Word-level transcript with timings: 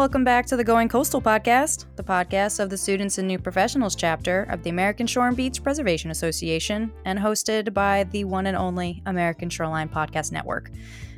Welcome 0.00 0.24
back 0.24 0.46
to 0.46 0.56
the 0.56 0.64
Going 0.64 0.88
Coastal 0.88 1.20
podcast, 1.20 1.84
the 1.96 2.02
podcast 2.02 2.58
of 2.58 2.70
the 2.70 2.78
Students 2.78 3.18
and 3.18 3.28
New 3.28 3.38
Professionals 3.38 3.94
chapter 3.94 4.44
of 4.44 4.62
the 4.62 4.70
American 4.70 5.06
Shore 5.06 5.28
and 5.28 5.36
Beach 5.36 5.62
Preservation 5.62 6.10
Association 6.10 6.90
and 7.04 7.18
hosted 7.18 7.74
by 7.74 8.04
the 8.04 8.24
one 8.24 8.46
and 8.46 8.56
only 8.56 9.02
American 9.04 9.50
Shoreline 9.50 9.90
Podcast 9.90 10.32
Network. 10.32 10.70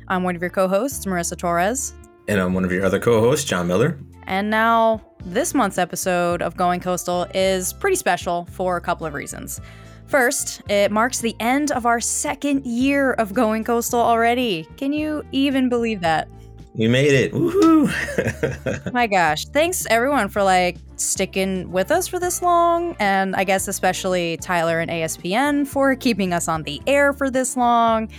I'm 0.09 0.23
one 0.23 0.35
of 0.35 0.41
your 0.41 0.49
co 0.51 0.67
hosts, 0.67 1.05
Marissa 1.05 1.37
Torres. 1.37 1.93
And 2.27 2.41
I'm 2.41 2.53
one 2.53 2.65
of 2.65 2.73
your 2.73 2.83
other 2.83 2.99
co 2.99 3.21
hosts, 3.21 3.45
Jon 3.49 3.69
Miller. 3.69 3.97
And 4.23 4.49
now, 4.49 5.01
this 5.23 5.53
month's 5.53 5.77
episode 5.77 6.41
of 6.41 6.57
Going 6.57 6.81
Coastal 6.81 7.25
is 7.33 7.71
pretty 7.71 7.95
special 7.95 8.49
for 8.51 8.75
a 8.75 8.81
couple 8.81 9.07
of 9.07 9.13
reasons. 9.13 9.61
First, 10.07 10.61
it 10.69 10.91
marks 10.91 11.21
the 11.21 11.37
end 11.39 11.71
of 11.71 11.85
our 11.85 12.01
second 12.01 12.65
year 12.65 13.13
of 13.13 13.33
Going 13.33 13.63
Coastal 13.63 14.01
already. 14.01 14.67
Can 14.75 14.91
you 14.91 15.25
even 15.31 15.69
believe 15.69 16.01
that? 16.01 16.27
We 16.75 16.87
made 16.87 17.11
it. 17.11 17.33
Woohoo! 17.33 18.93
My 18.93 19.05
gosh. 19.05 19.45
Thanks 19.45 19.85
everyone 19.91 20.27
for 20.27 20.41
like 20.41 20.77
sticking 20.95 21.71
with 21.71 21.91
us 21.91 22.07
for 22.07 22.19
this 22.19 22.41
long. 22.41 22.95
And 22.99 23.35
I 23.35 23.43
guess 23.43 23.67
especially 23.67 24.37
Tyler 24.37 24.79
and 24.79 24.89
ASPN 24.89 25.67
for 25.67 25.95
keeping 25.95 26.33
us 26.33 26.47
on 26.47 26.63
the 26.63 26.81
air 26.87 27.13
for 27.13 27.29
this 27.29 27.55
long. 27.55 28.09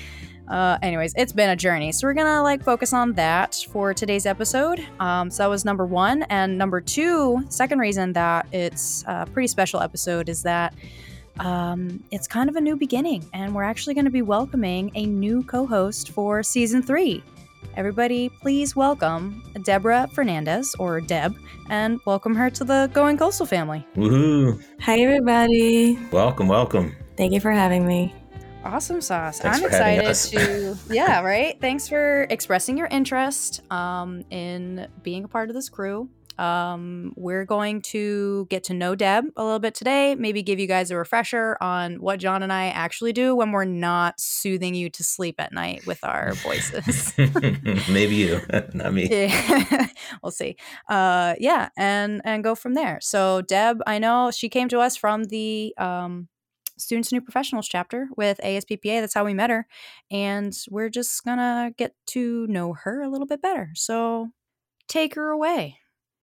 Uh, 0.47 0.79
anyways, 0.83 1.15
it's 1.17 1.33
been 1.33 1.51
a 1.51 1.57
journey. 1.57 1.91
So 1.91 2.07
we're 2.07 2.15
gonna 2.15 2.43
like 2.43 2.63
focus 2.63 2.93
on 2.93 3.15
that 3.15 3.67
for 3.73 3.93
today's 3.93 4.27
episode. 4.27 4.87
Um, 5.01 5.31
so 5.31 5.43
that 5.43 5.51
was 5.51 5.65
number 5.65 5.87
one. 5.87 6.23
And 6.25 6.57
number 6.57 6.81
two, 6.81 7.45
second 7.49 7.81
reason 7.81 8.13
that 8.13 8.47
it's 8.53 9.05
a 9.09 9.27
pretty 9.27 9.49
special 9.49 9.81
episode 9.81 10.29
is 10.29 10.43
that 10.43 10.75
um, 11.41 12.05
it's 12.13 12.29
kind 12.29 12.49
of 12.49 12.55
a 12.55 12.61
new 12.61 12.77
beginning, 12.77 13.29
and 13.33 13.53
we're 13.55 13.65
actually 13.65 13.95
going 13.95 14.05
to 14.05 14.11
be 14.11 14.23
welcoming 14.23 14.93
a 14.95 15.07
new 15.07 15.43
co 15.43 15.67
host 15.67 16.11
for 16.11 16.45
season 16.45 16.81
three. 16.83 17.25
Everybody, 17.77 18.29
please 18.29 18.77
welcome 18.77 19.43
Déborah 19.57 20.13
Fernandes, 20.13 20.75
or 20.79 21.01
Deb, 21.01 21.37
and 21.71 22.01
welcome 22.05 22.35
her 22.35 22.51
to 22.51 22.65
the 22.65 22.91
Going 22.93 23.17
Coastal 23.17 23.47
family. 23.47 23.87
Woohoo! 23.97 24.63
Hi, 24.81 25.01
everybody. 25.01 25.99
Welcome, 26.11 26.49
welcome. 26.49 26.95
Thank 27.17 27.33
you 27.33 27.41
for 27.41 27.51
having 27.51 27.87
me. 27.87 28.15
Awesome 28.65 29.01
sauce. 29.01 29.41
Thanks 29.41 29.59
I'm 29.59 29.63
for 29.63 29.69
excited 29.69 30.05
us. 30.05 30.31
to, 30.31 30.77
yeah, 30.91 31.21
right? 31.21 31.61
Thanks 31.61 31.87
for 31.89 32.27
expressing 32.31 32.79
your 32.79 32.87
interest 32.87 33.61
um, 33.71 34.25
in 34.31 34.89
being 35.03 35.25
a 35.25 35.29
part 35.29 35.51
of 35.51 35.55
this 35.55 35.69
crew. 35.69 36.09
Um, 36.39 37.13
we're 37.17 37.45
going 37.45 37.83
to 37.83 38.47
get 38.51 38.65
to 38.65 38.75
know 38.75 38.95
Deb 38.95 39.27
a 39.37 39.45
little 39.45 39.59
bit 39.59 39.75
today, 39.75 40.15
maybe 40.15 40.43
give 40.43 40.59
you 40.59 40.67
guys 40.67 40.91
a 40.91 40.97
refresher 40.97 41.57
on 41.61 41.97
what 41.97 42.19
Jon 42.19 42.43
and 42.43 42.53
I 42.53 42.67
actually 42.69 43.13
do 43.13 43.37
when 43.37 43.53
we're 43.53 43.65
not 43.65 44.19
soothing 44.19 44.75
you 44.75 44.91
to 44.91 45.05
sleep 45.05 45.37
at 45.39 45.53
night 45.53 45.87
with 45.87 46.03
our 46.03 46.33
voices. 46.35 47.13
Maybe 47.89 48.15
you, 48.17 48.41
not 48.75 48.95
me. 48.95 49.09
Yeah, 49.09 49.87
we'll 50.23 50.33
see. 50.33 50.57
Uh, 50.89 51.35
yeah, 51.39 51.69
and 51.77 52.21
and 52.25 52.43
go 52.43 52.55
from 52.55 52.75
there. 52.75 52.99
So 53.01 53.43
Deb, 53.43 53.81
I 53.87 53.99
know 53.99 54.31
she 54.31 54.49
came 54.49 54.69
to 54.69 54.81
us 54.81 54.97
from 54.97 55.25
the 55.25 55.75
um, 55.79 56.29
Students 56.77 57.13
and 57.13 57.21
New 57.21 57.25
Professionals 57.25 57.69
chapter 57.69 58.09
with 58.17 58.41
ASBPA. 58.43 59.01
That's 59.01 59.15
how 59.15 59.25
we 59.25 59.35
met 59.35 59.51
her, 59.51 59.67
and 60.11 60.53
we're 60.69 60.91
just 60.91 61.25
gonna 61.25 61.73
get 61.77 61.95
to 62.09 62.47
know 62.49 62.73
her 62.73 63.03
a 63.03 63.09
little 63.09 63.27
bit 63.27 63.41
better. 63.41 63.71
So 63.75 64.31
take 64.89 65.15
her 65.15 65.31
away. 65.31 65.79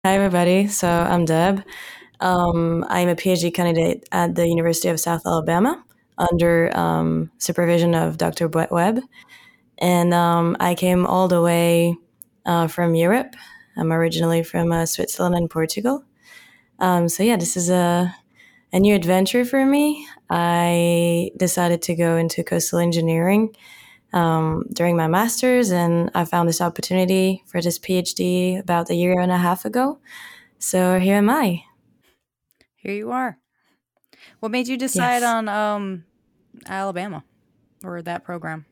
Hi, 0.07 0.15
everybody. 0.15 0.69
So 0.69 0.89
I'm 0.89 1.25
Deb. 1.25 1.65
Um, 2.21 2.85
I'm 2.89 3.09
a 3.09 3.17
PhD 3.17 3.53
candidate 3.53 4.09
at 4.13 4.37
the 4.37 4.47
University 4.47 4.87
of 4.87 5.01
South 5.01 5.23
Alabama 5.27 5.85
under 6.17 6.71
um, 6.79 7.33
supervision 7.39 7.93
of 7.93 8.17
Dr. 8.17 8.47
Brett 8.47 8.71
Webb. 8.71 9.01
And 9.79 10.15
um, 10.15 10.57
I 10.61 10.77
came 10.77 11.07
all 11.07 11.27
the 11.27 11.43
way 11.43 11.97
uh, 12.45 12.69
from 12.69 12.95
Europe. 12.95 13.35
I'm 13.77 13.93
originally 13.93 14.45
from 14.45 14.71
uh, 14.71 14.87
Switzerland 14.87 15.35
and 15.35 15.51
Portugal. 15.51 16.05
Um, 16.79 17.09
so, 17.09 17.25
yeah, 17.25 17.37
this 17.37 17.57
is 17.57 17.69
a, 17.69 18.15
a 18.73 18.79
new 18.79 18.95
adventure 18.95 19.45
for 19.45 19.67
me. 19.67 20.07
I 20.31 21.33
decided 21.37 21.83
to 21.83 21.97
go 21.97 22.17
into 22.17 22.45
coastal 22.45 22.79
engineering 22.79 23.57
um, 24.13 24.65
during 24.73 24.97
my 24.97 25.07
master's, 25.09 25.71
and 25.71 26.11
I 26.15 26.25
found 26.25 26.49
this 26.49 26.61
opportunity 26.61 27.43
for 27.47 27.61
this 27.61 27.79
PhD 27.79 28.59
about 28.59 28.91
a 28.91 28.95
year 28.95 29.21
and 29.21 29.33
a 29.33 29.39
half 29.39 29.65
ago. 29.65 29.99
So 30.59 30.99
here 30.99 31.17
am 31.17 31.29
I. 31.31 31.65
Here 32.77 32.95
you 32.95 33.11
are. 33.11 33.39
What 34.41 34.53
made 34.53 34.69
you 34.69 34.77
decide 34.77 35.23
Yes. 35.23 35.25
on 35.25 35.49
um, 35.49 36.05
Alabama 36.67 37.25
or 37.83 38.03
that 38.03 38.25
program? 38.25 38.67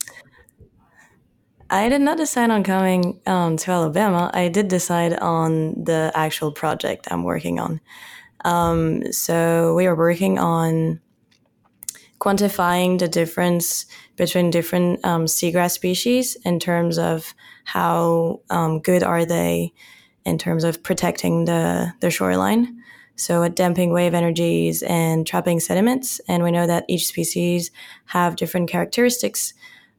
I 1.71 1.89
did 1.89 2.03
not 2.03 2.19
decide 2.19 2.51
on 2.51 2.63
coming 2.63 3.21
um, 3.27 3.57
to 3.57 3.71
Alabama. 3.71 4.31
I 4.33 4.49
did 4.49 4.69
decide 4.69 5.15
on 5.19 5.83
the 5.85 6.13
actual 6.15 6.53
project 6.53 7.09
I'm 7.11 7.25
working 7.25 7.59
on. 7.59 7.81
Um, 8.45 9.11
so 9.13 9.75
we 9.75 9.87
are 9.87 9.97
working 9.97 10.39
on 10.39 11.01
quantifying 12.21 12.99
the 12.99 13.09
difference 13.09 13.87
between 14.17 14.51
different 14.51 15.05
um, 15.05 15.25
seagrass 15.25 15.73
species 15.73 16.37
in 16.45 16.59
terms 16.59 16.99
of 16.99 17.35
how 17.65 18.41
um, 18.51 18.81
good 18.81 19.03
are 19.03 19.25
they 19.25 19.73
in 20.25 20.39
terms 20.39 20.65
of 20.65 20.83
protecting 20.83 21.45
the, 21.45 21.93
the 22.01 22.11
shoreline. 22.11 22.81
So 23.17 23.43
at 23.43 23.55
damping 23.55 23.93
wave 23.93 24.15
energies 24.15 24.83
and 24.83 25.27
trapping 25.27 25.61
sediments. 25.61 26.21
And 26.29 26.43
we 26.43 26.51
know 26.51 26.67
that 26.67 26.85
each 26.89 27.07
species 27.07 27.71
have 28.07 28.37
different 28.37 28.69
characteristics 28.69 29.55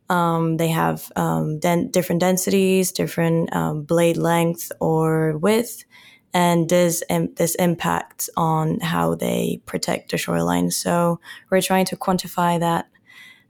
um, 0.09 0.57
they 0.57 0.67
have 0.69 1.11
um, 1.15 1.59
den- 1.59 1.89
different 1.89 2.21
densities, 2.21 2.91
different 2.91 3.53
um, 3.55 3.83
blade 3.83 4.17
length 4.17 4.71
or 4.79 5.37
width, 5.37 5.83
and 6.33 6.69
this 6.69 7.03
this 7.35 7.55
impacts 7.55 8.29
on 8.37 8.79
how 8.81 9.15
they 9.15 9.61
protect 9.65 10.11
the 10.11 10.17
shoreline. 10.17 10.69
So 10.69 11.19
we're 11.49 11.61
trying 11.61 11.85
to 11.85 11.97
quantify 11.97 12.59
that. 12.59 12.87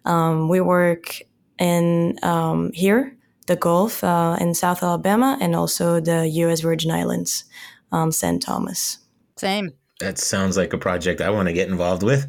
Um, 0.05 0.49
we 0.49 0.61
work 0.61 1.21
in 1.57 2.17
um, 2.23 2.71
here, 2.73 3.16
the 3.47 3.55
Gulf 3.55 4.03
uh, 4.03 4.38
in 4.39 4.53
South 4.53 4.83
Alabama, 4.83 5.38
and 5.41 5.55
also 5.55 5.99
the 5.99 6.27
U.S. 6.27 6.61
Virgin 6.61 6.91
Islands, 6.91 7.45
um, 7.91 8.11
St. 8.11 8.41
Thomas. 8.41 8.99
Same. 9.38 9.71
That 9.99 10.17
sounds 10.17 10.57
like 10.57 10.73
a 10.73 10.77
project 10.77 11.21
I 11.21 11.29
want 11.29 11.47
to 11.47 11.53
get 11.53 11.69
involved 11.69 12.03
with. 12.03 12.27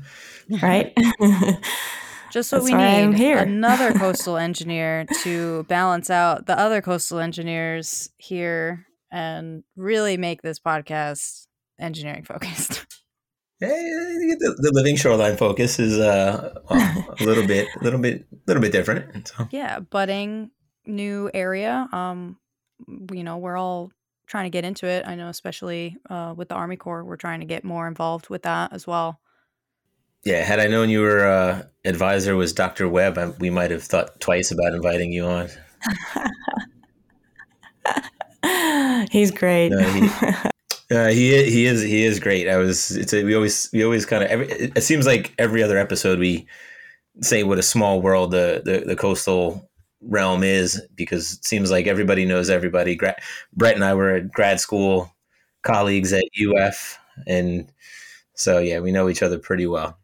Right. 0.62 0.96
Just 2.30 2.52
what 2.52 2.58
That's 2.58 2.70
we 2.70 2.72
why 2.72 3.00
I'm 3.00 3.10
need 3.10 3.18
here. 3.18 3.38
another 3.38 3.92
coastal 3.98 4.36
engineer 4.36 5.04
to 5.22 5.64
balance 5.64 6.08
out 6.08 6.46
the 6.46 6.56
other 6.56 6.80
coastal 6.80 7.18
engineers 7.18 8.10
here 8.16 8.86
and 9.10 9.64
really 9.74 10.16
make 10.16 10.42
this 10.42 10.60
podcast 10.60 11.48
engineering 11.80 12.22
focused. 12.22 12.85
Hey, 13.58 13.68
the, 14.38 14.54
the 14.58 14.70
living 14.74 14.96
shoreline 14.96 15.36
focus 15.36 15.78
is 15.78 15.98
uh, 15.98 16.54
well, 16.70 17.14
a 17.18 17.24
little 17.24 17.46
bit, 17.46 17.68
a 17.80 17.84
little 17.84 17.98
bit, 18.00 18.26
a 18.32 18.36
little 18.46 18.60
bit 18.60 18.70
different. 18.72 19.28
So 19.28 19.48
yeah, 19.50 19.80
budding 19.80 20.50
new 20.84 21.30
area. 21.32 21.88
Um, 21.92 22.38
you 23.12 23.24
know, 23.24 23.38
we're 23.38 23.56
all 23.56 23.90
trying 24.26 24.44
to 24.44 24.50
get 24.50 24.64
into 24.66 24.86
it. 24.86 25.06
I 25.06 25.14
know, 25.14 25.28
especially 25.28 25.96
uh, 26.10 26.34
with 26.36 26.48
the 26.50 26.54
Army 26.54 26.76
Corps, 26.76 27.02
we're 27.04 27.16
trying 27.16 27.40
to 27.40 27.46
get 27.46 27.64
more 27.64 27.88
involved 27.88 28.28
with 28.28 28.42
that 28.42 28.72
as 28.74 28.86
well. 28.86 29.20
yeah, 30.24 30.42
had 30.44 30.60
I 30.60 30.66
known 30.66 30.90
your 30.90 31.26
uh, 31.26 31.62
advisor 31.84 32.36
was 32.36 32.52
Dr. 32.52 32.88
Webb, 32.88 33.16
I, 33.16 33.28
we 33.38 33.48
might 33.48 33.70
have 33.70 33.84
thought 33.84 34.20
twice 34.20 34.50
about 34.50 34.74
inviting 34.74 35.12
you 35.12 35.24
on. 35.24 35.48
He's 39.10 39.30
great. 39.30 39.70
No, 39.70 39.78
he- 39.78 40.50
Uh, 40.90 41.08
he 41.08 41.36
i- 41.36 41.50
he 41.50 41.66
is 41.66 41.82
he 41.82 42.04
is 42.04 42.20
great. 42.20 42.48
I 42.48 42.56
was 42.58 42.92
it's 42.92 43.12
a, 43.12 43.24
we 43.24 43.34
always 43.34 43.68
we 43.72 43.82
always 43.84 44.06
kind 44.06 44.22
of 44.22 44.30
it 44.42 44.82
seems 44.82 45.06
like 45.06 45.34
every 45.38 45.62
other 45.62 45.78
episode 45.78 46.18
we 46.18 46.46
say 47.22 47.42
what 47.42 47.58
a 47.58 47.62
small 47.62 48.00
world 48.00 48.30
the 48.30 48.62
the, 48.64 48.84
the 48.86 48.96
coastal 48.96 49.68
realm 50.00 50.44
is 50.44 50.80
because 50.94 51.32
it 51.32 51.44
seems 51.44 51.70
like 51.70 51.86
everybody 51.88 52.24
knows 52.24 52.50
everybody. 52.50 52.94
Gra- 52.94 53.16
Brett 53.52 53.74
and 53.74 53.84
I 53.84 53.94
were 53.94 54.12
at 54.16 54.30
grad 54.30 54.60
school 54.60 55.12
colleagues 55.62 56.12
at 56.12 56.22
UF, 56.38 56.98
and 57.26 57.72
so 58.34 58.58
yeah, 58.58 58.78
we 58.78 58.92
know 58.92 59.08
each 59.08 59.22
other 59.22 59.38
pretty 59.38 59.66
well. 59.66 59.98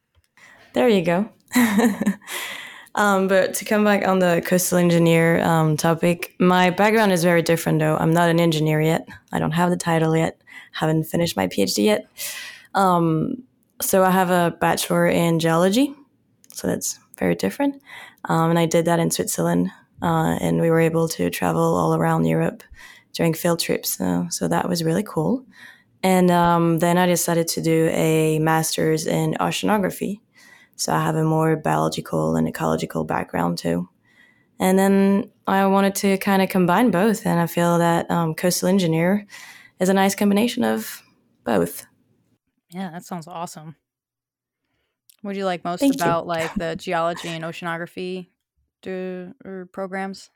There 0.73 0.89
you 0.89 1.03
go. 1.05 1.29
um, 2.95 3.29
but 3.29 3.55
to 3.55 3.65
come 3.65 3.85
back 3.85 4.07
on 4.07 4.19
the 4.19 4.43
coastal 4.45 4.79
engineer 4.79 5.41
um, 5.45 5.77
topic, 5.77 6.35
my 6.41 6.71
background 6.71 7.13
is 7.13 7.23
very 7.23 7.43
different 7.43 7.79
though. 7.79 7.97
I'm 7.97 8.13
not 8.13 8.31
an 8.31 8.41
engineer 8.41 8.81
yet. 8.81 9.07
I 9.33 9.39
don't 9.39 9.53
have 9.53 9.71
the 9.71 9.77
title 9.77 10.17
yet. 10.17 10.42
Haven't 10.73 11.05
finished 11.05 11.37
my 11.37 11.47
PhD 11.47 11.85
yet. 11.85 12.07
Um, 12.75 13.45
so 13.81 14.05
I 14.05 14.11
have 14.11 14.31
a 14.31 14.57
bachelor 14.61 15.07
in 15.07 15.39
geology. 15.39 15.95
So 16.53 16.67
that's 16.67 16.99
very 17.19 17.35
different. 17.35 17.83
Um, 18.27 18.51
and 18.51 18.59
I 18.59 18.67
did 18.67 18.85
that 18.85 19.01
in 19.01 19.11
Switzerland. 19.11 19.71
Uh, 20.03 20.37
and 20.41 20.61
we 20.61 20.71
were 20.71 20.81
able 20.81 21.09
to 21.09 21.31
travel 21.31 21.77
all 21.77 21.95
around 21.95 22.25
Europe 22.25 22.63
during 23.13 23.35
field 23.35 23.61
trips. 23.61 23.91
So, 23.91 24.27
so 24.31 24.49
that 24.49 24.69
was 24.69 24.83
really 24.83 25.05
cool. 25.05 25.45
And 26.03 26.31
um, 26.31 26.79
then 26.79 26.99
I 26.99 27.07
decided 27.07 27.47
to 27.49 27.63
do 27.63 27.89
a 27.93 28.39
master's 28.41 29.07
in 29.07 29.35
oceanography. 29.35 30.21
So 30.77 30.93
I 30.93 31.01
have 31.05 31.15
a 31.15 31.23
more 31.23 31.57
biological 31.57 32.35
and 32.35 32.49
ecological 32.49 33.05
background 33.05 33.59
too. 33.59 33.89
And 34.59 34.79
then 34.79 35.31
I 35.47 35.67
wanted 35.67 35.95
to 35.97 36.19
kind 36.19 36.43
of 36.43 36.49
combine 36.49 36.91
both. 36.91 37.27
And 37.27 37.39
I 37.39 37.47
feel 37.47 37.79
that 37.79 38.11
um, 38.11 38.35
coastal 38.35 38.69
engineer 38.69 39.27
is 39.83 39.89
a 39.89 39.95
nice 39.95 40.15
combination 40.15 40.63
of 40.63 41.03
both. 41.45 41.85
Yeah, 42.71 42.91
that 42.93 43.05
sounds 43.05 43.27
awesome. 43.27 43.75
What 45.23 45.33
do 45.33 45.39
you 45.39 45.45
like 45.45 45.65
most 45.65 45.81
Thank 45.81 45.95
you. 45.95 46.01
about 46.01 46.27
like 46.27 46.55
the 46.55 46.77
geology 46.77 47.29
and 47.29 47.45
oceanography 47.45 48.29
do, 48.81 49.35
or 49.45 49.69
programs? 49.73 50.31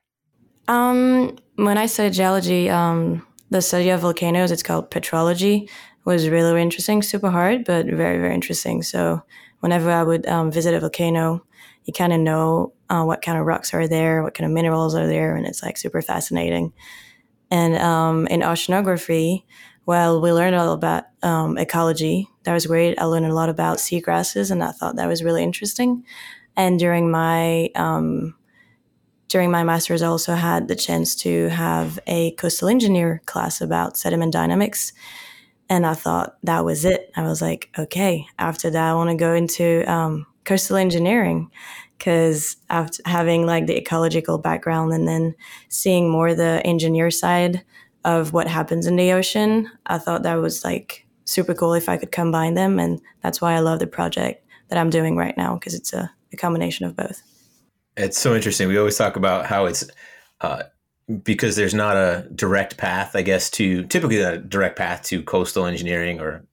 Um, 0.68 1.38
when 1.54 1.78
I 1.78 1.86
studied 1.86 2.14
geology, 2.14 2.68
um, 2.68 3.24
the 3.50 3.62
study 3.62 3.88
of 3.90 4.00
volcanoes, 4.00 4.50
it's 4.50 4.64
called 4.64 4.90
petrology, 4.90 5.70
was 6.04 6.28
really, 6.28 6.50
really 6.50 6.62
interesting. 6.62 7.02
Super 7.02 7.30
hard, 7.30 7.64
but 7.64 7.86
very, 7.86 8.18
very 8.18 8.34
interesting. 8.34 8.82
So 8.82 9.22
whenever 9.60 9.90
I 9.90 10.02
would 10.02 10.26
um, 10.26 10.50
visit 10.50 10.74
a 10.74 10.80
volcano, 10.80 11.44
you 11.84 11.92
kind 11.92 12.12
of 12.12 12.20
know 12.20 12.74
uh, 12.90 13.04
what 13.04 13.22
kind 13.22 13.38
of 13.38 13.46
rocks 13.46 13.72
are 13.74 13.86
there, 13.86 14.24
what 14.24 14.34
kind 14.34 14.46
of 14.46 14.52
minerals 14.52 14.96
are 14.96 15.06
there, 15.06 15.36
and 15.36 15.46
it's 15.46 15.62
like 15.62 15.76
super 15.76 16.02
fascinating. 16.02 16.72
And 17.50 17.76
um, 17.76 18.26
in 18.26 18.40
oceanography, 18.40 19.44
well, 19.86 20.20
we 20.20 20.32
learned 20.32 20.56
all 20.56 20.72
about 20.72 21.04
um, 21.22 21.58
ecology. 21.58 22.28
That 22.42 22.54
was 22.54 22.66
great. 22.66 22.98
I 22.98 23.04
learned 23.04 23.26
a 23.26 23.34
lot 23.34 23.48
about 23.48 23.78
seagrasses, 23.78 24.50
and 24.50 24.62
I 24.62 24.72
thought 24.72 24.96
that 24.96 25.06
was 25.06 25.22
really 25.22 25.42
interesting. 25.42 26.04
And 26.56 26.78
during 26.78 27.10
my 27.10 27.70
um, 27.74 28.34
during 29.28 29.50
my 29.50 29.64
master's, 29.64 30.02
I 30.02 30.06
also 30.06 30.34
had 30.34 30.68
the 30.68 30.76
chance 30.76 31.14
to 31.16 31.48
have 31.48 31.98
a 32.06 32.32
coastal 32.32 32.68
engineer 32.68 33.22
class 33.26 33.60
about 33.60 33.96
sediment 33.96 34.32
dynamics. 34.32 34.92
And 35.68 35.84
I 35.84 35.94
thought 35.94 36.36
that 36.44 36.64
was 36.64 36.84
it. 36.84 37.10
I 37.16 37.22
was 37.22 37.42
like, 37.42 37.68
okay, 37.76 38.26
after 38.38 38.70
that, 38.70 38.90
I 38.90 38.94
want 38.94 39.10
to 39.10 39.16
go 39.16 39.34
into 39.34 39.84
um, 39.90 40.26
coastal 40.44 40.76
engineering 40.76 41.50
because 41.98 42.56
after 42.70 43.02
having 43.06 43.46
like 43.46 43.66
the 43.66 43.76
ecological 43.76 44.38
background 44.38 44.92
and 44.92 45.08
then 45.08 45.34
seeing 45.68 46.10
more 46.10 46.34
the 46.34 46.62
engineer 46.64 47.10
side 47.10 47.64
of 48.04 48.32
what 48.32 48.46
happens 48.46 48.86
in 48.86 48.96
the 48.96 49.12
ocean, 49.12 49.70
I 49.86 49.98
thought 49.98 50.22
that 50.22 50.34
was 50.34 50.64
like 50.64 51.06
super 51.24 51.54
cool 51.54 51.74
if 51.74 51.88
I 51.88 51.96
could 51.96 52.12
combine 52.12 52.54
them. 52.54 52.78
And 52.78 53.00
that's 53.22 53.40
why 53.40 53.54
I 53.54 53.60
love 53.60 53.78
the 53.78 53.86
project 53.86 54.44
that 54.68 54.78
I'm 54.78 54.90
doing 54.90 55.16
right 55.16 55.36
now 55.36 55.54
because 55.54 55.74
it's 55.74 55.92
a, 55.92 56.10
a 56.32 56.36
combination 56.36 56.86
of 56.86 56.96
both. 56.96 57.22
It's 57.96 58.18
so 58.18 58.34
interesting. 58.34 58.68
We 58.68 58.78
always 58.78 58.96
talk 58.96 59.16
about 59.16 59.46
how 59.46 59.66
it's 59.66 59.84
uh, 60.40 60.64
because 61.22 61.56
there's 61.56 61.74
not 61.74 61.96
a 61.96 62.28
direct 62.34 62.76
path, 62.76 63.14
I 63.14 63.22
guess, 63.22 63.50
to 63.50 63.84
typically 63.84 64.20
a 64.20 64.38
direct 64.38 64.76
path 64.76 65.02
to 65.04 65.22
coastal 65.22 65.66
engineering, 65.66 66.20
or 66.20 66.44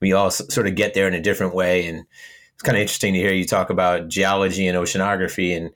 we 0.00 0.12
all 0.12 0.26
s- 0.26 0.42
sort 0.52 0.66
of 0.66 0.74
get 0.74 0.94
there 0.94 1.08
in 1.08 1.14
a 1.14 1.20
different 1.20 1.54
way. 1.54 1.86
And 1.86 2.04
it's 2.54 2.62
kind 2.62 2.76
of 2.76 2.82
interesting 2.82 3.14
to 3.14 3.18
hear 3.18 3.32
you 3.32 3.44
talk 3.44 3.70
about 3.70 4.08
geology 4.08 4.66
and 4.66 4.78
oceanography. 4.78 5.56
And, 5.56 5.70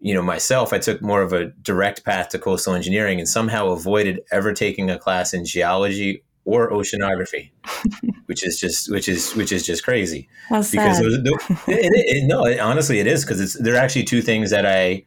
you 0.00 0.14
know, 0.14 0.22
myself, 0.22 0.72
I 0.72 0.78
took 0.78 1.00
more 1.02 1.22
of 1.22 1.32
a 1.32 1.46
direct 1.62 2.04
path 2.04 2.30
to 2.30 2.38
coastal 2.38 2.74
engineering 2.74 3.18
and 3.18 3.28
somehow 3.28 3.68
avoided 3.68 4.20
ever 4.32 4.52
taking 4.52 4.90
a 4.90 4.98
class 4.98 5.32
in 5.34 5.44
geology 5.44 6.22
or 6.46 6.70
oceanography, 6.70 7.50
which 8.26 8.44
is 8.46 8.58
just 8.60 8.90
which 8.90 9.08
is 9.08 9.34
which 9.34 9.50
is 9.50 9.64
just 9.64 9.82
crazy 9.82 10.28
How 10.50 10.56
because 10.62 10.98
sad. 10.98 11.06
it, 11.06 11.40
it, 11.68 12.16
it- 12.16 12.24
no, 12.26 12.44
it- 12.46 12.58
honestly, 12.60 12.98
it 12.98 13.06
is 13.06 13.24
because 13.24 13.40
it's 13.40 13.54
they're 13.58 13.76
actually 13.76 14.04
two 14.04 14.20
things 14.20 14.50
that 14.50 14.66
I, 14.66 15.04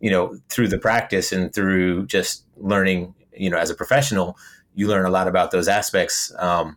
you 0.00 0.10
know, 0.10 0.36
through 0.50 0.68
the 0.68 0.78
practice 0.78 1.32
and 1.32 1.54
through 1.54 2.04
just 2.06 2.44
learning, 2.58 3.14
you 3.34 3.48
know, 3.48 3.56
as 3.56 3.70
a 3.70 3.74
professional, 3.74 4.36
you 4.74 4.86
learn 4.88 5.06
a 5.06 5.10
lot 5.10 5.26
about 5.28 5.50
those 5.52 5.68
aspects 5.68 6.32
um, 6.38 6.76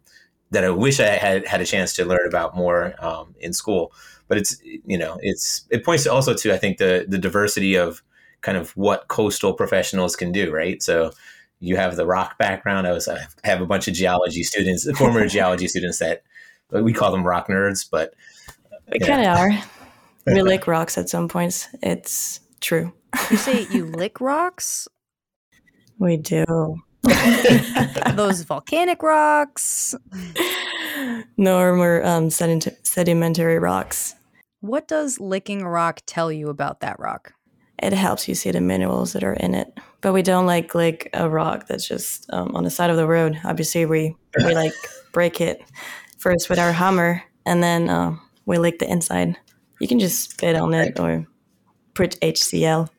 that 0.52 0.64
I 0.64 0.70
wish 0.70 1.00
I 1.00 1.08
had 1.08 1.46
had 1.46 1.62
a 1.62 1.66
chance 1.66 1.94
to 1.96 2.06
learn 2.06 2.26
about 2.28 2.56
more 2.56 2.94
um, 3.04 3.36
in 3.40 3.54
school. 3.54 3.92
But 4.28 4.38
it's 4.38 4.62
you 4.64 4.98
know, 4.98 5.18
it's 5.22 5.66
it 5.70 5.86
points 5.86 6.04
to 6.04 6.12
also 6.12 6.34
to 6.34 6.54
I 6.54 6.58
think 6.58 6.78
the 6.78 7.06
the 7.08 7.18
diversity 7.18 7.76
of 7.76 8.02
kind 8.42 8.58
of 8.58 8.72
what 8.78 9.08
coastal 9.08 9.54
professionals 9.54 10.16
can 10.16 10.32
do, 10.32 10.52
right? 10.54 10.82
So 10.82 11.12
you 11.60 11.76
have 11.76 11.96
the 11.96 12.06
rock 12.06 12.38
background. 12.38 12.88
I 12.88 12.92
was 12.92 13.08
I 13.08 13.20
have 13.44 13.62
a 13.62 13.66
bunch 13.66 13.88
of 13.88 13.94
geology 13.94 14.44
students, 14.44 14.90
former 14.98 15.28
geology 15.30 15.68
students 15.68 16.00
that 16.00 16.24
we 16.72 16.94
call 16.94 17.12
them 17.12 17.26
rock 17.26 17.48
nerds, 17.48 17.88
but 17.90 18.14
We 18.92 19.00
Yeah. 19.00 19.08
kind 19.08 19.22
of 19.26 19.38
are. 19.38 20.34
We 20.34 20.42
lick 20.42 20.68
rocks 20.68 20.98
at 20.98 21.10
some 21.10 21.28
points. 21.30 21.68
It's 21.82 22.42
true. 22.60 22.92
You 23.32 23.38
say 23.38 23.68
you 23.72 23.86
lick 24.02 24.20
rocks? 24.20 24.88
We 26.00 26.18
do. 26.18 26.78
Those 28.16 28.42
volcanic 28.44 29.02
rocks? 29.04 29.96
no, 31.38 31.76
more 31.76 32.06
um, 32.06 32.30
sediment- 32.30 32.78
sedimentary 32.84 33.60
rocks. 33.60 34.16
What 34.62 34.88
does 34.88 35.20
licking 35.20 35.62
a 35.62 35.70
rock 35.70 36.02
tell 36.06 36.32
you 36.32 36.50
about 36.50 36.80
that 36.82 37.00
rock? 37.00 37.34
It 37.82 37.94
helps 37.94 38.28
you 38.28 38.34
see 38.34 38.52
the 38.52 38.62
minerals 38.62 39.14
that 39.14 39.24
are 39.24 39.34
in 39.34 39.54
it. 39.54 39.80
But 40.02 40.14
we 40.14 40.24
don't 40.24 40.48
like 40.48 40.74
lick 40.74 41.10
a 41.14 41.30
rock 41.30 41.68
that's 41.68 41.88
just 41.88 42.32
um, 42.34 42.56
on 42.56 42.64
the 42.64 42.70
side 42.70 42.90
of 42.90 42.98
the 42.98 43.08
road. 43.08 43.40
Obviously, 43.44 43.86
we 43.86 44.16
we 44.44 44.56
like 44.56 44.74
break 45.12 45.42
it 45.42 45.62
first 46.18 46.50
with 46.50 46.60
our 46.60 46.72
hammer, 46.72 47.24
and 47.46 47.62
then 47.62 47.90
uh, 47.90 48.16
we 48.46 48.58
lick 48.58 48.80
the 48.80 48.90
inside. 48.90 49.38
You 49.80 49.88
can 49.88 50.00
just 50.00 50.32
spit 50.32 50.56
on 50.56 50.74
it 50.74 51.00
or 51.00 51.28
put 51.94 52.20
HCl. 52.22 52.90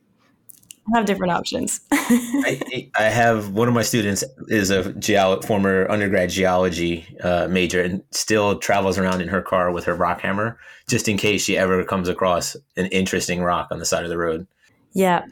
Have 0.94 1.04
different 1.04 1.32
options. 1.32 1.80
I, 1.90 2.90
I 2.98 3.02
have 3.04 3.50
one 3.50 3.68
of 3.68 3.74
my 3.74 3.82
students 3.82 4.24
is 4.48 4.70
a 4.70 4.84
geolo- 4.94 5.44
former 5.44 5.90
undergrad 5.90 6.30
geology 6.30 7.06
uh, 7.22 7.46
major 7.48 7.82
and 7.82 8.02
still 8.10 8.58
travels 8.58 8.96
around 8.98 9.20
in 9.20 9.28
her 9.28 9.42
car 9.42 9.70
with 9.70 9.84
her 9.84 9.94
rock 9.94 10.22
hammer 10.22 10.58
just 10.88 11.06
in 11.08 11.16
case 11.18 11.42
she 11.44 11.58
ever 11.58 11.84
comes 11.84 12.08
across 12.08 12.56
an 12.76 12.86
interesting 12.86 13.42
rock 13.42 13.68
on 13.70 13.78
the 13.78 13.84
side 13.84 14.04
of 14.04 14.10
the 14.10 14.16
road. 14.18 14.46
yeah, 14.92 15.24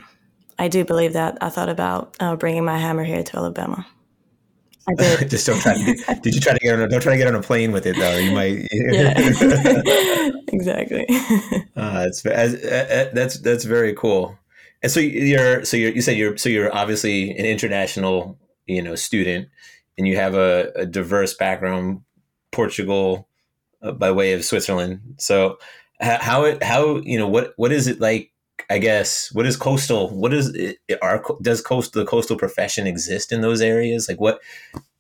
I 0.59 0.69
do 0.69 0.85
believe 0.85 1.15
that. 1.15 1.39
I 1.41 1.49
thought 1.49 1.69
about 1.69 2.15
uh, 2.21 2.37
bringing 2.37 2.65
my 2.65 2.79
hammer 2.79 3.05
here 3.05 3.23
to 3.23 3.37
Alabama. 3.37 3.87
I 4.89 4.95
did. 4.99 5.31
just 5.31 5.47
don't 5.47 5.61
try. 5.61 5.75
To, 5.75 6.21
did 6.23 6.35
you 6.35 6.41
try 6.41 6.53
to 6.53 6.59
get 6.59 6.75
on? 6.75 6.83
A, 6.83 6.89
don't 6.89 7.01
try 7.01 7.13
to 7.13 7.19
get 7.19 7.27
on 7.27 7.35
a 7.35 7.43
plane 7.43 7.73
with 7.73 7.87
it 7.87 7.97
though. 7.97 8.17
You 8.17 8.33
might. 8.33 8.69
Yeah, 8.73 9.15
exactly. 10.53 11.07
Uh, 11.75 12.05
it's 12.09 12.25
as, 12.25 12.55
uh, 12.55 13.09
uh, 13.09 13.15
that's 13.15 13.39
that's 13.41 13.65
very 13.65 13.95
cool. 13.95 14.39
And 14.87 14.93
so 14.93 15.01
you're 15.01 15.65
so 15.65 15.77
you're, 15.77 15.91
you 15.91 16.01
said 16.01 16.17
you're 16.17 16.37
so 16.37 16.49
you're 16.49 16.73
obviously 16.73 17.33
an 17.33 17.45
international 17.45 18.39
you 18.67 18.81
know 18.81 18.95
student, 18.95 19.49
and 19.99 20.07
you 20.07 20.15
have 20.15 20.35
a, 20.37 20.71
a 20.77 20.87
diverse 20.87 21.35
background, 21.35 22.03
Portugal, 22.53 23.27
uh, 23.83 23.91
by 23.91 24.13
way 24.13 24.33
of 24.33 24.45
Switzerland. 24.45 25.01
So 25.19 25.59
how 25.99 26.45
it 26.45 26.63
how 26.63 26.99
you 26.99 27.19
know 27.19 27.27
what 27.27 27.53
what 27.57 27.73
is 27.73 27.89
it 27.89 27.99
like? 27.99 28.31
I 28.71 28.79
guess 28.79 29.33
what 29.33 29.45
is 29.45 29.57
coastal? 29.57 30.09
What 30.11 30.33
is 30.33 30.55
it, 30.55 30.79
are 31.03 31.21
does 31.43 31.63
coast 31.63 31.93
the 31.95 32.07
coastal 32.07 32.37
profession 32.37 32.87
exist 32.87 33.33
in 33.33 33.41
those 33.41 33.61
areas? 33.61 34.09
Like 34.09 34.21
what 34.21 34.39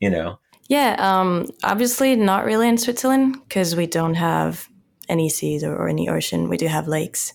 you 0.00 0.10
know? 0.10 0.40
Yeah, 0.68 0.96
um, 0.98 1.48
obviously 1.62 2.16
not 2.16 2.44
really 2.44 2.68
in 2.68 2.76
Switzerland 2.76 3.36
because 3.44 3.76
we 3.76 3.86
don't 3.86 4.14
have 4.14 4.68
any 5.08 5.28
seas 5.28 5.62
or, 5.62 5.76
or 5.76 5.88
any 5.88 6.08
ocean. 6.08 6.48
We 6.48 6.56
do 6.56 6.66
have 6.66 6.88
lakes. 6.88 7.34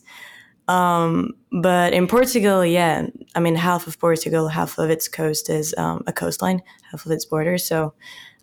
Um, 0.67 1.33
but 1.51 1.93
in 1.93 2.07
Portugal, 2.07 2.65
yeah, 2.65 3.07
I 3.35 3.39
mean, 3.39 3.55
half 3.55 3.87
of 3.87 3.99
Portugal, 3.99 4.47
half 4.47 4.77
of 4.77 4.89
its 4.89 5.07
coast 5.07 5.49
is 5.49 5.73
um, 5.77 6.03
a 6.07 6.13
coastline, 6.13 6.61
half 6.91 7.05
of 7.05 7.11
its 7.11 7.25
borders. 7.25 7.65
So 7.65 7.93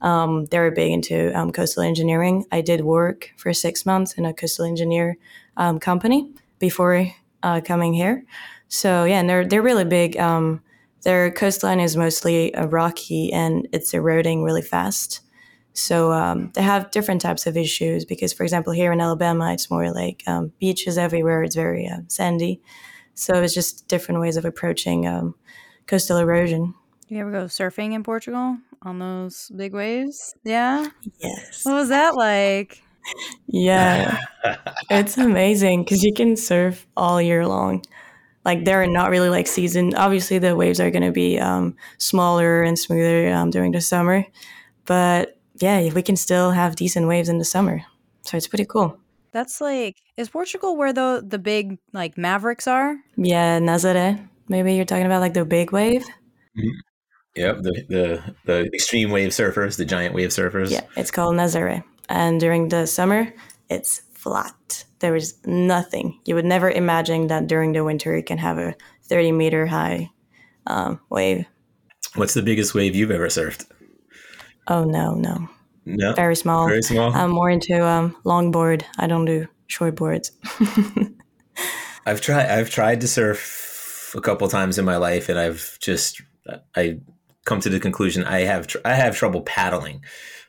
um, 0.03 0.45
they're 0.47 0.71
big 0.71 0.93
into 0.93 1.33
um, 1.39 1.53
coastal 1.53 1.83
engineering. 1.83 2.45
I 2.53 2.61
did 2.61 2.83
work 2.83 3.33
for 3.37 3.53
six 3.55 3.87
months 3.87 4.15
in 4.15 4.27
a 4.27 4.35
coastal 4.35 4.65
engineer 4.65 5.17
um, 5.57 5.79
company 5.79 6.31
before 6.59 7.07
uh, 7.43 7.61
coming 7.65 7.95
here. 7.95 8.25
So 8.69 9.05
yeah, 9.05 9.21
and 9.21 9.29
they're 9.29 9.47
they're 9.47 9.63
really 9.63 9.85
big. 9.85 10.17
Um, 10.19 10.63
their 11.03 11.31
coastline 11.31 11.81
is 11.81 11.97
mostly 11.97 12.55
uh, 12.55 12.67
rocky 12.67 13.33
and 13.33 13.69
it's 13.73 13.95
eroding 13.95 14.43
really 14.43 14.63
fast. 14.63 15.21
So 15.79 16.13
um, 16.13 16.51
they 16.55 16.63
have 16.63 16.91
different 16.91 17.21
types 17.21 17.47
of 17.47 17.57
issues 17.57 18.05
because, 18.05 18.33
for 18.33 18.43
example, 18.43 18.73
here 18.73 18.91
in 18.91 19.01
Alabama, 19.01 19.53
it's 19.53 19.71
more 19.71 19.93
like 19.93 20.25
um, 20.27 20.53
beaches 20.59 20.99
everywhere. 20.99 21.45
It's 21.45 21.55
very 21.55 21.87
uh, 21.87 22.01
sandy. 22.09 22.61
So 23.15 23.35
it's 23.43 23.55
just 23.55 23.87
different 23.87 24.21
ways 24.21 24.37
of 24.37 24.45
approaching 24.45 25.07
um, 25.07 25.37
coastal 25.87 26.19
erosion. 26.19 26.75
You 27.09 27.21
ever 27.21 27.31
go 27.31 27.45
surfing 27.45 27.93
in 27.93 28.03
Portugal 28.03 28.59
on 28.83 28.99
those 28.99 29.53
big 29.55 29.73
waves? 29.73 30.35
Yeah. 30.43 30.89
Yes. 31.21 31.65
What 31.65 31.75
was 31.75 31.91
that 31.91 32.17
like? 32.17 32.83
Yeah. 33.47 34.21
it's 34.91 35.17
amazing 35.17 35.85
because 35.85 36.03
you 36.03 36.13
can 36.13 36.37
surf 36.37 36.89
all 36.97 37.23
year 37.23 37.47
long. 37.47 37.85
Like 38.45 38.65
there 38.65 38.83
are 38.83 38.87
not 38.87 39.11
really 39.11 39.31
like 39.31 39.47
season. 39.47 39.95
Obviously, 39.95 40.39
the 40.39 40.57
waves 40.57 40.81
are 40.81 40.91
going 40.91 41.05
to 41.05 41.13
be 41.13 41.39
um, 41.39 41.77
smaller 41.99 42.63
and 42.63 42.77
smoother 42.77 43.33
um, 43.33 43.51
during 43.51 43.73
the 43.73 43.81
summer, 43.81 44.27
but 44.85 45.38
yeah, 45.61 45.93
we 45.93 46.03
can 46.03 46.17
still 46.17 46.50
have 46.53 46.77
decent 46.77 47.07
waves 47.07 47.29
in 47.29 47.38
the 47.38 47.45
summer. 47.45 47.83
So 48.23 48.37
it's 48.37 48.49
pretty 48.49 48.67
cool. 48.67 48.99
That's 49.33 49.61
like 49.61 49.97
is 50.17 50.29
Portugal 50.29 50.77
where 50.77 50.93
the 50.93 51.25
the 51.27 51.38
big 51.38 51.79
like 51.93 52.17
mavericks 52.17 52.67
are? 52.67 52.97
Yeah, 53.17 53.59
Nazaré. 53.59 54.27
Maybe 54.49 54.75
you're 54.75 54.85
talking 54.85 55.07
about 55.07 55.21
like 55.21 55.35
the 55.35 55.45
big 55.45 55.73
wave. 55.73 56.05
Yep, 57.37 57.59
the, 57.62 57.85
the 57.88 58.35
the 58.47 58.71
extreme 58.75 59.11
wave 59.11 59.31
surfers, 59.31 59.77
the 59.77 59.85
giant 59.85 60.15
wave 60.15 60.31
surfers. 60.31 60.71
Yeah, 60.71 60.83
it's 60.97 61.11
called 61.11 61.37
Nazaré. 61.37 61.85
And 62.09 62.41
during 62.41 62.69
the 62.69 62.87
summer, 62.87 63.33
it's 63.69 64.03
flat. 64.15 64.85
There 65.00 65.15
is 65.15 65.37
nothing. 65.45 66.19
You 66.25 66.35
would 66.35 66.45
never 66.45 66.71
imagine 66.71 67.29
that 67.29 67.47
during 67.47 67.73
the 67.73 67.85
winter 67.85 68.17
you 68.17 68.23
can 68.23 68.38
have 68.38 68.59
a 68.59 68.75
30 69.05 69.33
meter 69.33 69.67
high 69.67 70.11
um, 70.67 71.00
wave. 71.11 71.47
What's 72.15 72.35
the 72.35 72.43
biggest 72.43 72.75
wave 72.75 72.97
you've 72.97 73.11
ever 73.11 73.29
surfed? 73.29 73.67
Oh 74.69 74.85
no, 74.85 75.15
no, 75.15 75.49
No, 75.87 76.13
very 76.15 76.37
small. 76.37 76.69
very 76.69 76.83
small. 76.83 77.13
I'm 77.15 77.31
more 77.31 77.51
into 77.51 77.85
um, 77.87 78.17
longboard. 78.25 78.83
I 78.99 79.07
don't 79.07 79.25
do 79.25 79.47
short 79.67 79.97
boards. 79.97 80.33
I've 82.07 82.21
tried. 82.21 82.47
I've 82.51 82.71
tried 82.71 83.01
to 83.03 83.09
surf 83.09 84.15
a 84.17 84.21
couple 84.21 84.49
times 84.49 84.79
in 84.79 84.85
my 84.85 84.97
life, 84.97 85.29
and 85.29 85.39
I've 85.39 85.79
just 85.81 86.21
I 86.77 87.01
come 87.45 87.61
to 87.61 87.69
the 87.69 87.81
conclusion 87.81 88.25
I 88.25 88.41
have 88.41 88.67
tr- 88.67 88.79
I 88.85 88.95
have 88.95 89.17
trouble 89.17 89.43
paddling. 89.43 90.05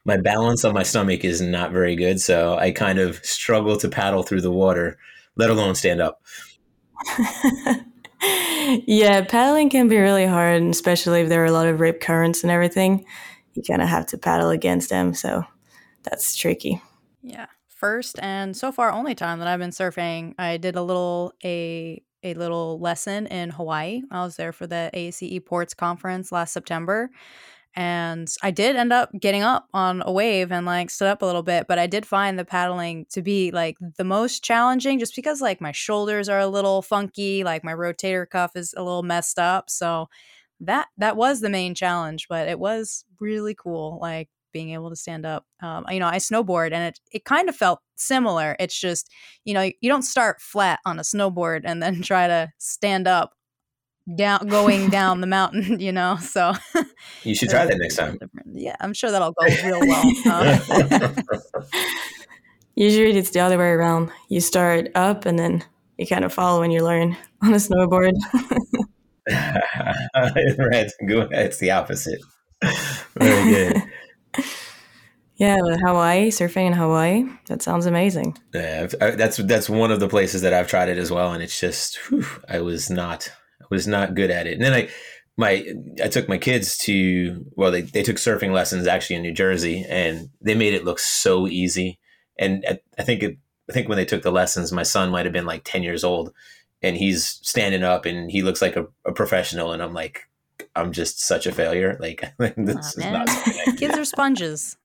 My 0.06 0.18
balance 0.18 0.64
on 0.66 0.74
my 0.74 0.84
stomach 0.84 1.24
is 1.24 1.42
not 1.42 1.72
very 1.72 1.96
good, 1.96 2.20
so 2.22 2.58
I 2.58 2.72
kind 2.72 3.00
of 3.00 3.24
struggle 3.26 3.78
to 3.78 3.90
paddle 3.90 4.24
through 4.24 4.42
the 4.42 4.52
water, 4.52 4.98
let 5.36 5.50
alone 5.50 5.76
stand 5.76 6.02
up. 6.02 6.22
yeah, 8.86 9.22
paddling 9.22 9.70
can 9.70 9.88
be 9.88 9.98
really 9.98 10.26
hard, 10.26 10.64
especially 10.64 11.22
if 11.22 11.30
there 11.30 11.42
are 11.42 11.48
a 11.48 11.52
lot 11.52 11.68
of 11.68 11.80
rip 11.80 12.02
currents 12.02 12.44
and 12.44 12.52
everything. 12.52 13.06
You 13.60 13.64
kind 13.68 13.82
of 13.82 13.90
have 13.90 14.06
to 14.08 14.18
paddle 14.18 14.52
against 14.52 14.90
them, 14.90 15.14
so 15.14 15.44
that's 16.04 16.34
tricky. 16.38 16.82
Yeah. 17.22 17.48
First 17.68 18.18
and 18.22 18.56
so 18.56 18.72
far 18.72 18.90
only 18.90 19.16
time 19.16 19.40
that 19.40 19.50
I've 19.50 19.60
been 19.60 19.72
surfing, 19.72 20.34
I 20.40 20.56
did 20.56 20.78
a 20.78 20.82
little 20.82 21.34
a 21.44 22.02
a 22.24 22.36
little 22.36 22.80
lesson 22.80 23.28
in 23.28 23.50
Hawaii. 23.50 24.02
I 24.12 24.24
was 24.24 24.38
there 24.38 24.54
for 24.54 24.66
the 24.66 24.90
ACE 24.94 25.42
Ports 25.46 25.74
conference 25.74 26.32
last 26.32 26.54
September. 26.54 27.10
And 27.76 28.34
I 28.42 28.52
did 28.52 28.78
end 28.78 28.94
up 28.94 29.12
getting 29.20 29.44
up 29.44 29.68
on 29.74 30.04
a 30.06 30.12
wave 30.12 30.54
and 30.54 30.66
like 30.66 30.90
stood 30.90 31.10
up 31.10 31.22
a 31.22 31.26
little 31.26 31.44
bit, 31.44 31.68
but 31.68 31.78
I 31.78 31.86
did 31.86 32.06
find 32.06 32.40
the 32.40 32.46
paddling 32.46 33.08
to 33.10 33.22
be 33.22 33.52
like 33.52 33.76
the 33.98 34.06
most 34.06 34.42
challenging 34.42 35.00
just 35.00 35.18
because 35.18 35.42
like 35.42 35.60
my 35.60 35.74
shoulders 35.74 36.30
are 36.30 36.40
a 36.40 36.48
little 36.48 36.82
funky, 36.82 37.44
like 37.44 37.66
my 37.66 37.74
rotator 37.74 38.28
cuff 38.30 38.56
is 38.56 38.74
a 38.78 38.84
little 38.84 39.04
messed 39.04 39.38
up. 39.38 39.70
So 39.70 40.08
that 40.62 40.88
that 40.98 41.16
was 41.16 41.42
the 41.42 41.50
main 41.50 41.76
challenge, 41.76 42.28
but 42.28 42.48
it 42.48 42.60
was 42.60 43.06
really 43.20 43.56
cool. 43.56 44.00
Like 44.02 44.30
being 44.52 44.72
able 44.72 44.90
to 44.90 44.96
stand 44.96 45.26
up. 45.26 45.46
Um, 45.62 45.86
you 45.90 46.00
know, 46.00 46.08
I 46.08 46.18
snowboard 46.18 46.72
and 46.74 46.84
it, 46.84 47.00
it 47.12 47.26
kind 47.26 47.50
of 47.50 47.56
felt 47.56 47.82
similar. 47.96 48.56
It's 48.60 48.80
just, 48.80 49.12
you 49.46 49.54
know, 49.54 49.62
you 49.62 49.90
don't 49.90 50.04
start 50.04 50.42
flat 50.42 50.80
on 50.86 51.00
a 51.00 51.04
snowboard 51.04 51.62
and 51.66 51.82
then 51.82 52.02
try 52.02 52.28
to 52.28 52.52
stand 52.58 53.08
up 53.08 53.34
down 54.16 54.48
going 54.48 54.90
down 54.90 55.22
the 55.22 55.28
mountain, 55.28 55.80
you 55.80 55.92
know. 55.92 56.18
So 56.18 56.54
you 57.24 57.36
should 57.36 57.50
try 57.50 57.66
that 57.66 57.78
next 57.78 57.96
time. 57.96 58.20
Yeah, 58.54 58.76
I'm 58.80 58.94
sure 58.94 59.12
that'll 59.12 59.34
go 59.34 59.46
real 59.64 59.80
well. 59.82 61.14
Usually 62.76 63.18
it's 63.18 63.32
the 63.32 63.42
other 63.42 63.58
way 63.58 63.68
around. 63.68 64.10
You 64.30 64.40
start 64.40 64.88
up 64.96 65.26
and 65.26 65.38
then 65.38 65.64
you 65.98 66.08
kind 66.08 66.24
of 66.24 66.34
follow 66.34 66.62
when 66.62 66.72
you 66.72 66.84
learn 66.84 67.18
on 67.42 67.54
a 67.54 67.58
snowboard. 67.58 68.14
Right, 69.30 70.90
it's 70.96 71.58
the 71.58 71.72
opposite. 71.72 72.22
Very 73.18 73.54
good. 73.54 73.84
Yeah, 75.40 75.56
Hawaii, 75.82 76.32
surfing 76.32 76.68
in 76.68 76.74
Hawaii. 76.74 77.24
That 77.48 77.62
sounds 77.62 77.86
amazing. 77.86 78.38
Yeah, 78.54 78.88
I, 79.00 79.12
that's 79.12 79.38
that's 79.38 79.70
one 79.70 79.90
of 79.90 80.02
the 80.02 80.10
places 80.10 80.42
that 80.42 80.54
I've 80.54 80.68
tried 80.68 80.90
it 80.90 80.98
as 80.98 81.12
well, 81.12 81.32
and 81.32 81.42
it's 81.42 81.58
just 81.58 81.96
whew, 82.10 82.26
I 82.50 82.60
was 82.60 82.90
not 82.90 83.32
I 83.62 83.66
was 83.70 83.88
not 83.88 84.16
good 84.16 84.32
at 84.32 84.48
it. 84.48 84.56
And 84.56 84.62
then 84.62 84.74
I 84.74 84.90
my 85.38 85.66
I 86.04 86.10
took 86.10 86.28
my 86.28 86.38
kids 86.38 86.78
to 86.80 87.46
well 87.56 87.72
they 87.72 87.84
they 87.84 88.04
took 88.04 88.18
surfing 88.18 88.52
lessons 88.52 88.86
actually 88.86 89.16
in 89.16 89.22
New 89.22 89.34
Jersey, 89.34 89.86
and 89.88 90.28
they 90.42 90.56
made 90.56 90.74
it 90.74 90.84
look 90.84 91.00
so 91.00 91.48
easy. 91.48 92.00
And 92.38 92.66
I, 92.68 92.80
I 92.98 93.04
think 93.04 93.24
it, 93.24 93.38
I 93.70 93.74
think 93.74 93.88
when 93.88 93.98
they 93.98 94.04
took 94.04 94.24
the 94.24 94.32
lessons, 94.32 94.74
my 94.74 94.84
son 94.84 95.10
might 95.10 95.26
have 95.26 95.34
been 95.34 95.46
like 95.46 95.64
ten 95.64 95.84
years 95.84 96.04
old, 96.04 96.34
and 96.82 96.96
he's 96.98 97.40
standing 97.44 97.84
up 97.84 98.06
and 98.06 98.32
he 98.32 98.42
looks 98.42 98.62
like 98.62 98.76
a, 98.76 98.88
a 99.06 99.12
professional, 99.12 99.72
and 99.72 99.82
I'm 99.82 99.94
like 99.94 100.30
I'm 100.76 100.92
just 100.92 101.22
such 101.22 101.46
a 101.46 101.52
failure. 101.52 101.98
Like 102.00 102.34
this 102.38 102.98
is 102.98 103.06
not 103.06 103.28
kids 103.78 103.98
are 103.98 104.06
sponges 104.06 104.78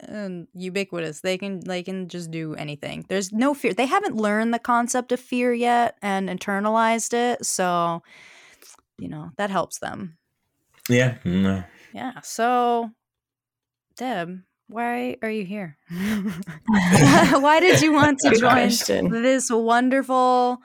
and 0.00 0.48
ubiquitous. 0.54 1.20
They 1.20 1.38
can 1.38 1.60
they 1.60 1.82
can 1.82 2.08
just 2.08 2.30
do 2.30 2.54
anything. 2.54 3.04
There's 3.08 3.32
no 3.32 3.54
fear. 3.54 3.74
They 3.74 3.86
haven't 3.86 4.16
learned 4.16 4.52
the 4.52 4.58
concept 4.58 5.12
of 5.12 5.20
fear 5.20 5.52
yet 5.52 5.96
and 6.02 6.28
internalized 6.28 7.14
it. 7.14 7.44
So, 7.44 8.02
you 8.98 9.08
know, 9.08 9.30
that 9.36 9.50
helps 9.50 9.78
them. 9.78 10.18
Yeah. 10.88 11.18
Yeah. 11.92 12.20
So, 12.22 12.90
Deb, 13.96 14.40
why 14.68 15.16
are 15.22 15.30
you 15.30 15.44
here? 15.44 15.76
why 15.90 17.58
did 17.60 17.80
you 17.80 17.92
want 17.92 18.18
to 18.20 18.34
join 18.36 18.68
this 19.10 19.50
wonderful 19.50 20.58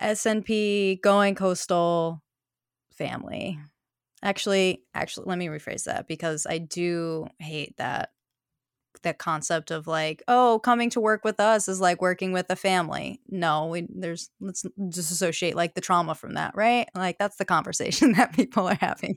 SNP 0.00 1.00
going 1.02 1.34
coastal 1.34 2.22
family? 2.92 3.58
Actually, 4.22 4.82
actually, 4.94 5.26
let 5.26 5.38
me 5.38 5.46
rephrase 5.46 5.84
that 5.84 6.08
because 6.08 6.46
I 6.48 6.58
do 6.58 7.26
hate 7.38 7.76
that 7.76 8.10
that 9.02 9.18
concept 9.18 9.70
of 9.70 9.86
like, 9.86 10.22
oh, 10.28 10.60
coming 10.62 10.90
to 10.90 11.00
work 11.00 11.24
with 11.24 11.40
us 11.40 11.68
is 11.68 11.80
like 11.80 12.00
working 12.00 12.32
with 12.32 12.46
a 12.50 12.56
family. 12.56 13.20
No, 13.28 13.66
we 13.66 13.86
there's 13.88 14.30
let's 14.40 14.64
disassociate 14.88 15.56
like 15.56 15.74
the 15.74 15.80
trauma 15.80 16.14
from 16.14 16.34
that, 16.34 16.54
right? 16.54 16.88
Like 16.94 17.18
that's 17.18 17.36
the 17.36 17.44
conversation 17.44 18.12
that 18.16 18.32
people 18.32 18.68
are 18.68 18.78
having 18.80 19.16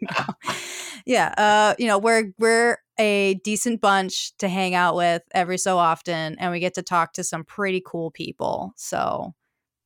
yeah, 1.06 1.34
uh, 1.38 1.76
you 1.78 1.88
know, 1.88 1.98
we're 1.98 2.32
we're 2.40 2.78
a 3.00 3.36
decent 3.44 3.82
bunch 3.82 4.36
to 4.38 4.48
hang 4.48 4.76
out 4.76 4.96
with 4.96 5.22
every 5.34 5.58
so 5.58 5.78
often, 5.78 6.38
and 6.40 6.52
we 6.52 6.60
get 6.60 6.76
to 6.76 6.84
talk 6.84 7.14
to 7.14 7.24
some 7.24 7.44
pretty 7.44 7.82
cool 7.86 8.12
people. 8.12 8.74
So 8.78 9.34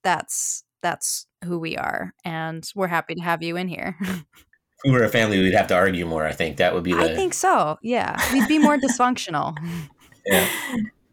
that's 0.04 0.64
that's 0.82 1.28
who 1.44 1.60
we 1.60 1.78
are, 1.78 2.14
and 2.24 2.68
we're 2.76 2.88
happy 2.88 3.16
to 3.16 3.22
have 3.22 3.44
you 3.44 3.58
in 3.58 3.68
here. 3.68 3.98
if 4.78 4.92
we 4.92 4.92
were 4.92 5.04
a 5.04 5.10
family, 5.10 5.40
we'd 5.40 5.54
have 5.54 5.68
to 5.68 5.76
argue 5.76 6.06
more. 6.06 6.26
I 6.26 6.34
think 6.34 6.58
that 6.58 6.74
would 6.74 6.84
be. 6.84 6.94
The... 6.94 7.00
I 7.00 7.16
think 7.16 7.34
so. 7.34 7.78
Yeah, 7.82 8.18
we'd 8.32 8.48
be 8.48 8.60
more 8.60 8.78
dysfunctional. 8.78 9.58
Yeah. 10.30 10.46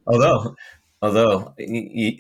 Although, 0.09 0.57
although, 1.01 1.55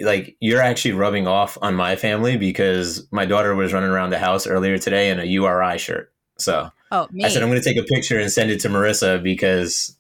like 0.00 0.36
you're 0.38 0.60
actually 0.60 0.92
rubbing 0.92 1.26
off 1.26 1.58
on 1.60 1.74
my 1.74 1.96
family 1.96 2.36
because 2.36 3.08
my 3.10 3.24
daughter 3.24 3.52
was 3.56 3.72
running 3.72 3.90
around 3.90 4.10
the 4.10 4.18
house 4.20 4.46
earlier 4.46 4.78
today 4.78 5.10
in 5.10 5.18
a 5.18 5.24
URI 5.24 5.76
shirt. 5.78 6.12
So, 6.38 6.70
oh, 6.92 7.08
me. 7.10 7.24
I 7.24 7.28
said 7.28 7.42
I'm 7.42 7.48
going 7.48 7.60
to 7.60 7.68
take 7.68 7.82
a 7.82 7.82
picture 7.82 8.20
and 8.20 8.30
send 8.30 8.52
it 8.52 8.60
to 8.60 8.68
Marissa 8.68 9.20
because 9.20 9.96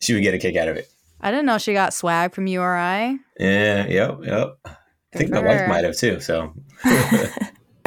she 0.00 0.12
would 0.12 0.22
get 0.22 0.34
a 0.34 0.38
kick 0.38 0.54
out 0.54 0.68
of 0.68 0.76
it. 0.76 0.92
I 1.22 1.30
didn't 1.30 1.46
know 1.46 1.56
she 1.56 1.72
got 1.72 1.94
swag 1.94 2.34
from 2.34 2.46
URI. 2.46 3.18
Yeah. 3.40 3.86
Yep. 3.86 4.18
Yep. 4.24 4.58
I 4.66 5.16
think 5.16 5.30
my 5.30 5.40
wife 5.40 5.66
might 5.66 5.84
have 5.84 5.96
too. 5.96 6.20
So. 6.20 6.52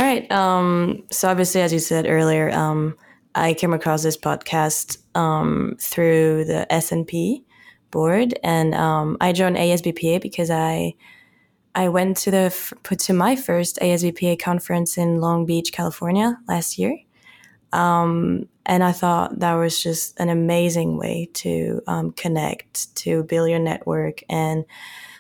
All 0.02 0.08
right. 0.08 0.32
Um, 0.32 1.04
so 1.12 1.30
obviously, 1.30 1.62
as 1.62 1.72
you 1.72 1.78
said 1.78 2.08
earlier, 2.08 2.50
um, 2.50 2.98
I 3.36 3.54
came 3.54 3.72
across 3.72 4.02
this 4.02 4.18
podcast 4.18 4.98
um, 5.16 5.76
through 5.80 6.46
the 6.46 6.66
SNP 6.72 7.44
board, 7.92 8.34
and 8.44 8.74
um, 8.74 9.16
I 9.22 9.32
joined 9.32 9.58
ASBPA 9.58 10.20
because 10.20 10.50
I 10.50 10.96
I 11.76 11.90
went 11.90 12.18
to 12.18 12.32
the 12.32 12.74
put 12.82 12.98
to 13.02 13.14
my 13.14 13.36
first 13.36 13.78
ASBPA 13.80 14.40
conference 14.40 14.98
in 14.98 15.22
Long 15.22 15.46
Beach, 15.46 15.72
California 15.72 16.36
last 16.48 16.80
year, 16.80 16.98
um, 17.72 18.50
and 18.66 18.84
I 18.84 18.94
thought 18.94 19.38
that 19.38 19.54
was 19.54 19.84
just 19.84 20.20
an 20.20 20.30
amazing 20.30 20.98
way 20.98 21.30
to 21.36 21.80
um, 21.86 22.12
connect, 22.14 22.96
to 22.96 23.22
build 23.26 23.52
your 23.52 23.60
network, 23.60 24.24
and 24.32 24.66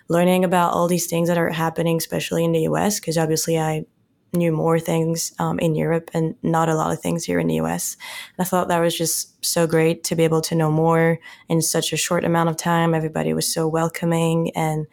learning 0.07 0.43
about 0.43 0.73
all 0.73 0.87
these 0.87 1.05
things 1.05 1.27
that 1.27 1.37
are 1.37 1.51
happening, 1.51 1.97
especially 1.97 2.43
in 2.43 2.51
the 2.51 2.61
U.S. 2.61 2.99
Because 2.99 3.19
obviously, 3.19 3.59
I 3.59 3.85
knew 4.33 4.51
more 4.51 4.79
things 4.79 5.33
um, 5.39 5.59
in 5.59 5.75
Europe 5.75 6.09
and 6.13 6.35
not 6.41 6.69
a 6.69 6.75
lot 6.75 6.91
of 6.91 7.01
things 7.01 7.25
here 7.25 7.39
in 7.39 7.47
the 7.47 7.55
US. 7.55 7.97
And 8.37 8.45
I 8.45 8.47
thought 8.47 8.69
that 8.69 8.79
was 8.79 8.97
just 8.97 9.43
so 9.43 9.67
great 9.67 10.03
to 10.05 10.15
be 10.15 10.23
able 10.23 10.41
to 10.41 10.55
know 10.55 10.71
more 10.71 11.19
in 11.49 11.61
such 11.61 11.91
a 11.91 11.97
short 11.97 12.23
amount 12.23 12.49
of 12.49 12.57
time. 12.57 12.93
Everybody 12.93 13.33
was 13.33 13.51
so 13.51 13.67
welcoming 13.67 14.51
and 14.55 14.87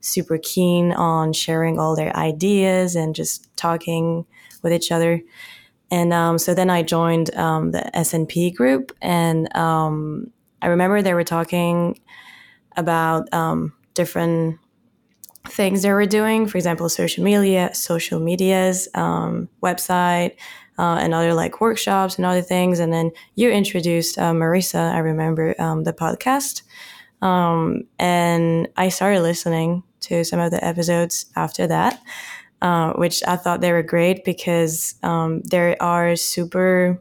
super 0.00 0.38
keen 0.42 0.92
on 0.92 1.32
sharing 1.32 1.78
all 1.78 1.96
their 1.96 2.14
ideas 2.16 2.94
and 2.94 3.14
just 3.14 3.54
talking 3.56 4.26
with 4.62 4.72
each 4.72 4.92
other. 4.92 5.22
And 5.90 6.12
um, 6.12 6.38
so 6.38 6.54
then 6.54 6.70
I 6.70 6.82
joined 6.82 7.34
um, 7.36 7.72
the 7.72 7.90
SNP 7.94 8.54
group, 8.54 8.92
and 9.00 9.54
um, 9.56 10.30
I 10.60 10.68
remember 10.68 11.02
they 11.02 11.14
were 11.14 11.24
talking 11.24 12.00
about 12.76 13.32
um, 13.32 13.72
different 13.94 14.58
things 15.48 15.82
they 15.82 15.92
were 15.92 16.06
doing. 16.06 16.46
For 16.46 16.58
example, 16.58 16.88
social 16.88 17.24
media, 17.24 17.74
social 17.74 18.20
medias, 18.20 18.88
um, 18.94 19.48
website, 19.62 20.36
uh, 20.78 20.96
and 21.00 21.14
other 21.14 21.34
like 21.34 21.60
workshops 21.60 22.16
and 22.16 22.26
other 22.26 22.42
things. 22.42 22.80
And 22.80 22.92
then 22.92 23.10
you 23.34 23.50
introduced 23.50 24.18
uh, 24.18 24.32
Marissa. 24.32 24.92
I 24.92 24.98
remember 24.98 25.54
um, 25.60 25.84
the 25.84 25.92
podcast, 25.92 26.62
um, 27.22 27.82
and 27.98 28.68
I 28.76 28.88
started 28.88 29.22
listening 29.22 29.82
to 30.00 30.24
some 30.24 30.40
of 30.40 30.50
the 30.50 30.64
episodes 30.64 31.26
after 31.36 31.66
that. 31.66 32.00
Uh, 32.62 32.94
which 32.94 33.22
I 33.26 33.36
thought 33.36 33.60
they 33.60 33.72
were 33.72 33.82
great 33.82 34.24
because 34.24 34.94
um, 35.02 35.42
they 35.42 35.76
are 35.76 36.16
super 36.16 36.98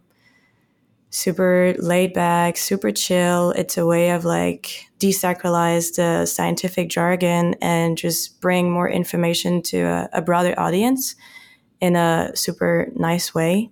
super 1.13 1.75
laid 1.77 2.11
back, 2.13 2.57
super 2.57 2.91
chill. 2.91 3.51
It's 3.51 3.77
a 3.77 3.85
way 3.85 4.09
of 4.11 4.25
like 4.25 4.87
desacralize 4.99 5.95
the 5.95 6.25
scientific 6.25 6.89
jargon 6.89 7.55
and 7.61 7.97
just 7.97 8.41
bring 8.41 8.71
more 8.71 8.89
information 8.89 9.61
to 9.61 9.81
a, 9.81 10.09
a 10.13 10.21
broader 10.21 10.53
audience 10.57 11.15
in 11.79 11.95
a 11.95 12.31
super 12.35 12.89
nice 12.95 13.35
way. 13.35 13.71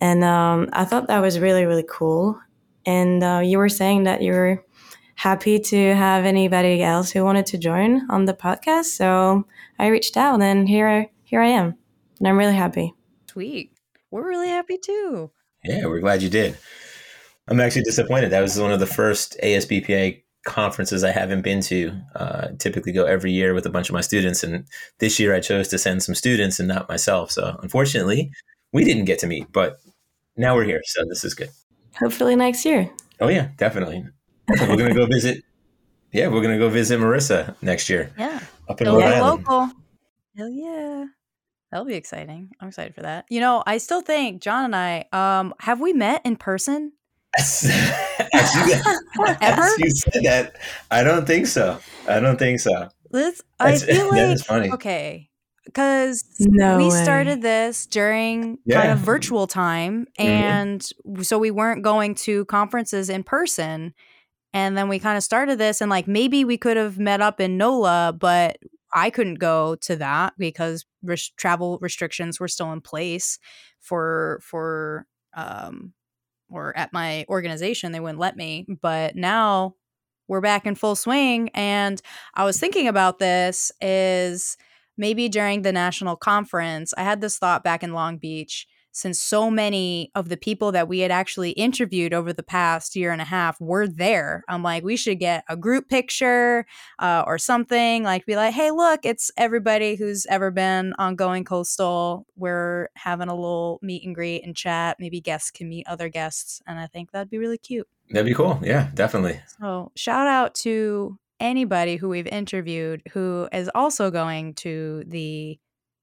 And 0.00 0.22
um, 0.22 0.68
I 0.72 0.84
thought 0.84 1.08
that 1.08 1.20
was 1.20 1.40
really, 1.40 1.64
really 1.66 1.86
cool. 1.88 2.40
and 2.86 3.22
uh, 3.22 3.40
you 3.44 3.58
were 3.58 3.68
saying 3.68 4.04
that 4.04 4.22
you 4.22 4.32
were 4.32 4.64
happy 5.16 5.58
to 5.58 5.94
have 5.94 6.24
anybody 6.24 6.82
else 6.82 7.10
who 7.10 7.24
wanted 7.24 7.46
to 7.46 7.58
join 7.58 8.08
on 8.10 8.24
the 8.24 8.34
podcast. 8.34 8.84
So 8.84 9.46
I 9.78 9.88
reached 9.88 10.16
out, 10.16 10.40
and 10.40 10.68
here 10.68 11.08
here 11.24 11.40
I 11.40 11.48
am, 11.48 11.74
and 12.18 12.28
I'm 12.28 12.38
really 12.38 12.54
happy. 12.54 12.94
Sweet, 13.30 13.72
we're 14.10 14.28
really 14.28 14.48
happy 14.48 14.78
too. 14.78 15.32
Yeah, 15.66 15.86
we're 15.86 16.00
glad 16.00 16.22
you 16.22 16.28
did. 16.30 16.56
I'm 17.48 17.60
actually 17.60 17.82
disappointed. 17.82 18.30
That 18.30 18.40
was 18.40 18.58
one 18.58 18.72
of 18.72 18.80
the 18.80 18.86
first 18.86 19.36
ASBPA 19.42 20.22
conferences 20.46 21.04
I 21.04 21.10
haven't 21.12 21.42
been 21.42 21.60
to. 21.62 21.92
Uh, 22.14 22.48
typically 22.58 22.92
go 22.92 23.04
every 23.04 23.32
year 23.32 23.54
with 23.54 23.66
a 23.66 23.70
bunch 23.70 23.88
of 23.88 23.94
my 23.94 24.00
students, 24.00 24.42
and 24.42 24.66
this 24.98 25.20
year 25.20 25.34
I 25.34 25.40
chose 25.40 25.68
to 25.68 25.78
send 25.78 26.02
some 26.02 26.14
students 26.14 26.58
and 26.58 26.68
not 26.68 26.88
myself. 26.88 27.30
So 27.30 27.58
unfortunately, 27.62 28.30
we 28.72 28.84
didn't 28.84 29.04
get 29.04 29.18
to 29.20 29.26
meet, 29.26 29.52
but 29.52 29.78
now 30.36 30.54
we're 30.54 30.64
here, 30.64 30.80
so 30.84 31.04
this 31.08 31.24
is 31.24 31.34
good. 31.34 31.50
Hopefully 31.98 32.36
next 32.36 32.64
year. 32.64 32.90
Oh 33.20 33.28
yeah, 33.28 33.48
definitely. 33.56 34.04
we're 34.48 34.76
gonna 34.76 34.94
go 34.94 35.06
visit. 35.06 35.42
Yeah, 36.12 36.28
we're 36.28 36.40
gonna 36.40 36.56
go 36.56 36.70
visit 36.70 36.98
Marissa 36.98 37.54
next 37.60 37.90
year. 37.90 38.10
Yeah, 38.16 38.40
up 38.70 38.80
in 38.80 38.86
Rhode 38.86 39.02
Island. 39.02 39.44
local. 39.44 39.70
Hell 40.34 40.48
yeah. 40.48 41.04
That'll 41.70 41.86
be 41.86 41.94
exciting. 41.94 42.50
I'm 42.60 42.68
excited 42.68 42.94
for 42.94 43.02
that. 43.02 43.26
You 43.28 43.40
know, 43.40 43.62
I 43.66 43.78
still 43.78 44.00
think 44.00 44.40
Jon 44.40 44.66
and 44.66 44.76
I, 44.76 45.04
um, 45.12 45.52
have 45.60 45.80
we 45.80 45.92
met 45.92 46.22
in 46.24 46.36
person? 46.36 46.92
as, 47.38 47.64
you, 47.64 48.74
as 49.40 49.78
you 49.78 49.90
said 49.90 50.12
that, 50.24 50.56
I 50.90 51.02
don't 51.02 51.26
think 51.26 51.46
so. 51.46 51.78
I 52.08 52.20
don't 52.20 52.38
think 52.38 52.60
so. 52.60 52.88
Liz, 53.12 53.42
I 53.58 53.76
feel 53.78 54.10
like 54.10 54.38
funny. 54.44 54.70
okay, 54.72 55.30
because 55.64 56.24
no 56.38 56.78
we 56.78 56.84
way. 56.84 57.02
started 57.02 57.42
this 57.42 57.86
during 57.86 58.58
yeah. 58.64 58.80
kind 58.80 58.92
of 58.92 58.98
virtual 58.98 59.46
time, 59.46 60.06
mm-hmm. 60.18 60.30
and 60.30 60.80
mm-hmm. 60.80 61.22
so 61.22 61.38
we 61.38 61.50
weren't 61.50 61.82
going 61.82 62.14
to 62.16 62.44
conferences 62.46 63.10
in 63.10 63.22
person. 63.22 63.94
And 64.54 64.74
then 64.78 64.88
we 64.88 64.98
kind 64.98 65.18
of 65.18 65.22
started 65.22 65.58
this, 65.58 65.82
and 65.82 65.90
like 65.90 66.08
maybe 66.08 66.44
we 66.44 66.56
could 66.56 66.78
have 66.78 66.98
met 66.98 67.20
up 67.20 67.40
in 67.40 67.58
NOLA, 67.58 68.16
but 68.18 68.56
I 68.94 69.10
couldn't 69.10 69.34
go 69.34 69.74
to 69.82 69.96
that 69.96 70.32
because 70.38 70.85
res- 71.02 71.32
travel 71.36 71.78
restrictions 71.80 72.40
were 72.40 72.48
still 72.48 72.72
in 72.72 72.80
place 72.80 73.38
for 73.80 74.40
for 74.42 75.06
um 75.34 75.92
or 76.48 76.76
at 76.76 76.92
my 76.92 77.24
organization 77.28 77.92
they 77.92 78.00
wouldn't 78.00 78.18
let 78.18 78.36
me 78.36 78.66
but 78.82 79.16
now 79.16 79.74
we're 80.28 80.40
back 80.40 80.66
in 80.66 80.74
full 80.74 80.96
swing 80.96 81.50
and 81.54 82.00
i 82.34 82.44
was 82.44 82.58
thinking 82.58 82.88
about 82.88 83.18
this 83.18 83.72
is 83.80 84.56
maybe 84.96 85.28
during 85.28 85.62
the 85.62 85.72
national 85.72 86.16
conference 86.16 86.92
i 86.96 87.02
had 87.02 87.20
this 87.20 87.38
thought 87.38 87.64
back 87.64 87.82
in 87.82 87.92
long 87.92 88.18
beach 88.18 88.66
since 88.96 89.20
so 89.20 89.50
many 89.50 90.10
of 90.14 90.30
the 90.30 90.38
people 90.38 90.72
that 90.72 90.88
we 90.88 91.00
had 91.00 91.10
actually 91.10 91.50
interviewed 91.50 92.14
over 92.14 92.32
the 92.32 92.42
past 92.42 92.96
year 92.96 93.12
and 93.12 93.20
a 93.20 93.26
half 93.26 93.60
were 93.60 93.86
there. 93.86 94.42
I'm 94.48 94.62
like, 94.62 94.84
we 94.84 94.96
should 94.96 95.18
get 95.18 95.44
a 95.50 95.56
group 95.56 95.90
picture 95.90 96.64
uh, 96.98 97.22
or 97.26 97.36
something. 97.36 98.04
Like, 98.04 98.24
be 98.24 98.36
like, 98.36 98.54
hey, 98.54 98.70
look, 98.70 99.00
it's 99.04 99.30
everybody 99.36 99.96
who's 99.96 100.24
ever 100.30 100.50
been 100.50 100.94
on 100.98 101.14
Going 101.14 101.44
Coastal. 101.44 102.26
We're 102.36 102.88
having 102.94 103.28
a 103.28 103.34
little 103.34 103.78
meet 103.82 104.02
and 104.06 104.14
greet 104.14 104.44
and 104.46 104.56
chat. 104.56 104.96
Maybe 104.98 105.20
guests 105.20 105.50
can 105.50 105.68
meet 105.68 105.86
other 105.86 106.08
guests. 106.08 106.62
And 106.66 106.78
I 106.78 106.86
think 106.86 107.12
that'd 107.12 107.28
be 107.28 107.36
really 107.36 107.58
cute. 107.58 107.86
That'd 108.08 108.24
be 108.24 108.34
cool. 108.34 108.58
Yeah, 108.62 108.88
definitely. 108.94 109.42
So, 109.60 109.92
shout 109.94 110.26
out 110.26 110.54
to 110.62 111.18
anybody 111.38 111.96
who 111.96 112.08
we've 112.08 112.26
interviewed 112.26 113.02
who 113.12 113.46
is 113.52 113.70
also 113.74 114.10
going 114.10 114.54
to 114.54 115.04
the 115.06 115.58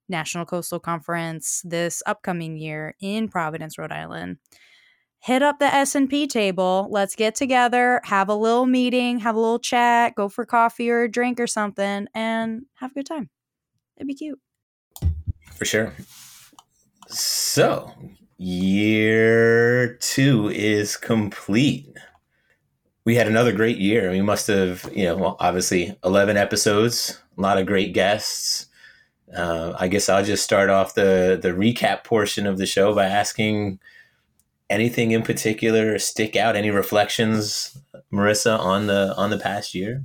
National 0.10 0.46
Coastal 0.46 0.80
Conference 0.80 1.62
this 1.64 2.04
upcoming 2.06 2.58
year 2.58 2.96
in 3.02 3.30
Providence, 3.30 3.78
Rhode 3.78 3.92
Island. 3.92 4.38
Hit 5.20 5.42
up 5.42 5.60
the 5.60 5.66
SNP 5.66 6.28
table. 6.28 6.88
Let's 6.92 7.16
get 7.16 7.34
together, 7.34 8.02
have 8.04 8.28
a 8.28 8.36
little 8.36 8.66
meeting, 8.66 9.20
have 9.20 9.36
a 9.36 9.40
little 9.40 9.60
chat, 9.60 10.16
go 10.16 10.28
for 10.28 10.46
coffee 10.46 10.90
or 10.90 11.04
a 11.04 11.12
drink 11.12 11.40
or 11.40 11.48
something 11.48 12.08
and 12.14 12.64
have 12.76 12.92
a 12.92 12.96
good 12.96 13.06
time. 13.06 13.30
It'd 13.96 14.08
be 14.08 14.16
cute. 14.16 14.40
For 15.56 15.64
sure. 15.64 15.94
So, 17.08 17.94
year 18.38 19.96
2 19.96 20.50
is 20.50 20.98
complete. 20.98 21.96
We 23.06 23.16
had 23.16 23.28
another 23.28 23.54
great 23.54 23.78
year. 23.78 24.12
We 24.12 24.22
must 24.22 24.48
have, 24.48 24.90
you 24.94 25.06
know, 25.06 25.16
well, 25.16 25.38
obviously 25.40 25.98
11 26.04 26.36
episodes, 26.36 27.22
a 27.38 27.42
lot 27.42 27.58
of 27.58 27.66
great 27.66 27.94
guests 27.94 28.68
uh, 29.36 29.74
I 29.78 29.88
guess 29.88 30.10
I'll 30.10 30.24
just 30.24 30.44
start 30.44 30.70
off 30.70 30.96
the 30.96 31.38
the 31.42 31.50
recap 31.50 32.04
portion 32.04 32.46
of 32.48 32.58
the 32.58 32.66
show 32.66 32.94
by 32.94 33.06
asking 33.06 33.80
anything 34.70 35.12
in 35.12 35.24
particular 35.24 36.00
stick 36.00 36.36
out, 36.36 36.56
any 36.56 36.72
reflections, 36.72 37.78
Marissa, 38.12 38.58
on 38.58 38.88
the 38.88 39.14
on 39.16 39.30
the 39.30 39.38
past 39.38 39.76
year. 39.76 40.04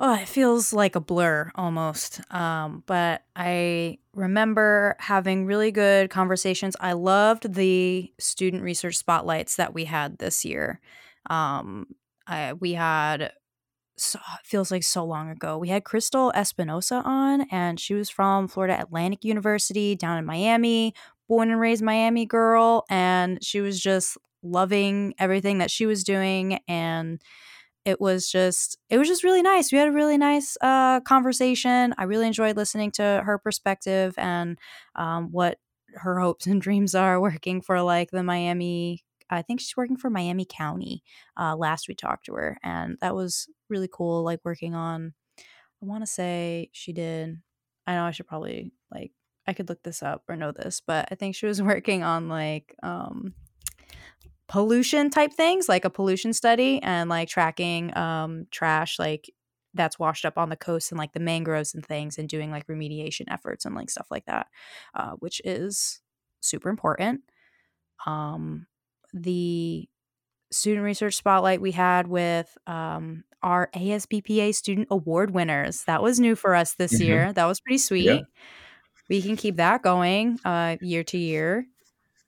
Oh, 0.00 0.14
it 0.14 0.28
feels 0.28 0.72
like 0.72 0.94
a 0.94 1.00
blur 1.00 1.50
almost. 1.56 2.20
Um, 2.32 2.84
but 2.86 3.22
I 3.34 3.98
remember 4.14 4.94
having 5.00 5.44
really 5.44 5.72
good 5.72 6.08
conversations. 6.08 6.76
I 6.78 6.92
loved 6.92 7.54
the 7.54 8.12
student 8.18 8.62
research 8.62 8.96
spotlights 8.96 9.56
that 9.56 9.74
we 9.74 9.86
had 9.86 10.18
this 10.18 10.44
year. 10.44 10.80
Um, 11.28 11.96
I, 12.28 12.52
we 12.52 12.74
had 12.74 13.32
so, 13.98 14.18
feels 14.44 14.70
like 14.70 14.82
so 14.82 15.04
long 15.04 15.30
ago. 15.30 15.58
We 15.58 15.68
had 15.68 15.84
Crystal 15.84 16.32
Espinosa 16.34 17.02
on, 17.04 17.42
and 17.50 17.78
she 17.78 17.94
was 17.94 18.10
from 18.10 18.48
Florida 18.48 18.80
Atlantic 18.80 19.24
University 19.24 19.94
down 19.94 20.18
in 20.18 20.24
Miami, 20.24 20.94
born 21.28 21.50
and 21.50 21.60
raised 21.60 21.82
Miami 21.82 22.26
girl, 22.26 22.84
and 22.88 23.42
she 23.44 23.60
was 23.60 23.80
just 23.80 24.16
loving 24.42 25.14
everything 25.18 25.58
that 25.58 25.70
she 25.70 25.84
was 25.84 26.04
doing 26.04 26.60
and 26.68 27.20
it 27.84 28.00
was 28.00 28.30
just 28.30 28.78
it 28.88 28.96
was 28.96 29.08
just 29.08 29.24
really 29.24 29.42
nice 29.42 29.72
we 29.72 29.78
had 29.78 29.88
a 29.88 29.92
really 29.92 30.16
nice 30.16 30.56
uh, 30.60 31.00
conversation 31.00 31.92
i 31.98 32.04
really 32.04 32.26
enjoyed 32.26 32.56
listening 32.56 32.92
to 32.92 33.20
her 33.24 33.36
perspective 33.36 34.14
and 34.16 34.56
um, 34.94 35.32
what 35.32 35.58
her 35.94 36.20
hopes 36.20 36.46
and 36.46 36.62
dreams 36.62 36.94
are 36.94 37.20
working 37.20 37.60
for 37.60 37.82
like 37.82 38.12
the 38.12 38.22
miami 38.22 39.02
I 39.30 39.42
think 39.42 39.60
she's 39.60 39.76
working 39.76 39.96
for 39.96 40.10
Miami 40.10 40.46
County. 40.48 41.02
Uh, 41.38 41.56
last 41.56 41.88
we 41.88 41.94
talked 41.94 42.26
to 42.26 42.34
her, 42.34 42.58
and 42.62 42.96
that 43.00 43.14
was 43.14 43.48
really 43.68 43.88
cool. 43.92 44.22
Like 44.22 44.40
working 44.44 44.74
on, 44.74 45.14
I 45.38 45.86
want 45.86 46.02
to 46.02 46.06
say 46.06 46.70
she 46.72 46.92
did. 46.92 47.40
I 47.86 47.94
know 47.94 48.04
I 48.04 48.10
should 48.10 48.26
probably 48.26 48.72
like 48.92 49.12
I 49.46 49.54
could 49.54 49.68
look 49.68 49.82
this 49.82 50.02
up 50.02 50.24
or 50.28 50.36
know 50.36 50.52
this, 50.52 50.82
but 50.86 51.08
I 51.10 51.14
think 51.14 51.34
she 51.34 51.46
was 51.46 51.62
working 51.62 52.02
on 52.02 52.28
like 52.28 52.74
um, 52.82 53.34
pollution 54.48 55.10
type 55.10 55.32
things, 55.32 55.68
like 55.68 55.84
a 55.84 55.90
pollution 55.90 56.32
study 56.32 56.82
and 56.82 57.08
like 57.08 57.28
tracking 57.28 57.96
um, 57.96 58.46
trash 58.50 58.98
like 58.98 59.30
that's 59.74 59.98
washed 59.98 60.24
up 60.24 60.38
on 60.38 60.48
the 60.48 60.56
coast 60.56 60.90
and 60.90 60.98
like 60.98 61.12
the 61.12 61.20
mangroves 61.20 61.74
and 61.74 61.84
things 61.84 62.18
and 62.18 62.28
doing 62.28 62.50
like 62.50 62.66
remediation 62.66 63.24
efforts 63.28 63.64
and 63.64 63.74
like 63.74 63.90
stuff 63.90 64.08
like 64.10 64.24
that, 64.26 64.48
uh, 64.94 65.12
which 65.18 65.40
is 65.44 66.00
super 66.40 66.68
important. 66.68 67.20
Um, 68.06 68.66
the 69.12 69.88
student 70.50 70.84
research 70.84 71.14
spotlight 71.14 71.60
we 71.60 71.72
had 71.72 72.06
with 72.06 72.56
um, 72.66 73.24
our 73.42 73.70
ASBPA 73.74 74.54
student 74.54 74.88
award 74.90 75.30
winners. 75.30 75.84
That 75.84 76.02
was 76.02 76.18
new 76.18 76.34
for 76.36 76.54
us 76.54 76.74
this 76.74 76.94
mm-hmm. 76.94 77.04
year. 77.04 77.32
That 77.32 77.46
was 77.46 77.60
pretty 77.60 77.78
sweet. 77.78 78.04
Yeah. 78.04 78.20
We 79.08 79.22
can 79.22 79.36
keep 79.36 79.56
that 79.56 79.82
going 79.82 80.38
uh, 80.44 80.76
year 80.80 81.04
to 81.04 81.18
year. 81.18 81.66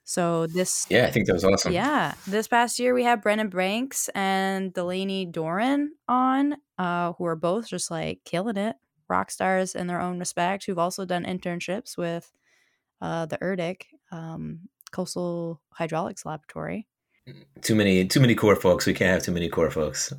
So 0.04 0.48
this, 0.48 0.86
yeah, 0.90 1.06
I 1.06 1.10
think 1.10 1.26
that 1.26 1.34
was 1.34 1.44
awesome. 1.44 1.72
Yeah, 1.72 2.14
this 2.26 2.48
past 2.48 2.80
year 2.80 2.94
we 2.94 3.04
had 3.04 3.22
Brennan 3.22 3.48
Branks 3.48 4.08
and 4.14 4.72
Delaney 4.72 5.24
Doran 5.26 5.92
on, 6.08 6.56
uh, 6.78 7.12
who 7.12 7.26
are 7.26 7.36
both 7.36 7.68
just 7.68 7.92
like 7.92 8.20
killing 8.24 8.56
it, 8.56 8.74
rock 9.08 9.30
stars 9.30 9.76
in 9.76 9.86
their 9.86 10.00
own 10.00 10.18
respect. 10.18 10.64
Who've 10.64 10.80
also 10.80 11.04
done 11.04 11.24
internships 11.24 11.96
with 11.96 12.32
uh, 13.00 13.26
the 13.26 13.38
ERDC, 13.38 13.82
um, 14.10 14.60
Coastal 14.90 15.60
Hydraulics 15.70 16.26
Laboratory. 16.26 16.88
Too 17.62 17.74
many, 17.74 18.06
too 18.06 18.20
many 18.20 18.34
Corps 18.34 18.56
folks. 18.56 18.86
We 18.86 18.94
can't 18.94 19.10
have 19.10 19.22
too 19.22 19.32
many 19.32 19.48
Corps 19.48 19.70
folks. 19.70 20.12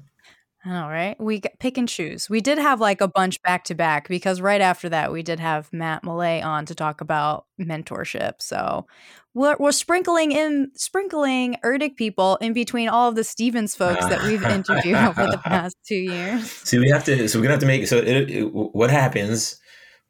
I 0.63 0.69
know, 0.69 0.87
right? 0.89 1.19
We 1.19 1.41
pick 1.59 1.77
and 1.79 1.89
choose. 1.89 2.29
We 2.29 2.39
did 2.39 2.59
have 2.59 2.79
like 2.79 3.01
a 3.01 3.07
bunch 3.07 3.41
back 3.41 3.63
to 3.65 3.75
back 3.75 4.07
because 4.07 4.41
right 4.41 4.61
after 4.61 4.89
that 4.89 5.11
we 5.11 5.23
did 5.23 5.39
have 5.39 5.73
Matt 5.73 6.03
Millay 6.03 6.41
on 6.41 6.67
to 6.67 6.75
talk 6.75 7.01
about 7.01 7.45
mentorship. 7.59 8.33
So 8.39 8.85
we're, 9.33 9.55
we're 9.57 9.71
sprinkling 9.71 10.31
in 10.31 10.69
sprinkling 10.75 11.55
Erdic 11.63 11.95
people 11.95 12.35
in 12.41 12.53
between 12.53 12.89
all 12.89 13.09
of 13.09 13.15
the 13.15 13.23
Stevens 13.23 13.73
folks 13.73 14.05
that 14.05 14.21
we've 14.23 14.43
interviewed 14.45 14.97
over 14.97 15.25
the 15.25 15.41
past 15.43 15.77
two 15.83 15.95
years. 15.95 16.51
See, 16.63 16.77
we 16.77 16.89
have 16.89 17.05
to. 17.05 17.27
So 17.27 17.39
we're 17.39 17.43
gonna 17.43 17.53
have 17.53 17.61
to 17.61 17.65
make. 17.65 17.87
So 17.87 17.97
it, 17.97 18.29
it, 18.29 18.43
what 18.43 18.91
happens? 18.91 19.59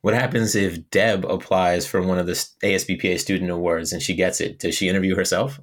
What 0.01 0.15
happens 0.15 0.55
if 0.55 0.89
Deb 0.89 1.23
applies 1.25 1.87
for 1.87 2.01
one 2.01 2.17
of 2.17 2.25
the 2.25 2.33
ASBPA 2.33 3.19
student 3.19 3.51
awards 3.51 3.93
and 3.93 4.01
she 4.01 4.15
gets 4.15 4.41
it? 4.41 4.59
Does 4.59 4.75
she 4.75 4.89
interview 4.89 5.15
herself? 5.15 5.61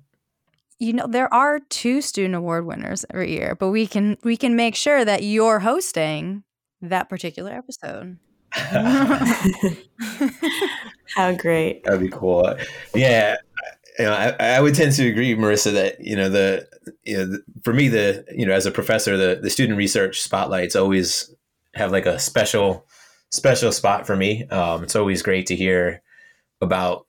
You 0.79 0.93
know, 0.93 1.07
there 1.09 1.33
are 1.35 1.59
two 1.59 2.01
student 2.01 2.35
award 2.37 2.67
winners 2.67 3.05
every 3.11 3.33
year, 3.33 3.57
but 3.59 3.71
we 3.71 3.87
can 3.87 4.17
we 4.23 4.37
can 4.37 4.55
make 4.55 4.77
sure 4.77 5.05
that 5.05 5.23
you're 5.25 5.59
hosting 5.59 6.45
that 6.81 7.09
particular 7.09 7.51
episode. 7.51 8.19
How 11.17 11.33
great. 11.37 11.85
That'd 11.85 12.01
be 12.01 12.09
cool. 12.09 12.55
Yeah. 12.95 13.37
you 13.99 14.05
know, 14.05 14.13
I, 14.13 14.37
I 14.39 14.61
would 14.61 14.75
tend 14.75 14.93
to 14.93 15.09
agree, 15.09 15.35
Marissa, 15.35 15.73
that 15.73 16.01
you 16.01 16.15
know 16.17 16.29
the 16.29 16.69
you 17.03 17.17
know 17.17 17.27
the, 17.27 17.43
for 17.65 17.73
me 17.73 17.89
the 17.89 18.25
you 18.35 18.47
know 18.47 18.53
as 18.53 18.67
a 18.67 18.71
professor 18.71 19.17
the 19.17 19.41
the 19.43 19.51
student 19.51 19.77
research 19.77 20.21
spotlights 20.21 20.77
always 20.77 21.35
have 21.75 21.91
like 21.91 22.07
a 22.07 22.19
special 22.19 22.87
special 23.31 23.73
spot 23.73 24.07
for 24.07 24.17
me. 24.17 24.47
Um, 24.49 24.85
it's 24.85 24.97
always 24.97 25.23
great 25.23 25.47
to 25.49 25.57
hear 25.57 26.03
about 26.61 27.07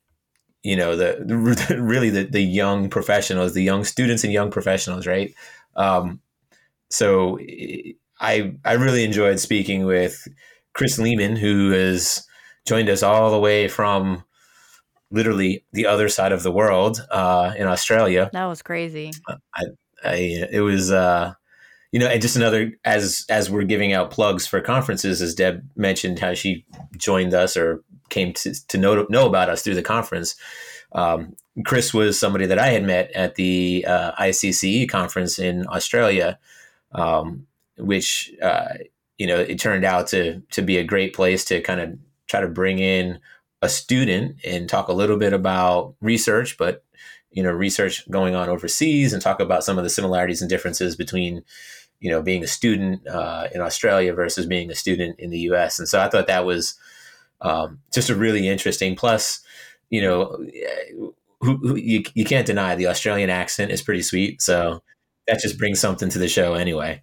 you 0.63 0.75
know 0.75 0.95
the, 0.95 1.23
the 1.25 1.35
really 1.81 2.09
the, 2.09 2.23
the 2.23 2.41
young 2.41 2.89
professionals, 2.89 3.53
the 3.53 3.63
young 3.63 3.83
students 3.83 4.23
and 4.23 4.33
young 4.33 4.51
professionals, 4.51 5.07
right? 5.07 5.33
Um, 5.75 6.19
so 6.89 7.39
I 8.19 8.53
I 8.65 8.73
really 8.73 9.03
enjoyed 9.03 9.39
speaking 9.39 9.85
with 9.85 10.27
Chris 10.73 10.99
Lehman, 10.99 11.35
who 11.35 11.71
has 11.71 12.25
joined 12.65 12.89
us 12.89 13.03
all 13.03 13.31
the 13.31 13.39
way 13.39 13.67
from 13.67 14.23
literally 15.11 15.65
the 15.71 15.85
other 15.85 16.09
side 16.09 16.31
of 16.31 16.43
the 16.43 16.51
world 16.51 17.05
uh, 17.09 17.53
in 17.57 17.67
Australia. 17.67 18.29
That 18.33 18.45
was 18.45 18.61
crazy. 18.61 19.11
I, 19.27 19.63
I 20.03 20.15
it 20.51 20.61
was 20.61 20.91
uh, 20.91 21.33
you 21.91 21.99
know, 21.99 22.07
and 22.07 22.21
just 22.21 22.35
another 22.35 22.73
as 22.85 23.25
as 23.29 23.49
we're 23.49 23.63
giving 23.63 23.93
out 23.93 24.11
plugs 24.11 24.45
for 24.45 24.61
conferences, 24.61 25.21
as 25.21 25.33
Deb 25.33 25.67
mentioned 25.75 26.19
how 26.19 26.33
she 26.33 26.65
joined 26.97 27.33
us 27.33 27.57
or 27.57 27.83
came 28.09 28.33
to, 28.33 28.67
to 28.67 28.77
know 28.77 29.07
know 29.09 29.27
about 29.27 29.49
us 29.49 29.63
through 29.63 29.75
the 29.75 29.81
conference. 29.81 30.35
Um, 30.91 31.35
Chris 31.65 31.93
was 31.93 32.19
somebody 32.19 32.45
that 32.45 32.59
I 32.59 32.67
had 32.67 32.83
met 32.83 33.11
at 33.11 33.35
the 33.35 33.85
uh, 33.87 34.11
ICCE 34.13 34.89
conference 34.89 35.39
in 35.39 35.67
Australia, 35.67 36.39
um, 36.93 37.47
which 37.77 38.31
uh, 38.41 38.75
you 39.17 39.25
know 39.25 39.37
it 39.37 39.59
turned 39.59 39.83
out 39.83 40.07
to 40.07 40.41
to 40.51 40.61
be 40.61 40.77
a 40.77 40.83
great 40.83 41.13
place 41.15 41.43
to 41.45 41.61
kind 41.61 41.81
of 41.81 41.97
try 42.27 42.41
to 42.41 42.47
bring 42.47 42.79
in 42.79 43.19
a 43.61 43.69
student 43.69 44.37
and 44.45 44.69
talk 44.69 44.87
a 44.87 44.93
little 44.93 45.17
bit 45.17 45.33
about 45.33 45.95
research, 46.01 46.57
but 46.57 46.83
you 47.31 47.43
know 47.43 47.51
research 47.51 48.09
going 48.09 48.35
on 48.35 48.49
overseas 48.49 49.11
and 49.13 49.21
talk 49.21 49.39
about 49.39 49.63
some 49.63 49.77
of 49.77 49.83
the 49.83 49.89
similarities 49.89 50.41
and 50.41 50.49
differences 50.49 50.95
between 50.95 51.43
you 51.99 52.09
know, 52.09 52.21
being 52.21 52.43
a 52.43 52.47
student 52.47 53.05
uh, 53.07 53.47
in 53.53 53.61
Australia 53.61 54.13
versus 54.13 54.45
being 54.45 54.71
a 54.71 54.75
student 54.75 55.19
in 55.19 55.29
the 55.29 55.39
U.S. 55.39 55.79
And 55.79 55.87
so 55.87 55.99
I 55.99 56.09
thought 56.09 56.27
that 56.27 56.45
was 56.45 56.75
um, 57.41 57.79
just 57.93 58.09
a 58.09 58.15
really 58.15 58.47
interesting. 58.47 58.95
Plus, 58.95 59.41
you 59.89 60.01
know, 60.01 60.45
who, 61.41 61.57
who, 61.57 61.75
you 61.75 62.03
you 62.13 62.25
can't 62.25 62.47
deny 62.47 62.75
the 62.75 62.87
Australian 62.87 63.29
accent 63.29 63.71
is 63.71 63.81
pretty 63.81 64.01
sweet. 64.01 64.41
So 64.41 64.81
that 65.27 65.39
just 65.39 65.57
brings 65.57 65.79
something 65.79 66.09
to 66.09 66.19
the 66.19 66.27
show 66.27 66.53
anyway. 66.53 67.01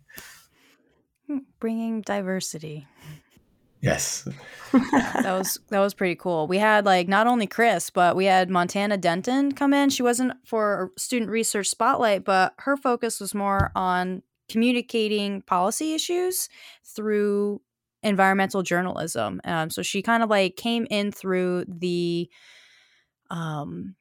Hmm, 1.26 1.38
bringing 1.60 2.02
diversity. 2.02 2.86
Yes. 3.80 4.26
that 4.72 5.36
was 5.38 5.60
that 5.68 5.80
was 5.80 5.94
pretty 5.94 6.16
cool. 6.16 6.46
We 6.46 6.58
had 6.58 6.84
like 6.84 7.08
not 7.08 7.26
only 7.26 7.46
Chris, 7.46 7.90
but 7.90 8.16
we 8.16 8.24
had 8.24 8.50
Montana 8.50 8.96
Denton 8.96 9.52
come 9.52 9.72
in. 9.72 9.90
She 9.90 10.02
wasn't 10.02 10.32
for 10.44 10.90
student 10.96 11.30
research 11.30 11.68
spotlight, 11.68 12.24
but 12.24 12.54
her 12.58 12.76
focus 12.76 13.20
was 13.20 13.34
more 13.34 13.70
on 13.76 14.22
communicating 14.48 15.42
policy 15.42 15.94
issues 15.94 16.48
through 16.84 17.60
environmental 18.02 18.62
journalism. 18.62 19.40
Um, 19.44 19.70
so 19.70 19.82
she 19.82 20.02
kind 20.02 20.22
of 20.22 20.30
like 20.30 20.56
came 20.56 20.86
in 20.90 21.12
through 21.12 21.64
the 21.68 22.30
um, 23.30 23.96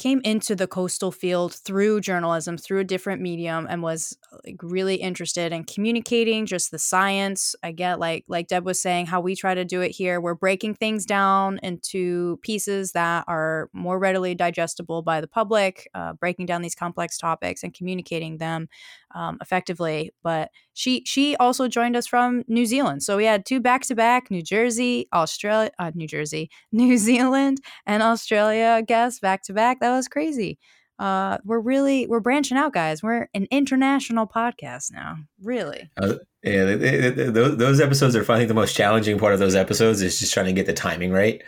came 0.00 0.22
into 0.24 0.56
the 0.56 0.66
coastal 0.66 1.12
field 1.12 1.52
through 1.52 2.00
journalism 2.00 2.56
through 2.56 2.78
a 2.78 2.84
different 2.84 3.20
medium 3.20 3.66
and 3.68 3.82
was 3.82 4.16
like 4.46 4.56
really 4.62 4.94
interested 4.94 5.52
in 5.52 5.62
communicating 5.62 6.46
just 6.46 6.70
the 6.70 6.78
science 6.78 7.54
i 7.62 7.70
get 7.70 8.00
like 8.00 8.24
like 8.26 8.48
deb 8.48 8.64
was 8.64 8.80
saying 8.80 9.04
how 9.04 9.20
we 9.20 9.36
try 9.36 9.54
to 9.54 9.62
do 9.62 9.82
it 9.82 9.90
here 9.90 10.18
we're 10.18 10.34
breaking 10.34 10.74
things 10.74 11.04
down 11.04 11.60
into 11.62 12.38
pieces 12.40 12.92
that 12.92 13.24
are 13.28 13.68
more 13.74 13.98
readily 13.98 14.34
digestible 14.34 15.02
by 15.02 15.20
the 15.20 15.28
public 15.28 15.86
uh, 15.92 16.14
breaking 16.14 16.46
down 16.46 16.62
these 16.62 16.74
complex 16.74 17.18
topics 17.18 17.62
and 17.62 17.74
communicating 17.74 18.38
them 18.38 18.70
um, 19.14 19.38
effectively 19.40 20.12
but 20.22 20.50
she 20.72 21.02
she 21.06 21.36
also 21.36 21.68
joined 21.68 21.96
us 21.96 22.06
from 22.06 22.44
new 22.48 22.66
zealand. 22.66 23.02
So 23.02 23.16
we 23.16 23.24
had 23.24 23.44
two 23.44 23.60
back 23.60 23.82
to 23.82 23.94
back 23.94 24.30
new 24.30 24.42
jersey 24.42 25.08
australia 25.12 25.70
uh, 25.78 25.92
new 25.94 26.06
jersey 26.06 26.50
new 26.72 26.96
zealand 26.96 27.58
and 27.86 28.02
australia 28.02 28.82
guests 28.86 29.20
back 29.20 29.42
to 29.44 29.52
back 29.52 29.80
that 29.80 29.94
was 29.94 30.08
crazy. 30.08 30.58
Uh, 30.98 31.38
we're 31.44 31.60
really 31.60 32.06
we're 32.06 32.20
branching 32.20 32.58
out 32.58 32.74
guys. 32.74 33.02
We're 33.02 33.28
an 33.32 33.46
international 33.50 34.26
podcast 34.26 34.92
now 34.92 35.16
really. 35.42 35.90
Uh, 36.00 36.14
yeah 36.42 36.64
they, 36.64 36.76
they, 36.76 37.10
they, 37.10 37.30
those 37.30 37.82
episodes 37.82 38.16
are 38.16 38.22
i 38.22 38.36
think 38.38 38.48
the 38.48 38.54
most 38.54 38.74
challenging 38.74 39.18
part 39.18 39.34
of 39.34 39.38
those 39.38 39.54
episodes 39.54 40.00
is 40.00 40.18
just 40.18 40.32
trying 40.32 40.46
to 40.46 40.54
get 40.54 40.64
the 40.64 40.72
timing 40.72 41.12
right. 41.12 41.42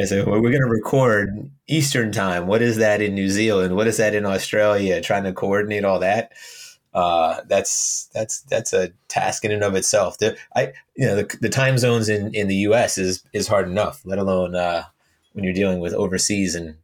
I 0.00 0.04
said, 0.04 0.26
well, 0.26 0.40
we're 0.40 0.50
going 0.50 0.62
to 0.62 0.68
record 0.68 1.50
Eastern 1.66 2.12
time. 2.12 2.46
What 2.46 2.62
is 2.62 2.76
that 2.76 3.02
in 3.02 3.12
New 3.14 3.28
Zealand? 3.28 3.74
What 3.74 3.88
is 3.88 3.96
that 3.96 4.14
in 4.14 4.24
Australia? 4.24 5.00
Trying 5.00 5.24
to 5.24 5.32
coordinate 5.32 5.84
all 5.84 5.98
that 5.98 6.32
uh, 6.92 7.42
that's 7.46 8.08
that's 8.12 8.42
that's 8.42 8.72
a 8.72 8.90
task 9.08 9.44
in 9.44 9.52
and 9.52 9.62
of 9.62 9.74
itself. 9.74 10.18
The, 10.18 10.36
I 10.56 10.72
you 10.96 11.06
know 11.06 11.16
the, 11.16 11.38
the 11.40 11.48
time 11.48 11.78
zones 11.78 12.08
in, 12.08 12.34
in 12.34 12.48
the 12.48 12.56
U.S. 12.56 12.98
is 12.98 13.22
is 13.32 13.48
hard 13.48 13.68
enough, 13.68 14.02
let 14.04 14.18
alone 14.18 14.54
uh, 14.54 14.84
when 15.32 15.44
you're 15.44 15.54
dealing 15.54 15.80
with 15.80 15.94
overseas 15.94 16.54
and 16.54 16.76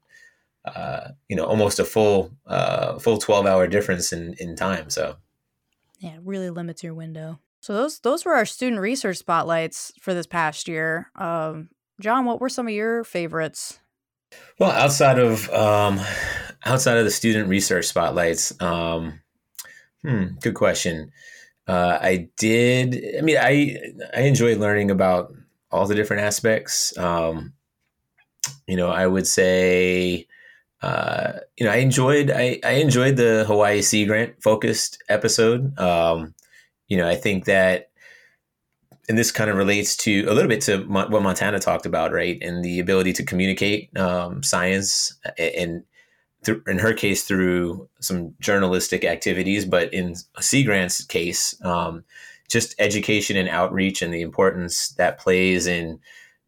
uh, 0.64 1.08
you 1.28 1.36
know 1.36 1.44
almost 1.44 1.80
a 1.80 1.84
full 1.84 2.30
uh, 2.46 2.98
full 2.98 3.18
twelve 3.18 3.46
hour 3.46 3.66
difference 3.66 4.12
in 4.12 4.34
in 4.34 4.54
time. 4.54 4.90
So 4.90 5.16
yeah, 5.98 6.16
really 6.22 6.50
limits 6.50 6.84
your 6.84 6.94
window. 6.94 7.40
So 7.60 7.74
those 7.74 7.98
those 8.00 8.24
were 8.24 8.34
our 8.34 8.46
student 8.46 8.80
research 8.80 9.16
spotlights 9.16 9.92
for 10.00 10.14
this 10.14 10.26
past 10.26 10.68
year. 10.68 11.10
Um, 11.16 11.70
Jon, 12.00 12.26
what 12.26 12.40
were 12.40 12.48
some 12.48 12.68
of 12.68 12.74
your 12.74 13.02
favorites? 13.02 13.80
Well, 14.60 14.70
outside 14.70 15.18
of 15.18 15.50
um, 15.50 16.00
outside 16.64 16.98
of 16.98 17.04
the 17.04 17.10
student 17.10 17.48
research 17.48 17.86
spotlights. 17.86 18.60
Um, 18.62 19.20
Hmm, 20.06 20.26
good 20.40 20.54
question. 20.54 21.10
Uh, 21.66 21.98
I 22.00 22.28
did. 22.36 23.18
I 23.18 23.22
mean, 23.22 23.38
I 23.38 23.76
I 24.14 24.20
enjoyed 24.20 24.58
learning 24.58 24.92
about 24.92 25.34
all 25.72 25.86
the 25.88 25.96
different 25.96 26.22
aspects. 26.22 26.96
Um, 26.96 27.54
you 28.68 28.76
know, 28.76 28.88
I 28.88 29.08
would 29.08 29.26
say, 29.26 30.28
uh, 30.80 31.32
you 31.56 31.66
know, 31.66 31.72
I 31.72 31.78
enjoyed 31.78 32.30
I, 32.30 32.60
I 32.62 32.74
enjoyed 32.74 33.16
the 33.16 33.44
Hawaii 33.48 33.82
Sea 33.82 34.06
Grant 34.06 34.40
focused 34.40 35.02
episode. 35.08 35.76
Um, 35.76 36.34
you 36.86 36.96
know, 36.96 37.08
I 37.08 37.16
think 37.16 37.46
that, 37.46 37.90
and 39.08 39.18
this 39.18 39.32
kind 39.32 39.50
of 39.50 39.56
relates 39.56 39.96
to 39.98 40.24
a 40.28 40.34
little 40.34 40.48
bit 40.48 40.60
to 40.62 40.84
what 40.84 41.10
Montana 41.10 41.58
talked 41.58 41.84
about, 41.84 42.12
right? 42.12 42.38
And 42.42 42.64
the 42.64 42.78
ability 42.78 43.12
to 43.14 43.24
communicate 43.24 43.96
um, 43.98 44.44
science 44.44 45.18
and 45.36 45.82
in 46.48 46.78
her 46.78 46.92
case 46.92 47.24
through 47.24 47.88
some 48.00 48.34
journalistic 48.40 49.04
activities, 49.04 49.64
but 49.64 49.92
in 49.92 50.14
Sea 50.40 50.62
Grant's 50.64 51.04
case, 51.04 51.54
um, 51.64 52.04
just 52.48 52.74
education 52.78 53.36
and 53.36 53.48
outreach 53.48 54.02
and 54.02 54.12
the 54.12 54.22
importance 54.22 54.90
that 54.90 55.18
plays 55.18 55.66
in, 55.66 55.98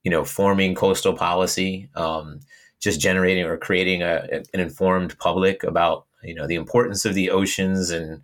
you 0.04 0.10
know, 0.10 0.24
forming 0.24 0.74
coastal 0.74 1.14
policy, 1.14 1.88
um, 1.94 2.40
just 2.80 3.00
generating 3.00 3.44
or 3.44 3.56
creating 3.56 4.02
a, 4.02 4.28
an 4.54 4.60
informed 4.60 5.18
public 5.18 5.64
about, 5.64 6.06
you 6.22 6.34
know, 6.34 6.46
the 6.46 6.54
importance 6.54 7.04
of 7.04 7.14
the 7.14 7.30
oceans. 7.30 7.90
And, 7.90 8.22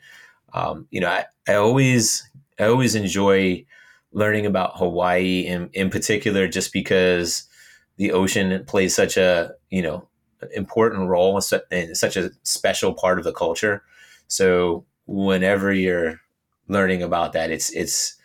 um, 0.52 0.86
you 0.90 1.00
know, 1.00 1.08
I, 1.08 1.24
I 1.48 1.54
always, 1.54 2.28
I 2.58 2.66
always 2.66 2.94
enjoy 2.94 3.64
learning 4.12 4.46
about 4.46 4.78
Hawaii 4.78 5.40
in, 5.40 5.68
in 5.72 5.90
particular, 5.90 6.46
just 6.46 6.72
because 6.72 7.48
the 7.96 8.12
ocean 8.12 8.64
plays 8.66 8.94
such 8.94 9.16
a, 9.16 9.54
you 9.70 9.82
know, 9.82 10.08
important 10.52 11.08
role 11.08 11.40
and 11.70 11.96
such 11.96 12.16
a 12.16 12.30
special 12.42 12.94
part 12.94 13.18
of 13.18 13.24
the 13.24 13.32
culture. 13.32 13.82
So 14.28 14.84
whenever 15.06 15.72
you're 15.72 16.20
learning 16.68 17.02
about 17.02 17.32
that, 17.32 17.50
it's 17.50 17.70
it's 17.70 18.16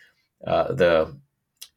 uh, 0.46 0.72
the 0.72 1.16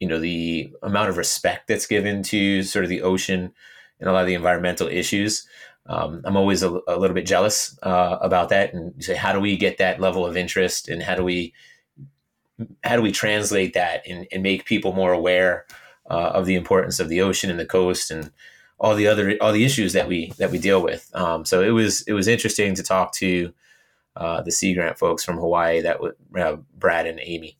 you 0.00 0.08
know 0.08 0.18
the 0.18 0.72
amount 0.82 1.10
of 1.10 1.16
respect 1.16 1.68
that's 1.68 1.86
given 1.86 2.22
to 2.24 2.62
sort 2.62 2.84
of 2.84 2.88
the 2.88 3.02
ocean 3.02 3.52
and 4.00 4.08
a 4.08 4.12
lot 4.12 4.22
of 4.22 4.26
the 4.26 4.34
environmental 4.34 4.88
issues. 4.88 5.46
Um, 5.86 6.22
I'm 6.24 6.36
always 6.36 6.62
a, 6.62 6.70
a, 6.88 6.96
little 6.96 7.14
bit 7.14 7.26
jealous 7.26 7.78
uh, 7.82 8.16
about 8.22 8.48
that, 8.48 8.72
and 8.72 9.04
say, 9.04 9.14
how 9.14 9.32
do 9.32 9.40
we 9.40 9.56
get 9.56 9.78
that 9.78 10.00
level 10.00 10.24
of 10.24 10.36
interest, 10.36 10.88
and 10.88 11.02
how 11.02 11.14
do 11.14 11.22
we 11.22 11.52
how 12.84 12.96
do 12.96 13.02
we 13.02 13.12
translate 13.12 13.74
that 13.74 14.02
and, 14.08 14.26
and 14.32 14.42
make 14.42 14.64
people 14.64 14.92
more 14.92 15.12
aware 15.12 15.66
uh, 16.10 16.30
of 16.34 16.46
the 16.46 16.54
importance 16.54 17.00
of 17.00 17.08
the 17.08 17.20
ocean 17.20 17.50
and 17.50 17.58
the 17.58 17.66
coast 17.66 18.10
and 18.10 18.30
all 18.78 18.94
the 18.94 19.06
other 19.06 19.36
all 19.40 19.52
the 19.52 19.64
issues 19.64 19.92
that 19.92 20.08
we 20.08 20.32
that 20.38 20.50
we 20.50 20.58
deal 20.58 20.82
with. 20.82 21.10
Um, 21.14 21.44
so 21.44 21.62
it 21.62 21.70
was 21.70 22.02
it 22.02 22.12
was 22.12 22.28
interesting 22.28 22.74
to 22.74 22.82
talk 22.82 23.12
to 23.14 23.52
uh, 24.16 24.42
the 24.42 24.52
Sea 24.52 24.74
Grant 24.74 24.98
folks 24.98 25.24
from 25.24 25.38
Hawaii 25.38 25.80
that 25.82 26.00
would 26.00 26.14
uh, 26.38 26.56
Brad 26.76 27.06
and 27.06 27.20
Amy. 27.22 27.58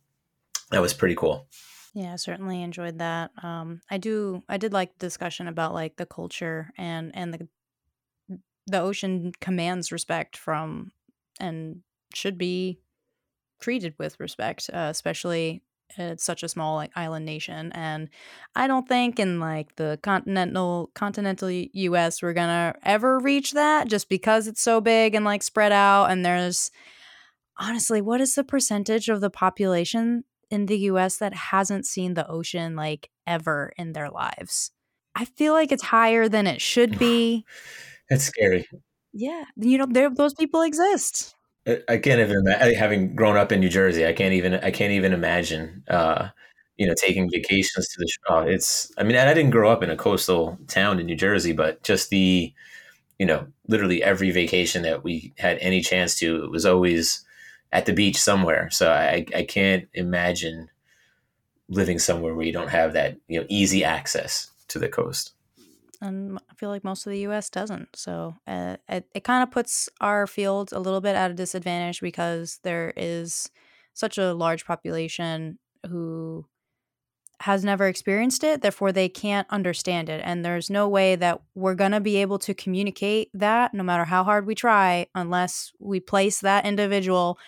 That 0.71 0.83
was 0.83 0.95
pretty 0.95 1.15
cool. 1.15 1.47
Yeah, 1.95 2.13
I 2.13 2.17
certainly 2.17 2.63
enjoyed 2.63 2.99
that. 2.99 3.31
Um, 3.43 3.81
I 3.91 3.99
do 3.99 4.43
I 4.49 4.57
did 4.57 4.73
like 4.73 4.99
the 4.99 5.07
discussion 5.07 5.47
about 5.47 5.75
like 5.75 5.97
the 5.97 6.07
culture 6.07 6.73
and 6.77 7.13
and 7.15 7.35
the 7.35 7.49
the 8.67 8.81
ocean 8.81 9.33
commands 9.41 9.93
respect 9.93 10.37
from 10.37 10.91
and 11.39 11.83
should 12.15 12.39
be 12.39 12.81
treated 13.61 13.95
with 13.99 14.19
respect, 14.19 14.71
uh, 14.73 14.89
especially 14.91 15.63
it's 15.97 16.25
such 16.25 16.43
a 16.43 16.49
small 16.49 16.75
like 16.77 16.91
island 16.97 17.25
nation 17.25 17.71
and 17.73 18.09
i 18.57 18.67
don't 18.67 18.89
think 18.89 19.19
in 19.19 19.39
like 19.39 19.77
the 19.77 19.99
continental 20.03 20.91
continental 20.95 21.49
us 21.49 22.23
we're 22.23 22.33
gonna 22.33 22.75
ever 22.83 23.19
reach 23.21 23.53
that 23.53 23.89
just 23.89 24.09
because 24.09 24.47
it's 24.47 24.63
so 24.63 24.81
big 24.81 25.15
and 25.15 25.25
like 25.25 25.43
spread 25.43 25.73
out 25.73 26.07
and 26.07 26.25
there's 26.25 26.71
honestly 27.59 28.01
what 28.01 28.21
is 28.21 28.35
the 28.35 28.45
percentage 28.45 29.09
of 29.09 29.21
the 29.21 29.31
population 29.31 30.25
in 30.51 30.67
the 30.67 30.77
us 30.77 31.19
that 31.19 31.35
hasn't 31.35 31.87
seen 31.87 32.15
the 32.15 32.29
ocean 32.29 32.77
like 32.77 33.11
ever 33.27 33.73
in 33.77 33.93
their 33.93 34.11
lives? 34.11 34.71
I 35.15 35.25
feel 35.25 35.53
like 35.53 35.73
it's 35.73 35.83
higher 35.83 36.29
than 36.29 36.47
it 36.47 36.61
should 36.61 36.99
be. 36.99 37.45
It's 38.09 38.25
scary. 38.25 38.67
Yeah 39.13 39.45
you 39.57 39.79
know 39.79 39.87
there 39.89 40.11
those 40.11 40.35
people 40.35 40.63
exist 40.63 41.34
I 41.67 41.97
can't 41.97 42.21
even 42.21 42.47
having 42.75 43.15
grown 43.15 43.37
up 43.37 43.51
in 43.51 43.61
New 43.61 43.71
Jersey. 43.71 44.07
I 44.07 44.13
can't 44.13 44.35
even 44.35 44.55
I 44.55 44.71
can't 44.71 44.93
even 44.93 45.13
imagine 45.15 45.83
uh, 45.89 46.29
you 46.77 46.87
know 46.87 46.95
taking 46.95 47.31
vacations 47.31 47.89
to 47.89 48.01
the. 48.01 48.13
Oh, 48.29 48.41
it's 48.41 48.93
I 48.99 49.03
mean 49.03 49.17
I 49.17 49.33
didn't 49.33 49.51
grow 49.53 49.71
up 49.71 49.83
in 49.83 49.91
a 49.91 49.97
coastal 49.97 50.59
town 50.69 51.01
in 51.01 51.07
New 51.07 51.17
Jersey, 51.17 51.53
but 51.53 51.83
just 51.83 52.11
the 52.11 52.53
you 53.19 53.27
know 53.27 53.47
literally 53.69 54.03
every 54.05 54.31
vacation 54.33 54.83
that 54.85 55.05
we 55.05 55.35
had 55.39 55.59
any 55.61 55.83
chance 55.83 56.17
to, 56.21 56.45
it 56.45 56.51
was 56.53 56.67
always 56.67 57.25
at 57.73 57.87
the 57.87 57.95
beach 57.95 58.19
somewhere. 58.19 58.71
So 58.71 58.93
I 58.93 59.27
I 59.37 59.45
can't 59.45 59.89
imagine 59.95 60.71
living 61.69 61.99
somewhere 61.99 62.35
where 62.35 62.47
you 62.47 62.53
don't 62.55 62.71
have 62.71 62.95
that 62.95 63.19
you 63.29 63.41
know 63.41 63.47
easy 63.51 63.85
access 63.85 64.51
to 64.69 64.79
the 64.79 64.89
coast 64.89 65.34
and 66.05 66.39
I 66.51 66.55
feel 66.55 66.69
like 66.69 66.85
most 66.85 67.07
of 67.07 67.13
the 67.13 67.21
U.S. 67.21 67.51
doesn't. 67.51 67.89
So 67.97 68.37
uh, 68.47 68.77
it 68.89 69.09
it 69.15 69.25
kind 69.25 69.43
of 69.43 69.51
puts 69.51 69.89
our 70.01 70.27
field 70.27 70.73
a 70.73 70.81
little 70.81 71.01
bit 71.01 71.17
at 71.17 71.31
a 71.31 71.35
disadvantage 71.35 72.01
because 72.01 72.61
there 72.63 72.93
is 72.97 73.51
such 73.95 74.19
a 74.19 74.35
large 74.35 74.67
population 74.67 75.59
who 75.89 76.47
has 77.41 77.65
never 77.65 77.87
experienced 77.89 78.45
it, 78.45 78.63
therefore 78.63 78.93
they 78.93 79.09
can't 79.09 79.47
understand 79.51 80.09
it, 80.09 80.23
and 80.25 80.45
there's 80.45 80.71
no 80.71 80.89
way 80.89 81.17
that 81.17 81.41
we're 81.55 81.75
gonna 81.75 82.01
be 82.01 82.17
able 82.17 82.39
to 82.39 82.55
communicate 82.55 83.29
that, 83.35 83.75
no 83.75 83.83
matter 83.83 84.05
how 84.05 84.25
hard 84.25 84.47
we 84.47 84.55
try, 84.55 85.07
unless 85.15 85.73
we 85.81 86.01
place 86.01 86.41
that 86.41 86.65
individual, 86.65 87.39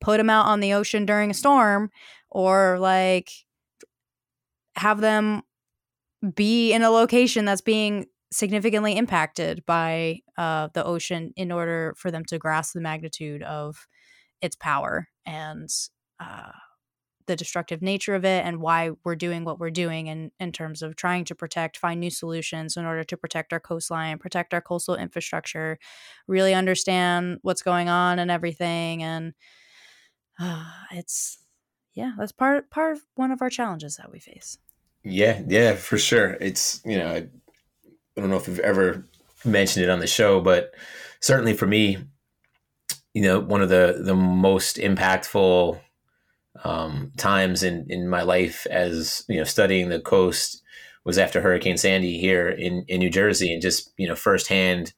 put 0.00 0.18
them 0.18 0.28
out 0.30 0.46
on 0.46 0.60
the 0.60 0.74
ocean 0.74 1.06
during 1.06 1.30
a 1.30 1.34
storm, 1.34 1.90
or 2.30 2.78
like 2.78 3.30
have 4.76 5.00
them 5.00 5.42
be 6.34 6.72
in 6.72 6.82
a 6.82 6.90
location 6.90 7.44
that's 7.44 7.60
being 7.60 8.06
significantly 8.32 8.96
impacted 8.96 9.64
by 9.66 10.20
uh, 10.36 10.68
the 10.74 10.84
ocean 10.84 11.32
in 11.36 11.52
order 11.52 11.94
for 11.96 12.10
them 12.10 12.24
to 12.24 12.38
grasp 12.38 12.74
the 12.74 12.80
magnitude 12.80 13.42
of 13.42 13.86
its 14.42 14.56
power 14.56 15.08
and 15.24 15.68
uh, 16.20 16.50
the 17.26 17.36
destructive 17.36 17.82
nature 17.82 18.14
of 18.14 18.24
it 18.24 18.44
and 18.44 18.60
why 18.60 18.90
we're 19.04 19.16
doing 19.16 19.44
what 19.44 19.58
we're 19.58 19.70
doing 19.70 20.06
in, 20.06 20.30
in 20.38 20.52
terms 20.52 20.82
of 20.82 20.96
trying 20.96 21.24
to 21.24 21.34
protect, 21.34 21.76
find 21.76 22.00
new 22.00 22.10
solutions 22.10 22.76
in 22.76 22.84
order 22.84 23.04
to 23.04 23.16
protect 23.16 23.52
our 23.52 23.60
coastline, 23.60 24.18
protect 24.18 24.54
our 24.54 24.60
coastal 24.60 24.94
infrastructure, 24.94 25.78
really 26.26 26.54
understand 26.54 27.38
what's 27.42 27.62
going 27.62 27.88
on 27.88 28.18
and 28.18 28.30
everything. 28.30 29.02
And 29.02 29.34
uh, 30.38 30.64
it's, 30.92 31.38
yeah, 31.94 32.12
that's 32.18 32.32
part, 32.32 32.70
part 32.70 32.96
of 32.96 33.02
one 33.14 33.30
of 33.30 33.42
our 33.42 33.50
challenges 33.50 33.96
that 33.96 34.10
we 34.10 34.20
face. 34.20 34.58
Yeah, 35.08 35.40
yeah, 35.46 35.76
for 35.76 35.98
sure. 35.98 36.36
It's, 36.40 36.80
you 36.84 36.98
know, 36.98 37.06
I, 37.06 37.16
I 37.18 38.20
don't 38.20 38.30
know 38.30 38.36
if 38.36 38.48
we've 38.48 38.58
ever 38.60 39.06
mentioned 39.44 39.84
it 39.84 39.90
on 39.90 40.00
the 40.00 40.06
show, 40.08 40.40
but 40.40 40.72
certainly 41.20 41.54
for 41.54 41.66
me, 41.66 41.98
you 43.14 43.22
know, 43.22 43.40
one 43.40 43.62
of 43.62 43.68
the 43.68 44.02
the 44.04 44.14
most 44.14 44.76
impactful 44.76 45.80
um, 46.64 47.12
times 47.16 47.62
in 47.62 47.86
in 47.88 48.08
my 48.08 48.22
life 48.22 48.66
as 48.70 49.24
you 49.28 49.38
know 49.38 49.44
studying 49.44 49.88
the 49.88 50.00
coast 50.00 50.62
was 51.04 51.18
after 51.18 51.40
Hurricane 51.40 51.78
Sandy 51.78 52.18
here 52.18 52.48
in 52.48 52.84
in 52.88 53.00
New 53.00 53.10
Jersey, 53.10 53.52
and 53.52 53.62
just 53.62 53.92
you 53.96 54.08
know 54.08 54.16
firsthand 54.16 54.92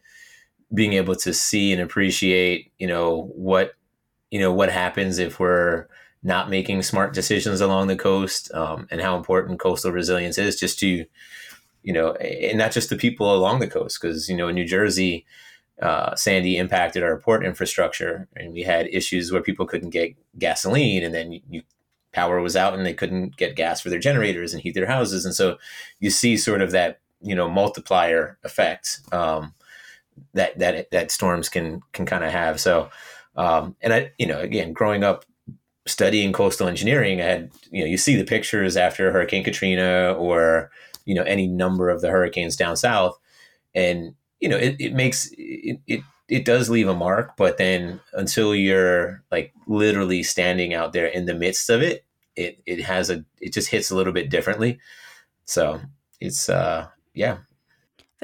being 0.74 0.94
able 0.94 1.16
to 1.16 1.34
see 1.34 1.72
and 1.72 1.82
appreciate 1.82 2.72
you 2.78 2.86
know 2.86 3.32
what 3.34 3.74
you 4.30 4.40
know 4.40 4.52
what 4.52 4.70
happens 4.70 5.18
if 5.18 5.40
we're 5.40 5.86
not 6.22 6.50
making 6.50 6.82
smart 6.82 7.14
decisions 7.14 7.60
along 7.60 7.86
the 7.86 7.96
coast 7.96 8.52
um, 8.54 8.86
and 8.90 9.00
how 9.00 9.16
important 9.16 9.60
coastal 9.60 9.92
resilience 9.92 10.38
is 10.38 10.58
just 10.58 10.78
to 10.78 11.04
you 11.82 11.92
know 11.92 12.12
and 12.14 12.58
not 12.58 12.72
just 12.72 12.90
the 12.90 12.96
people 12.96 13.34
along 13.34 13.60
the 13.60 13.68
coast 13.68 14.00
because 14.00 14.28
you 14.28 14.36
know 14.36 14.48
in 14.48 14.54
new 14.54 14.64
jersey 14.64 15.24
uh, 15.80 16.14
sandy 16.16 16.56
impacted 16.56 17.02
our 17.02 17.18
port 17.18 17.44
infrastructure 17.44 18.28
and 18.34 18.52
we 18.52 18.62
had 18.62 18.88
issues 18.88 19.30
where 19.30 19.42
people 19.42 19.66
couldn't 19.66 19.90
get 19.90 20.16
gasoline 20.38 21.04
and 21.04 21.14
then 21.14 21.40
you, 21.48 21.62
power 22.12 22.40
was 22.40 22.56
out 22.56 22.74
and 22.74 22.84
they 22.84 22.94
couldn't 22.94 23.36
get 23.36 23.54
gas 23.54 23.80
for 23.80 23.90
their 23.90 23.98
generators 23.98 24.52
and 24.52 24.62
heat 24.62 24.74
their 24.74 24.86
houses 24.86 25.24
and 25.24 25.34
so 25.34 25.56
you 26.00 26.10
see 26.10 26.36
sort 26.36 26.62
of 26.62 26.72
that 26.72 27.00
you 27.20 27.34
know 27.34 27.48
multiplier 27.48 28.38
effect 28.42 29.00
um, 29.12 29.54
that 30.34 30.58
that 30.58 30.90
that 30.90 31.10
storms 31.10 31.48
can 31.48 31.82
can 31.92 32.06
kind 32.06 32.24
of 32.24 32.32
have. 32.32 32.60
So 32.60 32.90
um, 33.36 33.76
and 33.80 33.92
I, 33.92 34.12
you 34.18 34.26
know, 34.26 34.40
again, 34.40 34.72
growing 34.72 35.04
up 35.04 35.24
studying 35.88 36.32
coastal 36.32 36.68
engineering, 36.68 37.20
I 37.20 37.24
had 37.24 37.50
you 37.70 37.80
know 37.80 37.86
you 37.86 37.96
see 37.96 38.16
the 38.16 38.24
pictures 38.24 38.76
after 38.76 39.10
Hurricane 39.12 39.44
Katrina 39.44 40.14
or 40.14 40.70
you 41.04 41.14
know 41.14 41.22
any 41.22 41.46
number 41.46 41.88
of 41.90 42.00
the 42.00 42.10
hurricanes 42.10 42.56
down 42.56 42.76
south, 42.76 43.18
and 43.74 44.14
you 44.40 44.48
know 44.48 44.56
it, 44.56 44.76
it 44.78 44.94
makes 44.94 45.30
it, 45.36 45.80
it 45.86 46.02
it 46.28 46.44
does 46.44 46.68
leave 46.68 46.88
a 46.88 46.94
mark, 46.94 47.36
but 47.36 47.56
then 47.56 48.00
until 48.12 48.54
you're 48.54 49.22
like 49.30 49.52
literally 49.66 50.22
standing 50.22 50.74
out 50.74 50.92
there 50.92 51.06
in 51.06 51.24
the 51.24 51.34
midst 51.34 51.70
of 51.70 51.82
it, 51.82 52.04
it 52.36 52.60
it 52.66 52.82
has 52.82 53.10
a 53.10 53.24
it 53.40 53.52
just 53.52 53.70
hits 53.70 53.90
a 53.90 53.96
little 53.96 54.12
bit 54.12 54.30
differently. 54.30 54.78
So 55.46 55.80
it's 56.20 56.48
uh 56.48 56.88
yeah. 57.14 57.38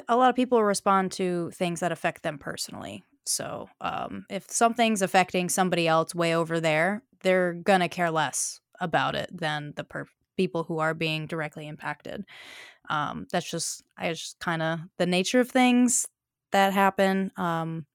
A 0.09 0.16
lot 0.16 0.29
of 0.29 0.37
people 0.37 0.62
respond 0.62 1.12
to 1.12 1.50
things 1.53 1.81
that 1.81 1.92
affect 1.92 2.22
them 2.22 2.37
personally. 2.37 3.05
So 3.27 3.68
um, 3.81 4.27
if 4.29 4.50
something's 4.50 5.03
affecting 5.03 5.48
somebody 5.48 5.88
else 5.88 6.14
way 6.14 6.35
over 6.35 6.61
there, 6.61 7.03
they're 7.24 7.54
gonna 7.54 7.88
care 7.88 8.12
less 8.12 8.60
about 8.80 9.16
it 9.16 9.28
than 9.32 9.72
the 9.76 9.82
per- 9.82 10.06
people 10.37 10.62
who 10.64 10.78
are 10.78 10.94
being 10.94 11.26
directly 11.26 11.66
impacted. 11.66 12.24
Um, 12.88 13.26
that's 13.32 13.50
just 13.50 13.82
I 13.98 14.10
just 14.12 14.38
kind 14.38 14.62
of 14.62 14.80
the 14.98 15.06
nature 15.06 15.40
of 15.40 15.50
things 15.50 16.06
that 16.52 16.72
happen. 16.72 17.32
Um, 17.37 17.87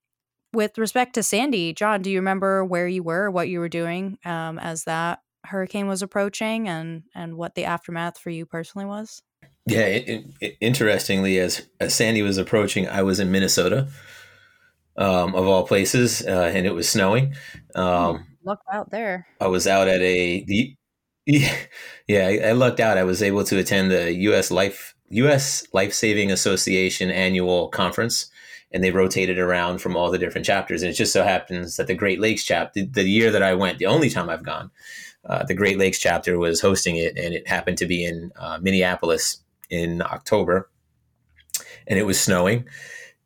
with 0.51 0.77
respect 0.77 1.13
to 1.13 1.23
Sandy, 1.23 1.73
Jon, 1.73 2.01
do 2.01 2.09
you 2.09 2.17
remember 2.17 2.65
where 2.65 2.87
you 2.87 3.03
were, 3.03 3.29
what 3.29 3.49
you 3.49 3.59
were 3.59 3.69
doing 3.69 4.17
um, 4.25 4.57
as 4.57 4.85
that 4.85 5.21
hurricane 5.45 5.87
was 5.87 6.01
approaching, 6.01 6.67
and 6.67 7.03
and 7.15 7.35
what 7.35 7.55
the 7.55 7.65
aftermath 7.65 8.17
for 8.17 8.29
you 8.29 8.45
personally 8.45 8.85
was? 8.85 9.21
Yeah, 9.65 9.85
it, 9.85 10.25
it, 10.41 10.57
interestingly, 10.59 11.37
as, 11.37 11.67
as 11.79 11.93
Sandy 11.93 12.23
was 12.23 12.39
approaching, 12.39 12.87
I 12.87 13.03
was 13.03 13.19
in 13.19 13.31
Minnesota, 13.31 13.87
um, 14.97 15.35
of 15.35 15.47
all 15.47 15.67
places, 15.67 16.25
uh, 16.25 16.51
and 16.53 16.65
it 16.65 16.73
was 16.73 16.89
snowing. 16.89 17.35
Um, 17.75 18.25
lucked 18.43 18.67
out 18.71 18.91
there. 18.91 19.27
I 19.39 19.47
was 19.47 19.67
out 19.67 19.87
at 19.87 20.01
a 20.01 20.43
the 20.45 20.75
yeah, 21.25 21.55
yeah 22.07 22.27
I, 22.27 22.49
I 22.49 22.51
lucked 22.53 22.79
out. 22.79 22.97
I 22.97 23.03
was 23.03 23.21
able 23.21 23.43
to 23.45 23.59
attend 23.59 23.91
the 23.91 24.13
U.S. 24.13 24.51
Life 24.51 24.95
U.S. 25.09 25.65
Life 25.73 25.93
Saving 25.93 26.31
Association 26.31 27.11
annual 27.11 27.69
conference, 27.69 28.29
and 28.71 28.83
they 28.83 28.91
rotated 28.91 29.37
around 29.37 29.79
from 29.79 29.95
all 29.95 30.11
the 30.11 30.17
different 30.17 30.45
chapters. 30.45 30.81
And 30.81 30.91
it 30.91 30.95
just 30.95 31.13
so 31.13 31.23
happens 31.23 31.77
that 31.77 31.87
the 31.87 31.95
Great 31.95 32.19
Lakes 32.19 32.43
chapter, 32.43 32.81
the, 32.81 32.85
the 32.85 33.03
year 33.03 33.31
that 33.31 33.43
I 33.43 33.53
went, 33.53 33.79
the 33.79 33.85
only 33.85 34.09
time 34.09 34.29
I've 34.29 34.43
gone, 34.43 34.71
uh, 35.25 35.43
the 35.43 35.53
Great 35.53 35.77
Lakes 35.77 35.99
chapter 35.99 36.37
was 36.39 36.61
hosting 36.61 36.95
it, 36.95 37.17
and 37.17 37.33
it 37.33 37.47
happened 37.47 37.77
to 37.79 37.85
be 37.85 38.05
in 38.05 38.31
uh, 38.37 38.59
Minneapolis 38.61 39.41
in 39.69 40.01
October, 40.01 40.69
and 41.87 41.99
it 41.99 42.05
was 42.05 42.19
snowing 42.19 42.65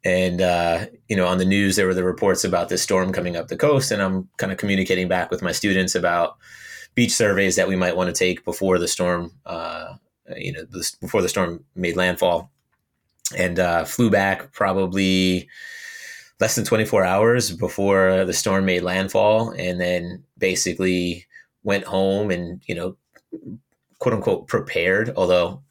and 0.05 0.41
uh, 0.41 0.85
you 1.07 1.15
know 1.15 1.27
on 1.27 1.37
the 1.37 1.45
news 1.45 1.75
there 1.75 1.87
were 1.87 1.93
the 1.93 2.03
reports 2.03 2.43
about 2.43 2.69
this 2.69 2.81
storm 2.81 3.11
coming 3.11 3.35
up 3.35 3.47
the 3.47 3.57
coast 3.57 3.91
and 3.91 4.01
i'm 4.01 4.27
kind 4.37 4.51
of 4.51 4.57
communicating 4.57 5.07
back 5.07 5.31
with 5.31 5.41
my 5.41 5.51
students 5.51 5.95
about 5.95 6.37
beach 6.95 7.11
surveys 7.11 7.55
that 7.55 7.67
we 7.67 7.75
might 7.75 7.95
want 7.95 8.13
to 8.13 8.17
take 8.17 8.43
before 8.45 8.77
the 8.77 8.87
storm 8.87 9.31
uh, 9.45 9.93
you 10.37 10.51
know 10.51 10.65
before 11.01 11.21
the 11.21 11.29
storm 11.29 11.63
made 11.75 11.95
landfall. 11.95 12.49
And 13.37 13.57
uh, 13.57 13.85
flew 13.85 14.11
back 14.11 14.51
probably 14.51 15.49
less 16.39 16.55
than 16.55 16.65
24 16.65 17.03
hours 17.03 17.51
before 17.51 18.25
the 18.25 18.33
storm 18.33 18.65
made 18.65 18.83
landfall 18.83 19.51
and 19.51 19.79
then 19.79 20.23
basically 20.37 21.25
went 21.63 21.85
home 21.85 22.29
and 22.29 22.61
you 22.67 22.75
know 22.75 22.97
quote 23.99 24.13
unquote 24.13 24.47
prepared 24.47 25.13
although 25.15 25.63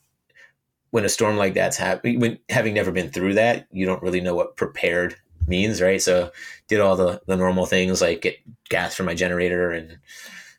when 0.92 1.06
a 1.06 1.08
storm 1.08 1.38
like 1.38 1.54
that's 1.54 1.78
happening, 1.78 2.20
when 2.20 2.38
having 2.50 2.74
never 2.74 2.92
been 2.92 3.10
through 3.10 3.32
that, 3.34 3.66
you 3.72 3.86
don't 3.86 4.02
really 4.02 4.20
know 4.20 4.34
what 4.34 4.56
prepared 4.56 5.16
means, 5.46 5.80
right? 5.80 6.00
So 6.00 6.30
did 6.68 6.80
all 6.80 6.96
the, 6.96 7.20
the 7.26 7.36
normal 7.36 7.64
things 7.64 8.02
like 8.02 8.20
get 8.20 8.36
gas 8.68 8.94
for 8.94 9.02
my 9.02 9.14
generator 9.14 9.70
and 9.70 9.96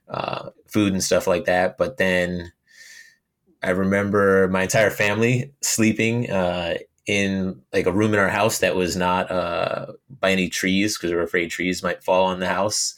uh, 0.10 0.50
food 0.68 0.92
and 0.92 1.04
stuff 1.04 1.28
like 1.28 1.46
that. 1.46 1.78
But 1.78 1.98
then 1.98 2.52
I 3.62 3.70
remember 3.70 4.48
my 4.48 4.64
entire 4.64 4.90
family 4.90 5.54
sleeping 5.62 6.32
uh, 6.32 6.78
in 7.06 7.62
like 7.72 7.86
a 7.86 7.92
room 7.92 8.16
in 8.16 8.20
our 8.20 8.30
house 8.30 8.58
that 8.58 8.76
was 8.76 8.96
not 8.96 9.30
uh, 9.30 9.86
by 10.20 10.32
any 10.32 10.50
trees 10.50 10.98
because 10.98 11.12
we 11.12 11.16
were 11.16 11.22
afraid 11.22 11.52
trees 11.52 11.84
might 11.84 12.04
fall 12.04 12.26
on 12.26 12.40
the 12.40 12.48
house. 12.48 12.96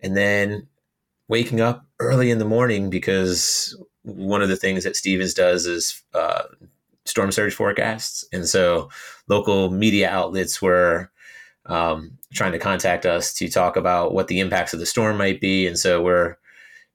And 0.00 0.14
then 0.14 0.68
waking 1.30 1.60
up 1.60 1.86
early 2.00 2.28
in 2.28 2.38
the 2.38 2.44
morning 2.44 2.90
because 2.90 3.80
one 4.02 4.42
of 4.42 4.48
the 4.48 4.56
things 4.56 4.82
that 4.82 4.96
Stevens 4.96 5.32
does 5.32 5.64
is 5.64 6.02
uh, 6.12 6.42
storm 7.04 7.30
surge 7.30 7.54
forecasts, 7.54 8.24
and 8.32 8.48
so 8.48 8.90
local 9.28 9.70
media 9.70 10.10
outlets 10.10 10.60
were 10.60 11.10
um, 11.66 12.18
trying 12.34 12.50
to 12.50 12.58
contact 12.58 13.06
us 13.06 13.32
to 13.34 13.48
talk 13.48 13.76
about 13.76 14.12
what 14.12 14.26
the 14.26 14.40
impacts 14.40 14.74
of 14.74 14.80
the 14.80 14.86
storm 14.86 15.16
might 15.16 15.40
be, 15.40 15.68
and 15.68 15.78
so 15.78 16.02
we're 16.02 16.36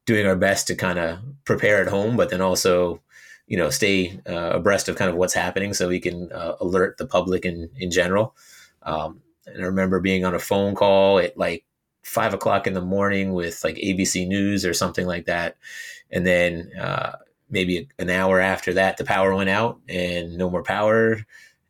doing 0.05 0.27
our 0.27 0.35
best 0.35 0.67
to 0.67 0.75
kind 0.75 0.99
of 0.99 1.19
prepare 1.45 1.81
at 1.81 1.87
home, 1.87 2.17
but 2.17 2.29
then 2.29 2.41
also 2.41 3.01
you 3.47 3.55
know 3.55 3.69
stay 3.69 4.19
uh, 4.27 4.51
abreast 4.51 4.89
of 4.89 4.97
kind 4.97 5.09
of 5.09 5.15
what's 5.15 5.33
happening 5.33 5.73
so 5.73 5.87
we 5.87 5.99
can 6.01 6.29
uh, 6.33 6.55
alert 6.59 6.97
the 6.97 7.07
public 7.07 7.45
in 7.45 7.69
in 7.77 7.89
general. 7.89 8.35
Um, 8.83 9.21
and 9.47 9.63
I 9.63 9.65
remember 9.67 10.01
being 10.01 10.25
on 10.25 10.35
a 10.35 10.39
phone 10.39 10.75
call 10.75 11.19
at 11.19 11.37
like 11.37 11.63
five 12.05 12.33
o'clock 12.33 12.67
in 12.67 12.73
the 12.73 12.81
morning 12.81 13.33
with 13.33 13.63
like 13.63 13.75
ABC 13.77 14.27
News 14.27 14.65
or 14.65 14.73
something 14.73 15.07
like 15.07 15.25
that, 15.25 15.57
and 16.11 16.25
then 16.25 16.71
uh, 16.79 17.13
maybe 17.49 17.89
an 17.99 18.09
hour 18.09 18.39
after 18.39 18.73
that, 18.75 18.97
the 18.97 19.05
power 19.05 19.35
went 19.35 19.49
out 19.49 19.79
and 19.89 20.37
no 20.37 20.49
more 20.49 20.63
power 20.63 21.19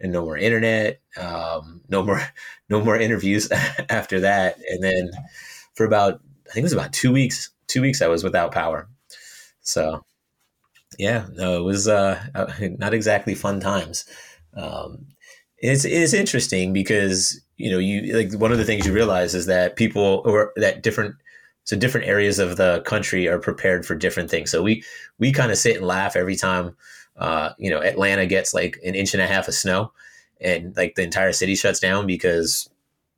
and 0.02 0.12
no 0.12 0.24
more 0.26 0.38
internet, 0.38 1.00
um, 1.18 1.82
no 1.90 2.04
more 2.04 2.22
no 2.70 2.82
more 2.84 2.98
interviews 2.98 3.50
after 3.90 4.20
that, 4.22 4.58
and 4.70 4.84
then 4.84 5.12
for 5.76 5.86
about 5.86 6.22
I 6.50 6.54
think 6.54 6.64
it 6.64 6.64
was 6.64 6.74
about 6.74 6.94
two 6.94 7.12
weeks, 7.12 7.52
two 7.68 7.82
weeks 7.82 8.02
I 8.02 8.08
was 8.08 8.24
without 8.24 8.52
power. 8.52 8.88
So 9.62 10.06
yeah, 10.98 11.28
no, 11.34 11.58
it 11.60 11.64
was 11.64 11.88
uh, 11.88 12.22
not 12.80 12.94
exactly 12.94 13.36
fun 13.36 13.60
times. 13.60 14.06
Um, 14.56 15.08
it's 15.60 15.86
it's 15.86 16.14
interesting 16.14 16.74
because 16.74 17.42
you 17.58 17.72
know 17.72 17.80
you 17.80 18.16
like 18.16 18.34
one 18.40 18.52
of 18.52 18.58
the 18.58 18.66
things 18.66 18.86
you 18.86 18.94
realize 18.94 19.34
is 19.34 19.46
that 19.46 19.76
people 19.76 20.22
or 20.26 20.52
that 20.58 20.84
different 20.84 21.16
so 21.64 21.76
different 21.76 22.08
areas 22.08 22.38
of 22.40 22.58
the 22.58 22.82
country 22.86 23.28
are 23.28 23.40
prepared 23.40 23.86
for 23.86 23.96
different 23.96 24.30
things. 24.30 24.52
So 24.52 24.62
we 24.62 24.84
we 25.18 25.32
kind 25.32 25.52
of 25.52 25.58
sit 25.58 25.78
and 25.78 25.86
laugh 25.86 26.16
every 26.16 26.36
time 26.36 26.76
uh, 27.18 27.52
you 27.58 27.70
know 27.70 27.82
Atlanta 27.82 28.26
gets 28.26 28.54
like 28.54 28.80
an 28.86 28.96
inch 28.96 29.14
and 29.14 29.22
a 29.22 29.28
half 29.28 29.48
of 29.48 29.54
snow, 29.54 29.92
and 30.40 30.76
like 30.78 30.96
the 30.96 31.04
entire 31.04 31.34
city 31.34 31.56
shuts 31.56 31.80
down 31.80 32.06
because 32.06 32.70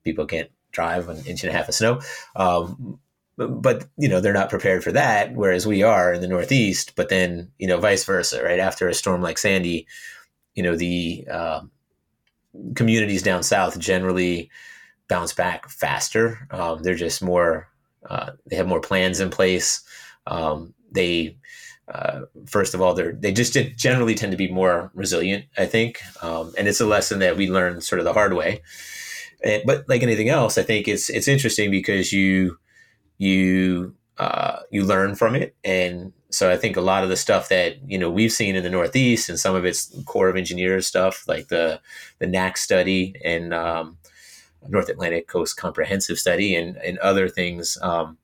people 0.03 0.25
can't 0.25 0.49
drive 0.71 1.09
an 1.09 1.17
inch 1.25 1.43
and 1.43 1.51
a 1.51 1.57
half 1.57 1.67
of 1.67 1.75
snow. 1.75 1.99
Um, 2.35 2.99
but 3.37 3.85
you 3.97 4.07
know 4.07 4.21
they're 4.21 4.33
not 4.33 4.49
prepared 4.49 4.83
for 4.83 4.91
that, 4.93 5.33
whereas 5.35 5.67
we 5.67 5.83
are 5.83 6.13
in 6.13 6.21
the 6.21 6.27
Northeast. 6.27 6.93
But 6.95 7.09
then 7.09 7.51
you 7.59 7.67
know 7.67 7.79
vice 7.79 8.05
versa, 8.05 8.43
right? 8.43 8.59
After 8.59 8.87
a 8.87 8.93
storm 8.93 9.21
like 9.21 9.37
Sandy, 9.37 9.87
you 10.55 10.63
know 10.63 10.75
the 10.75 11.27
uh, 11.29 11.61
communities 12.75 13.23
down 13.23 13.43
south 13.43 13.77
generally 13.79 14.49
bounce 15.07 15.33
back 15.33 15.69
faster. 15.69 16.47
Um, 16.51 16.83
they're 16.83 16.95
just 16.95 17.21
more 17.21 17.67
uh, 18.09 18.31
they 18.45 18.55
have 18.55 18.67
more 18.67 18.79
plans 18.79 19.19
in 19.19 19.29
place. 19.29 19.83
Um, 20.25 20.73
they 20.91 21.37
uh, 21.93 22.21
first 22.45 22.73
of 22.73 22.81
all 22.81 22.93
they 22.93 23.11
they 23.11 23.31
just 23.31 23.53
generally 23.75 24.15
tend 24.15 24.31
to 24.31 24.37
be 24.37 24.51
more 24.51 24.91
resilient. 24.93 25.45
I 25.57 25.65
think, 25.65 26.01
um, 26.21 26.53
and 26.57 26.67
it's 26.67 26.81
a 26.81 26.85
lesson 26.85 27.19
that 27.19 27.37
we 27.37 27.49
learned 27.49 27.83
sort 27.83 27.99
of 27.99 28.05
the 28.05 28.13
hard 28.13 28.33
way. 28.33 28.61
And, 29.43 29.63
but 29.65 29.87
like 29.87 30.03
anything 30.03 30.29
else, 30.29 30.57
I 30.57 30.63
think 30.63 30.87
it's 30.87 31.09
it's 31.09 31.27
interesting 31.27 31.71
because 31.71 32.11
you 32.11 32.57
you 33.17 33.95
uh, 34.17 34.59
you 34.71 34.83
learn 34.83 35.15
from 35.15 35.35
it, 35.35 35.55
and 35.63 36.13
so 36.29 36.51
I 36.51 36.57
think 36.57 36.75
a 36.75 36.81
lot 36.81 37.03
of 37.03 37.09
the 37.09 37.15
stuff 37.15 37.49
that 37.49 37.77
you 37.89 37.97
know 37.97 38.09
we've 38.09 38.31
seen 38.31 38.55
in 38.55 38.63
the 38.63 38.69
Northeast 38.69 39.29
and 39.29 39.39
some 39.39 39.55
of 39.55 39.65
its 39.65 39.95
Corps 40.05 40.29
of 40.29 40.35
Engineers 40.35 40.87
stuff, 40.87 41.27
like 41.27 41.47
the 41.47 41.79
the 42.19 42.27
NAC 42.27 42.57
study 42.57 43.15
and 43.23 43.53
um, 43.53 43.97
North 44.67 44.89
Atlantic 44.89 45.27
Coast 45.27 45.57
Comprehensive 45.57 46.17
Study 46.17 46.55
and, 46.55 46.77
and 46.77 46.97
other 46.99 47.29
things. 47.29 47.77
Um, 47.81 48.17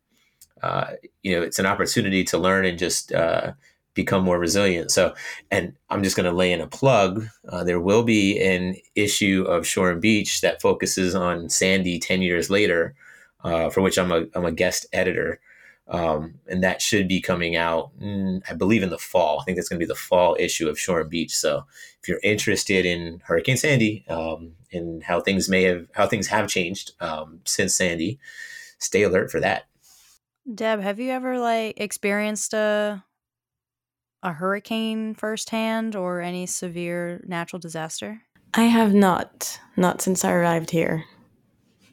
uh, 0.62 0.92
you 1.22 1.36
know, 1.36 1.42
it's 1.42 1.60
an 1.60 1.66
opportunity 1.66 2.24
to 2.24 2.38
learn 2.38 2.66
and 2.66 2.80
just 2.80 3.12
uh, 3.12 3.52
become 3.94 4.24
more 4.24 4.40
resilient. 4.40 4.92
So, 4.92 5.14
and 5.52 5.74
I'm 5.90 6.04
just 6.04 6.16
going 6.16 6.30
to 6.30 6.36
lay 6.36 6.52
in 6.52 6.62
a 6.62 6.68
plug. 6.68 7.28
Uh, 7.50 7.64
there 7.64 7.82
will 7.82 8.04
be 8.04 8.42
an 8.42 8.76
issue 8.96 9.44
of 9.48 9.68
Shore 9.68 9.92
and 9.92 10.02
Beach 10.02 10.42
that 10.42 10.62
focuses 10.62 11.16
on 11.16 11.50
Sandy 11.50 12.00
10 12.00 12.22
years 12.22 12.50
later, 12.50 12.96
uh, 13.44 13.70
for 13.70 13.82
which 13.82 13.98
I'm 13.98 14.12
a, 14.12 14.26
I'm 14.36 14.46
a 14.46 14.52
guest 14.52 14.86
editor. 14.94 15.40
Um, 15.88 16.36
and 16.48 16.64
that 16.64 16.82
should 16.82 17.08
be 17.08 17.20
coming 17.20 17.56
out, 17.58 17.92
mm, 18.00 18.42
I 18.50 18.54
believe, 18.54 18.84
in 18.84 18.90
the 18.90 18.98
fall. 18.98 19.42
I 19.42 19.44
think 19.44 19.58
that's 19.58 19.68
going 19.68 19.80
to 19.80 19.86
be 19.86 19.90
the 19.90 19.96
fall 19.96 20.38
issue 20.40 20.70
of 20.70 20.80
Shore 20.80 21.02
and 21.02 21.10
Beach. 21.10 21.36
So, 21.36 21.66
if 22.02 22.08
you're 22.08 22.22
interested 22.24 22.86
in 22.86 23.22
Hurricane 23.26 23.58
Sandy 23.58 24.06
um, 24.08 24.54
and 24.72 25.04
how 25.04 25.20
things 25.20 25.50
may 25.50 25.64
have 25.64 25.88
how 25.94 26.08
things 26.08 26.28
have 26.28 26.48
changed 26.48 26.94
um, 27.02 27.42
since 27.46 27.76
Sandy, 27.76 28.18
stay 28.80 29.04
alert 29.04 29.30
for 29.30 29.42
that. 29.42 29.66
Deb, 30.54 30.82
have 30.82 31.00
you 31.00 31.12
ever 31.12 31.38
like 31.38 31.80
experienced 31.80 32.54
a 32.54 33.04
a 34.24 34.32
hurricane 34.32 35.14
firsthand 35.14 35.96
or 35.96 36.22
any 36.22 36.46
severe 36.46 37.22
natural 37.28 37.60
disaster? 37.60 38.22
I 38.54 38.64
have 38.64 38.94
not, 38.94 39.60
not 39.76 40.02
since 40.02 40.24
I 40.24 40.32
arrived 40.32 40.70
here. 40.70 41.04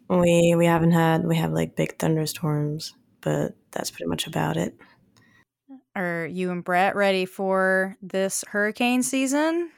We 0.09 0.55
we 0.57 0.67
haven't 0.67 0.93
had 0.93 1.25
we 1.25 1.37
have 1.37 1.53
like 1.53 1.77
big 1.77 1.99
thunderstorms, 1.99 2.95
but 3.21 3.55
that's 3.73 3.91
pretty 3.91 4.09
much 4.09 4.27
about 4.27 4.57
it. 4.57 4.77
Are 5.97 6.27
you 6.27 6.51
and 6.51 6.65
Brett 6.65 6.95
ready 6.95 7.27
for 7.27 7.97
this 8.01 8.45
hurricane 8.49 9.03
season? 9.03 9.71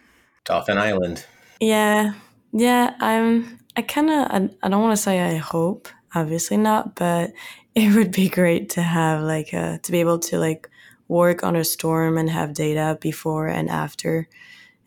Dauphin 0.44 0.78
Island. 0.78 1.24
Yeah, 1.60 2.14
yeah. 2.52 2.94
I'm. 3.00 3.58
I 3.76 3.82
kind 3.82 4.10
of. 4.10 4.26
I, 4.30 4.50
I 4.62 4.68
don't 4.68 4.82
want 4.82 4.96
to 4.96 5.02
say 5.02 5.20
I 5.20 5.36
hope. 5.36 5.88
Obviously 6.14 6.58
not, 6.58 6.94
but 6.94 7.32
it 7.74 7.94
would 7.94 8.12
be 8.12 8.28
great 8.28 8.70
to 8.70 8.82
have 8.82 9.22
like 9.22 9.52
a, 9.52 9.80
to 9.82 9.92
be 9.92 10.00
able 10.00 10.18
to 10.18 10.38
like 10.38 10.68
work 11.08 11.42
on 11.42 11.56
a 11.56 11.64
storm 11.64 12.18
and 12.18 12.28
have 12.30 12.54
data 12.54 12.98
before 13.00 13.46
and 13.48 13.70
after, 13.70 14.28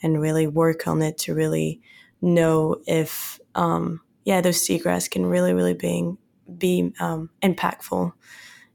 and 0.03 0.21
really 0.21 0.47
work 0.47 0.87
on 0.87 1.01
it 1.01 1.17
to 1.19 1.33
really 1.33 1.81
know 2.21 2.77
if 2.87 3.39
um 3.53 4.01
yeah 4.23 4.41
those 4.41 4.57
seagrass 4.57 5.09
can 5.09 5.25
really 5.25 5.53
really 5.53 5.73
be 5.73 6.11
be 6.57 6.93
um, 6.99 7.29
impactful 7.43 8.13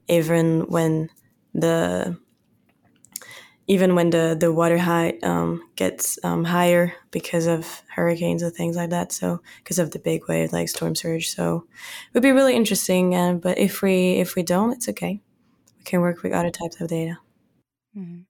even 0.07 0.61
when 0.67 1.09
the 1.53 2.17
even 3.67 3.95
when 3.95 4.09
the 4.09 4.35
the 4.37 4.51
water 4.51 4.77
height 4.77 5.23
um, 5.23 5.63
gets 5.75 6.19
um, 6.23 6.43
higher 6.43 6.93
because 7.11 7.47
of 7.47 7.83
hurricanes 7.95 8.43
and 8.43 8.53
things 8.53 8.75
like 8.75 8.89
that. 8.89 9.11
So 9.11 9.41
because 9.57 9.79
of 9.79 9.91
the 9.91 9.99
big 9.99 10.27
wave 10.27 10.51
like 10.51 10.67
storm 10.69 10.95
surge. 10.95 11.29
So 11.29 11.65
it 12.07 12.13
would 12.13 12.23
be 12.23 12.31
really 12.31 12.55
interesting. 12.55 13.15
Uh, 13.15 13.33
but 13.33 13.57
if 13.57 13.81
we 13.81 14.19
if 14.19 14.35
we 14.35 14.43
don't, 14.43 14.73
it's 14.73 14.89
okay. 14.89 15.21
We 15.77 15.83
can 15.83 16.01
work 16.01 16.21
with 16.21 16.33
other 16.33 16.49
types 16.49 16.81
of 16.81 16.89
data. 16.89 17.17
Mm-hmm. 17.97 18.21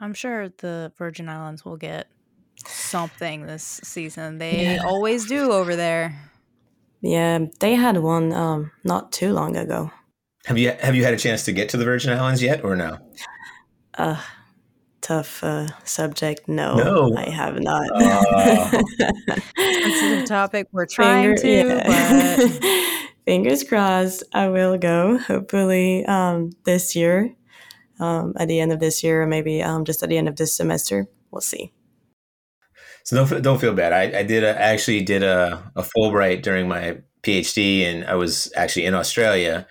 I'm 0.00 0.14
sure 0.14 0.48
the 0.48 0.92
Virgin 0.96 1.28
Islands 1.28 1.64
will 1.64 1.76
get 1.76 2.08
something 2.66 3.46
this 3.46 3.80
season. 3.82 4.38
They 4.38 4.74
yeah. 4.74 4.84
always 4.84 5.26
do 5.26 5.52
over 5.52 5.76
there. 5.76 6.18
Yeah, 7.00 7.46
they 7.60 7.74
had 7.74 7.98
one 7.98 8.32
um, 8.32 8.70
not 8.84 9.12
too 9.12 9.32
long 9.32 9.56
ago. 9.56 9.90
Have 10.48 10.56
you 10.56 10.72
have 10.80 10.94
you 10.94 11.04
had 11.04 11.12
a 11.12 11.18
chance 11.18 11.44
to 11.44 11.52
get 11.52 11.68
to 11.68 11.76
the 11.76 11.84
Virgin 11.84 12.10
Islands 12.10 12.42
yet, 12.42 12.64
or 12.64 12.74
no? 12.74 12.96
Uh, 13.92 14.18
tough 15.02 15.44
uh, 15.44 15.66
subject. 15.84 16.48
No, 16.48 16.74
no, 16.74 17.14
I 17.14 17.28
have 17.28 17.60
not. 17.60 17.86
Uh. 17.94 18.82
Sensitive 19.58 20.26
topic. 20.26 20.68
We're 20.72 20.86
trying 20.90 21.36
Finger, 21.36 21.42
to, 21.42 21.76
yeah. 21.76 22.36
but 22.38 23.04
fingers 23.26 23.62
crossed. 23.62 24.22
I 24.32 24.48
will 24.48 24.78
go. 24.78 25.18
Hopefully, 25.18 26.06
um, 26.06 26.52
this 26.64 26.96
year, 26.96 27.34
um, 28.00 28.32
at 28.38 28.48
the 28.48 28.58
end 28.58 28.72
of 28.72 28.80
this 28.80 29.04
year, 29.04 29.24
or 29.24 29.26
maybe 29.26 29.62
um, 29.62 29.84
just 29.84 30.02
at 30.02 30.08
the 30.08 30.16
end 30.16 30.30
of 30.30 30.36
this 30.36 30.56
semester. 30.56 31.08
We'll 31.30 31.42
see. 31.42 31.74
So 33.04 33.16
don't 33.16 33.42
don't 33.42 33.60
feel 33.60 33.74
bad. 33.74 33.92
I, 33.92 34.20
I 34.20 34.22
did 34.22 34.44
a, 34.44 34.58
actually 34.58 35.02
did 35.02 35.22
a, 35.22 35.70
a 35.76 35.82
Fulbright 35.82 36.40
during 36.40 36.68
my 36.68 37.02
PhD, 37.22 37.82
and 37.82 38.06
I 38.06 38.14
was 38.14 38.50
actually 38.56 38.86
in 38.86 38.94
Australia 38.94 39.66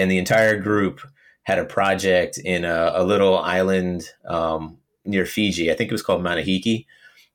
and 0.00 0.10
the 0.10 0.18
entire 0.18 0.56
group 0.58 1.00
had 1.42 1.58
a 1.58 1.64
project 1.64 2.38
in 2.38 2.64
a, 2.64 2.92
a 2.94 3.04
little 3.04 3.38
island 3.38 4.10
um, 4.26 4.78
near 5.04 5.26
Fiji. 5.26 5.70
I 5.70 5.74
think 5.74 5.90
it 5.90 5.94
was 5.94 6.02
called 6.02 6.22
Manihiki. 6.22 6.86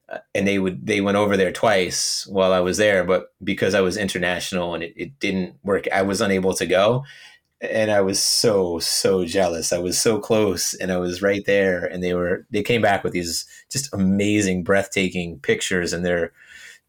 Uh, 0.09 0.20
and 0.34 0.47
they 0.47 0.59
would 0.59 0.86
they 0.86 1.01
went 1.01 1.18
over 1.18 1.36
there 1.38 1.51
twice 1.51 2.28
while 2.28 2.53
I 2.53 2.59
was 2.59 2.78
there, 2.78 3.03
but 3.03 3.34
because 3.43 3.74
I 3.74 3.82
was 3.82 3.97
international 3.97 4.74
and 4.74 4.84
it, 4.84 4.93
it 4.95 5.20
didn't 5.20 5.55
work, 5.63 5.86
I 5.91 6.01
was 6.03 6.22
unable 6.22 6.53
to 6.55 6.66
go. 6.66 7.03
And 7.61 7.89
I 7.89 8.01
was 8.01 8.24
so 8.24 8.80
so 8.80 9.26
jealous. 9.26 9.72
I 9.74 9.80
was 9.80 9.99
so 9.99 10.20
close, 10.20 10.74
and 10.76 10.91
I 10.91 10.97
was 10.97 11.22
right 11.22 11.43
there. 11.45 11.86
And 11.86 12.03
they 12.03 12.13
were 12.13 12.45
they 12.51 12.61
came 12.61 12.82
back 12.82 13.03
with 13.03 13.13
these 13.13 13.47
just 13.72 13.91
amazing, 13.93 14.63
breathtaking 14.63 15.39
pictures, 15.39 15.93
and 15.93 16.05
they're 16.05 16.34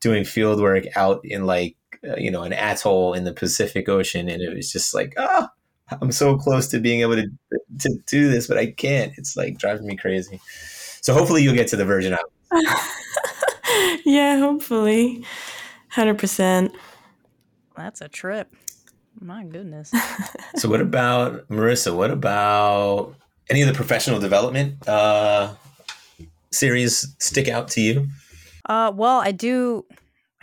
doing 0.00 0.24
field 0.24 0.60
work 0.60 0.84
out 0.96 1.20
in 1.24 1.46
like 1.46 1.76
uh, 2.06 2.16
you 2.16 2.30
know 2.30 2.42
an 2.42 2.52
atoll 2.52 3.14
in 3.14 3.24
the 3.24 3.32
Pacific 3.32 3.88
Ocean, 3.88 4.28
and 4.28 4.42
it 4.42 4.54
was 4.54 4.70
just 4.70 4.92
like 4.92 5.14
ah, 5.16 5.50
I'm 6.00 6.12
so 6.12 6.36
close 6.36 6.66
to 6.68 6.80
being 6.80 7.00
able 7.00 7.16
to 7.16 7.28
to 7.80 7.98
do 8.06 8.30
this, 8.30 8.46
but 8.46 8.58
I 8.58 8.72
can't. 8.72 9.12
It's 9.16 9.36
like 9.36 9.58
driving 9.58 9.86
me 9.86 9.96
crazy. 9.96 10.40
So 11.00 11.14
hopefully 11.14 11.42
you'll 11.42 11.54
get 11.54 11.68
to 11.68 11.76
the 11.76 11.84
Virgin 11.84 12.16
Islands. 12.52 12.80
yeah, 14.04 14.38
hopefully, 14.38 15.24
hundred 15.88 16.18
percent. 16.18 16.72
That's 17.76 18.00
a 18.00 18.08
trip. 18.08 18.54
My 19.20 19.44
goodness. 19.44 19.92
so 20.56 20.68
what 20.68 20.80
about 20.80 21.48
Marissa? 21.48 21.94
What 21.96 22.10
about 22.10 23.14
any 23.48 23.62
of 23.62 23.68
the 23.68 23.74
professional 23.74 24.18
development 24.18 24.86
uh, 24.88 25.54
series 26.50 27.14
stick 27.18 27.48
out 27.48 27.68
to 27.68 27.80
you? 27.80 28.08
Uh, 28.66 28.92
well, 28.94 29.20
I 29.20 29.32
do 29.32 29.84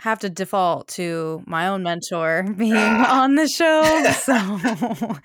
have 0.04 0.18
to 0.18 0.28
default 0.28 0.86
to 0.86 1.42
my 1.46 1.66
own 1.66 1.82
mentor 1.82 2.44
being 2.58 2.76
on 2.76 3.36
the 3.36 3.48
show. 3.48 3.82
So, 4.24 5.16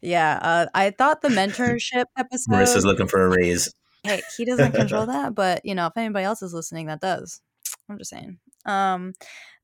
yeah, 0.00 0.38
uh, 0.40 0.66
I 0.74 0.90
thought 0.90 1.22
the 1.22 1.28
mentorship 1.28 2.04
episode. 2.16 2.52
Marissa's 2.52 2.84
looking 2.84 3.08
for 3.08 3.24
a 3.24 3.28
raise. 3.28 3.72
Hey, 4.04 4.22
he 4.36 4.44
doesn't 4.46 4.72
control 4.72 5.06
that, 5.06 5.34
but 5.34 5.64
you 5.64 5.74
know, 5.74 5.86
if 5.86 5.96
anybody 5.96 6.24
else 6.24 6.42
is 6.42 6.54
listening, 6.54 6.86
that 6.86 7.00
does. 7.00 7.40
I'm 7.88 7.98
just 7.98 8.10
saying. 8.10 8.38
Um, 8.64 9.14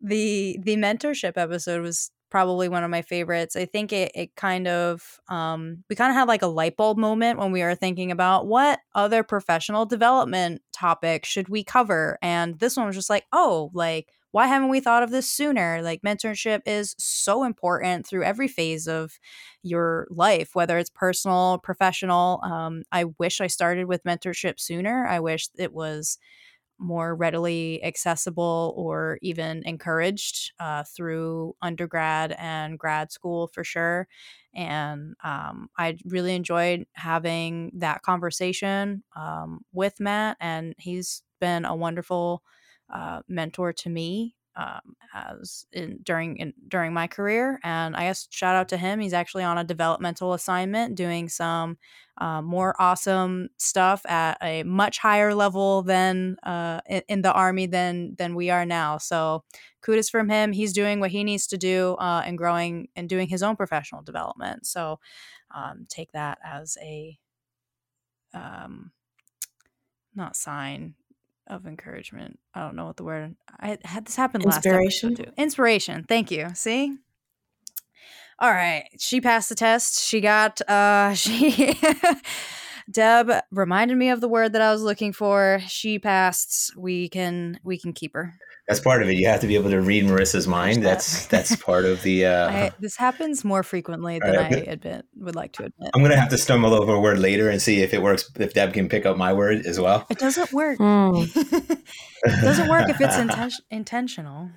the 0.00 0.58
the 0.62 0.76
mentorship 0.76 1.36
episode 1.36 1.82
was 1.82 2.10
probably 2.30 2.68
one 2.68 2.84
of 2.84 2.90
my 2.90 3.02
favorites. 3.02 3.56
I 3.56 3.66
think 3.66 3.92
it 3.92 4.12
it 4.14 4.36
kind 4.36 4.66
of 4.66 5.20
um, 5.28 5.84
we 5.88 5.96
kind 5.96 6.10
of 6.10 6.16
had 6.16 6.28
like 6.28 6.42
a 6.42 6.48
light 6.48 6.76
bulb 6.76 6.98
moment 6.98 7.38
when 7.38 7.52
we 7.52 7.62
were 7.62 7.76
thinking 7.76 8.10
about 8.10 8.46
what 8.46 8.80
other 8.94 9.22
professional 9.22 9.86
development 9.86 10.62
topic 10.72 11.24
should 11.24 11.48
we 11.48 11.62
cover, 11.64 12.18
and 12.22 12.58
this 12.58 12.76
one 12.76 12.86
was 12.86 12.96
just 12.96 13.10
like, 13.10 13.24
oh, 13.32 13.70
like 13.72 14.08
why 14.34 14.48
haven't 14.48 14.68
we 14.68 14.80
thought 14.80 15.04
of 15.04 15.10
this 15.12 15.28
sooner? 15.28 15.80
Like 15.82 16.02
mentorship 16.02 16.62
is 16.66 16.96
so 16.98 17.44
important 17.44 18.06
through 18.06 18.24
every 18.24 18.48
phase 18.48 18.88
of 18.88 19.18
your 19.62 20.08
life, 20.10 20.50
whether 20.54 20.78
it's 20.78 20.90
personal, 20.90 21.58
professional. 21.62 22.40
Um, 22.42 22.82
I 22.92 23.04
wish 23.18 23.40
I 23.40 23.46
started 23.46 23.86
with 23.86 24.02
mentorship 24.04 24.60
sooner. 24.60 25.06
I 25.06 25.20
wish 25.20 25.48
it 25.56 25.72
was 25.72 26.18
more 26.78 27.14
readily 27.14 27.82
accessible 27.84 28.74
or 28.76 29.18
even 29.22 29.62
encouraged 29.64 30.52
uh, 30.58 30.82
through 30.82 31.54
undergrad 31.62 32.34
and 32.38 32.78
grad 32.78 33.12
school 33.12 33.46
for 33.46 33.62
sure. 33.62 34.08
And 34.54 35.14
um, 35.22 35.70
I 35.78 35.96
really 36.04 36.34
enjoyed 36.34 36.86
having 36.94 37.70
that 37.76 38.02
conversation 38.02 39.04
um, 39.16 39.64
with 39.72 40.00
Matt, 40.00 40.36
and 40.40 40.74
he's 40.78 41.22
been 41.40 41.64
a 41.64 41.74
wonderful 41.76 42.42
uh, 42.92 43.20
mentor 43.28 43.72
to 43.72 43.90
me 43.90 44.34
um, 44.56 44.94
as 45.12 45.66
in 45.72 45.98
during 46.02 46.36
in, 46.36 46.54
during 46.68 46.92
my 46.92 47.06
career. 47.06 47.58
And 47.64 47.96
I 47.96 48.04
guess 48.04 48.28
shout 48.30 48.56
out 48.56 48.68
to 48.70 48.76
him. 48.76 49.00
He's 49.00 49.12
actually 49.12 49.44
on 49.44 49.58
a 49.58 49.64
developmental 49.64 50.32
assignment, 50.32 50.94
doing 50.94 51.28
some 51.28 51.78
uh, 52.18 52.40
more 52.40 52.76
awesome 52.78 53.48
stuff 53.56 54.06
at 54.06 54.38
a 54.40 54.62
much 54.62 54.98
higher 54.98 55.34
level 55.34 55.82
than 55.82 56.36
uh, 56.44 56.80
in, 56.88 57.02
in, 57.08 57.22
the 57.22 57.32
army 57.32 57.66
than 57.66 58.14
than 58.16 58.36
we 58.36 58.50
are 58.50 58.64
now. 58.64 58.98
So 58.98 59.42
kudos 59.82 60.08
from 60.08 60.28
him. 60.28 60.52
He's 60.52 60.72
doing 60.72 61.00
what 61.00 61.10
he 61.10 61.24
needs 61.24 61.48
to 61.48 61.58
do 61.58 61.96
uh, 61.98 62.22
and 62.24 62.38
growing 62.38 62.88
and 62.94 63.08
doing 63.08 63.28
his 63.28 63.42
own 63.42 63.56
professional 63.56 64.02
development. 64.02 64.66
So 64.66 65.00
um, 65.54 65.86
take 65.88 66.12
that 66.12 66.38
as 66.44 66.78
a 66.80 67.18
um, 68.32 68.92
not 70.14 70.36
sign 70.36 70.94
of 71.46 71.66
encouragement. 71.66 72.38
I 72.54 72.60
don't 72.60 72.76
know 72.76 72.86
what 72.86 72.96
the 72.96 73.04
word. 73.04 73.34
I 73.60 73.78
had 73.84 74.06
this 74.06 74.16
happen 74.16 74.40
last 74.42 74.64
Inspiration. 74.66 75.16
too. 75.16 75.32
Inspiration. 75.36 76.04
Thank 76.08 76.30
you. 76.30 76.48
See. 76.54 76.96
All 78.38 78.50
right, 78.50 78.84
she 78.98 79.20
passed 79.20 79.48
the 79.48 79.54
test. 79.54 80.04
She 80.04 80.20
got. 80.20 80.60
uh 80.68 81.14
She. 81.14 81.78
Deb 82.90 83.30
reminded 83.50 83.96
me 83.96 84.10
of 84.10 84.20
the 84.20 84.28
word 84.28 84.52
that 84.52 84.60
I 84.62 84.70
was 84.70 84.82
looking 84.82 85.12
for. 85.12 85.60
She 85.68 85.98
passed. 85.98 86.76
We 86.76 87.08
can. 87.08 87.58
We 87.64 87.78
can 87.78 87.92
keep 87.92 88.12
her 88.14 88.34
that's 88.66 88.80
part 88.80 89.02
of 89.02 89.08
it. 89.08 89.16
You 89.16 89.28
have 89.28 89.40
to 89.40 89.46
be 89.46 89.56
able 89.56 89.70
to 89.70 89.80
read 89.80 90.04
Marissa's 90.04 90.48
mind. 90.48 90.82
That's 90.82 91.26
that's 91.26 91.54
part 91.56 91.84
of 91.84 92.02
the. 92.02 92.26
Uh, 92.26 92.48
I, 92.50 92.72
this 92.80 92.96
happens 92.96 93.44
more 93.44 93.62
frequently 93.62 94.18
than 94.18 94.36
right, 94.36 94.52
I 94.52 94.56
admit 94.56 95.04
would 95.16 95.34
like 95.34 95.52
to 95.54 95.64
admit. 95.64 95.90
I'm 95.94 96.02
gonna 96.02 96.16
have 96.16 96.30
to 96.30 96.38
stumble 96.38 96.72
over 96.72 96.94
a 96.94 97.00
word 97.00 97.18
later 97.18 97.50
and 97.50 97.60
see 97.60 97.82
if 97.82 97.92
it 97.92 98.00
works. 98.00 98.30
If 98.38 98.54
Deb 98.54 98.72
can 98.72 98.88
pick 98.88 99.04
up 99.04 99.18
my 99.18 99.32
word 99.34 99.66
as 99.66 99.78
well. 99.78 100.06
It 100.08 100.18
doesn't 100.18 100.52
work. 100.52 100.78
Mm. 100.78 101.30
it 102.24 102.40
doesn't 102.40 102.68
work 102.68 102.88
if 102.88 103.00
it's 103.00 103.16
inten- 103.16 103.60
intentional. 103.70 104.50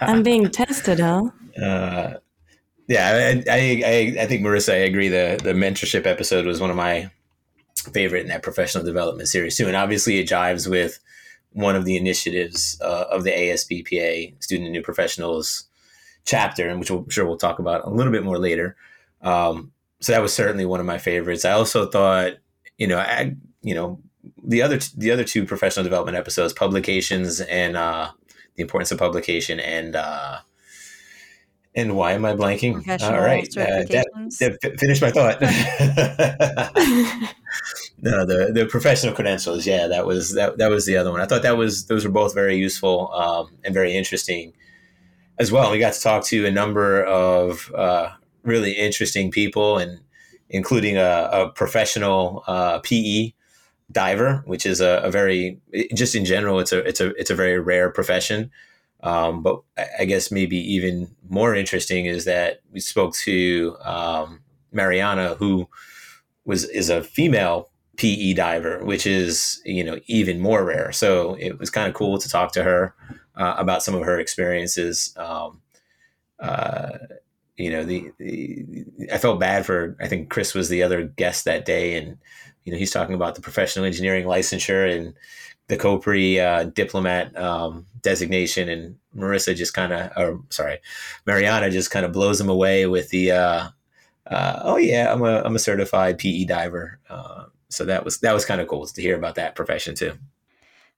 I'm 0.00 0.22
being 0.22 0.50
tested, 0.50 1.00
huh? 1.00 1.30
Uh, 1.62 2.14
yeah, 2.88 3.42
I, 3.48 3.52
I, 3.52 4.16
I 4.20 4.26
think 4.26 4.42
Marissa, 4.42 4.72
I 4.72 4.76
agree. 4.76 5.08
The 5.08 5.38
the 5.42 5.52
mentorship 5.52 6.06
episode 6.06 6.46
was 6.46 6.60
one 6.60 6.70
of 6.70 6.76
my 6.76 7.10
favorite 7.92 8.22
in 8.22 8.28
that 8.28 8.42
professional 8.42 8.82
development 8.82 9.28
series 9.28 9.58
too, 9.58 9.66
and 9.66 9.76
obviously 9.76 10.18
it 10.18 10.28
jives 10.28 10.70
with 10.70 10.98
one 11.56 11.74
of 11.74 11.86
the 11.86 11.96
initiatives 11.96 12.78
uh, 12.82 13.06
of 13.10 13.24
the 13.24 13.30
ASBPA 13.30 14.42
Student 14.42 14.66
and 14.66 14.72
New 14.74 14.82
Professionals 14.82 15.64
chapter, 16.26 16.68
and 16.68 16.78
which 16.78 16.90
I'm 16.90 17.08
sure 17.08 17.24
we'll 17.24 17.38
talk 17.38 17.58
about 17.58 17.86
a 17.86 17.90
little 17.90 18.12
bit 18.12 18.24
more 18.24 18.38
later. 18.38 18.76
Um, 19.22 19.72
so 20.00 20.12
that 20.12 20.20
was 20.20 20.34
certainly 20.34 20.66
one 20.66 20.80
of 20.80 20.86
my 20.86 20.98
favorites. 20.98 21.46
I 21.46 21.52
also 21.52 21.86
thought, 21.86 22.34
you 22.76 22.86
know, 22.86 22.98
I, 22.98 23.36
you 23.62 23.74
know, 23.74 23.98
the 24.44 24.60
other 24.60 24.76
t- 24.76 24.92
the 24.98 25.10
other 25.10 25.24
two 25.24 25.46
professional 25.46 25.82
development 25.82 26.18
episodes, 26.18 26.52
publications 26.52 27.40
and 27.40 27.74
uh, 27.74 28.10
the 28.56 28.62
importance 28.62 28.92
of 28.92 28.98
publication 28.98 29.58
and 29.58 29.96
uh, 29.96 30.40
and 31.74 31.96
why 31.96 32.12
am 32.12 32.26
I 32.26 32.34
blanking? 32.34 32.86
All 33.02 33.18
right, 33.18 33.48
uh, 33.56 33.82
that, 33.88 34.58
that 34.60 34.78
finish 34.78 35.00
my 35.00 35.10
thought. 35.10 35.40
no, 38.00 38.26
the 38.26 38.52
the 38.52 38.66
professional 38.66 39.14
credentials. 39.14 39.66
Yeah, 39.66 39.86
that 39.86 40.06
was 40.06 40.34
that 40.34 40.58
that 40.58 40.70
was 40.70 40.86
the 40.86 40.96
other 40.96 41.10
one. 41.10 41.20
I 41.20 41.26
thought 41.26 41.42
that 41.42 41.56
was 41.56 41.86
those 41.86 42.04
were 42.04 42.10
both 42.10 42.34
very 42.34 42.56
useful 42.56 43.12
um, 43.12 43.56
and 43.64 43.72
very 43.72 43.96
interesting 43.96 44.52
as 45.38 45.50
well. 45.50 45.70
We 45.70 45.78
got 45.78 45.94
to 45.94 46.00
talk 46.00 46.24
to 46.26 46.46
a 46.46 46.50
number 46.50 47.02
of 47.04 47.72
uh, 47.74 48.10
really 48.42 48.72
interesting 48.72 49.30
people, 49.30 49.78
and 49.78 50.00
including 50.50 50.96
a, 50.96 51.28
a 51.32 51.48
professional 51.50 52.44
uh, 52.46 52.80
PE 52.80 53.32
diver, 53.90 54.42
which 54.46 54.66
is 54.66 54.80
a, 54.80 55.00
a, 55.04 55.10
very 55.10 55.60
just 55.94 56.14
in 56.14 56.24
general, 56.24 56.58
it's 56.58 56.72
a 56.72 56.78
it's 56.86 57.00
a 57.00 57.14
it's 57.14 57.30
a 57.30 57.34
very 57.34 57.58
rare 57.58 57.90
profession. 57.90 58.50
Um, 59.02 59.42
but 59.42 59.62
I 59.98 60.04
guess 60.04 60.30
maybe 60.30 60.56
even 60.56 61.14
more 61.28 61.54
interesting 61.54 62.06
is 62.06 62.24
that 62.24 62.60
we 62.72 62.80
spoke 62.80 63.14
to 63.16 63.76
um, 63.84 64.40
Mariana, 64.72 65.34
who 65.34 65.68
was 66.44 66.64
is 66.64 66.90
a 66.90 67.02
female 67.02 67.70
PE 67.96 68.34
diver, 68.34 68.84
which 68.84 69.06
is 69.06 69.60
you 69.64 69.84
know 69.84 69.98
even 70.06 70.40
more 70.40 70.64
rare. 70.64 70.92
So 70.92 71.34
it 71.34 71.58
was 71.58 71.70
kind 71.70 71.88
of 71.88 71.94
cool 71.94 72.18
to 72.18 72.28
talk 72.28 72.52
to 72.52 72.62
her 72.62 72.94
uh, 73.36 73.54
about 73.58 73.82
some 73.82 73.94
of 73.94 74.02
her 74.02 74.18
experiences. 74.18 75.14
Um, 75.16 75.60
uh, 76.38 76.98
you 77.56 77.70
know, 77.70 77.84
the, 77.84 78.10
the, 78.18 78.84
I 79.12 79.18
felt 79.18 79.40
bad 79.40 79.64
for 79.64 79.96
I 80.00 80.08
think 80.08 80.28
Chris 80.28 80.54
was 80.54 80.68
the 80.68 80.82
other 80.82 81.04
guest 81.04 81.44
that 81.44 81.64
day, 81.64 81.96
and 81.96 82.18
you 82.64 82.72
know 82.72 82.78
he's 82.78 82.90
talking 82.90 83.14
about 83.14 83.34
the 83.34 83.40
professional 83.40 83.84
engineering 83.84 84.26
licensure 84.26 84.94
and 84.94 85.14
the 85.68 85.76
COPRI 85.76 86.38
uh, 86.38 86.64
diplomat 86.64 87.36
um, 87.36 87.86
designation, 88.02 88.68
and 88.68 88.96
Marissa 89.16 89.56
just 89.56 89.74
kind 89.74 89.92
of, 89.92 90.12
or 90.16 90.40
sorry, 90.50 90.78
Mariana 91.26 91.70
just 91.70 91.90
kind 91.90 92.04
of 92.04 92.12
blows 92.12 92.40
him 92.40 92.48
away 92.48 92.86
with 92.86 93.08
the, 93.08 93.32
uh, 93.32 93.68
uh, 94.26 94.60
oh 94.62 94.76
yeah, 94.76 95.12
I'm 95.12 95.22
a 95.22 95.42
I'm 95.42 95.56
a 95.56 95.60
certified 95.60 96.18
PE 96.18 96.44
diver. 96.44 97.00
So 97.68 97.84
that 97.84 98.04
was 98.04 98.20
that 98.20 98.32
was 98.32 98.44
kind 98.44 98.60
of 98.60 98.68
cool 98.68 98.86
to 98.86 99.02
hear 99.02 99.16
about 99.16 99.34
that 99.36 99.54
profession 99.56 99.94
too. 99.94 100.12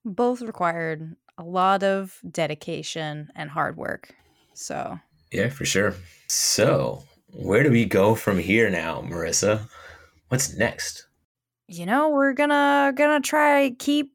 Both 0.04 0.42
required 0.42 1.16
a 1.36 1.42
lot 1.42 1.82
of 1.82 2.18
dedication 2.30 3.30
and 3.34 3.50
hard 3.50 3.76
work. 3.76 4.14
So 4.54 4.98
yeah, 5.32 5.48
for 5.48 5.64
sure. 5.64 5.94
So 6.28 7.04
where 7.32 7.62
do 7.62 7.70
we 7.70 7.84
go 7.84 8.14
from 8.14 8.38
here 8.38 8.70
now, 8.70 9.02
Marissa? 9.02 9.68
What's 10.28 10.56
next? 10.56 11.06
You 11.66 11.86
know, 11.86 12.10
we're 12.10 12.32
gonna 12.32 12.92
gonna 12.94 13.20
try 13.20 13.70
keep 13.78 14.12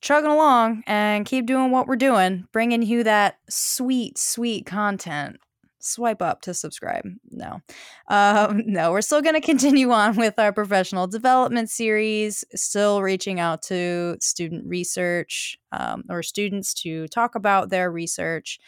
chugging 0.00 0.30
along 0.30 0.82
and 0.86 1.24
keep 1.24 1.46
doing 1.46 1.70
what 1.70 1.86
we're 1.86 1.96
doing, 1.96 2.46
bringing 2.52 2.82
you 2.82 3.04
that 3.04 3.38
sweet, 3.48 4.18
sweet 4.18 4.66
content 4.66 5.38
swipe 5.84 6.22
up 6.22 6.40
to 6.42 6.54
subscribe. 6.54 7.04
No, 7.30 7.60
um, 8.08 8.62
no, 8.66 8.92
we're 8.92 9.02
still 9.02 9.22
going 9.22 9.34
to 9.34 9.40
continue 9.40 9.90
on 9.90 10.16
with 10.16 10.38
our 10.38 10.52
professional 10.52 11.06
development 11.06 11.70
series, 11.70 12.44
still 12.54 13.02
reaching 13.02 13.40
out 13.40 13.62
to 13.62 14.16
student 14.20 14.66
research 14.66 15.58
um, 15.72 16.04
or 16.08 16.22
students 16.22 16.74
to 16.74 17.06
talk 17.08 17.34
about 17.34 17.70
their 17.70 17.90
research, 17.90 18.58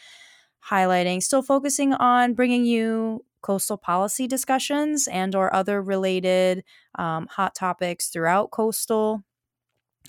highlighting, 0.69 1.21
still 1.21 1.41
focusing 1.41 1.93
on 1.93 2.33
bringing 2.33 2.65
you 2.65 3.23
coastal 3.41 3.77
policy 3.77 4.27
discussions 4.27 5.07
and 5.07 5.35
or 5.35 5.53
other 5.53 5.81
related 5.81 6.63
um, 6.95 7.27
hot 7.27 7.55
topics 7.55 8.09
throughout 8.09 8.51
coastal 8.51 9.23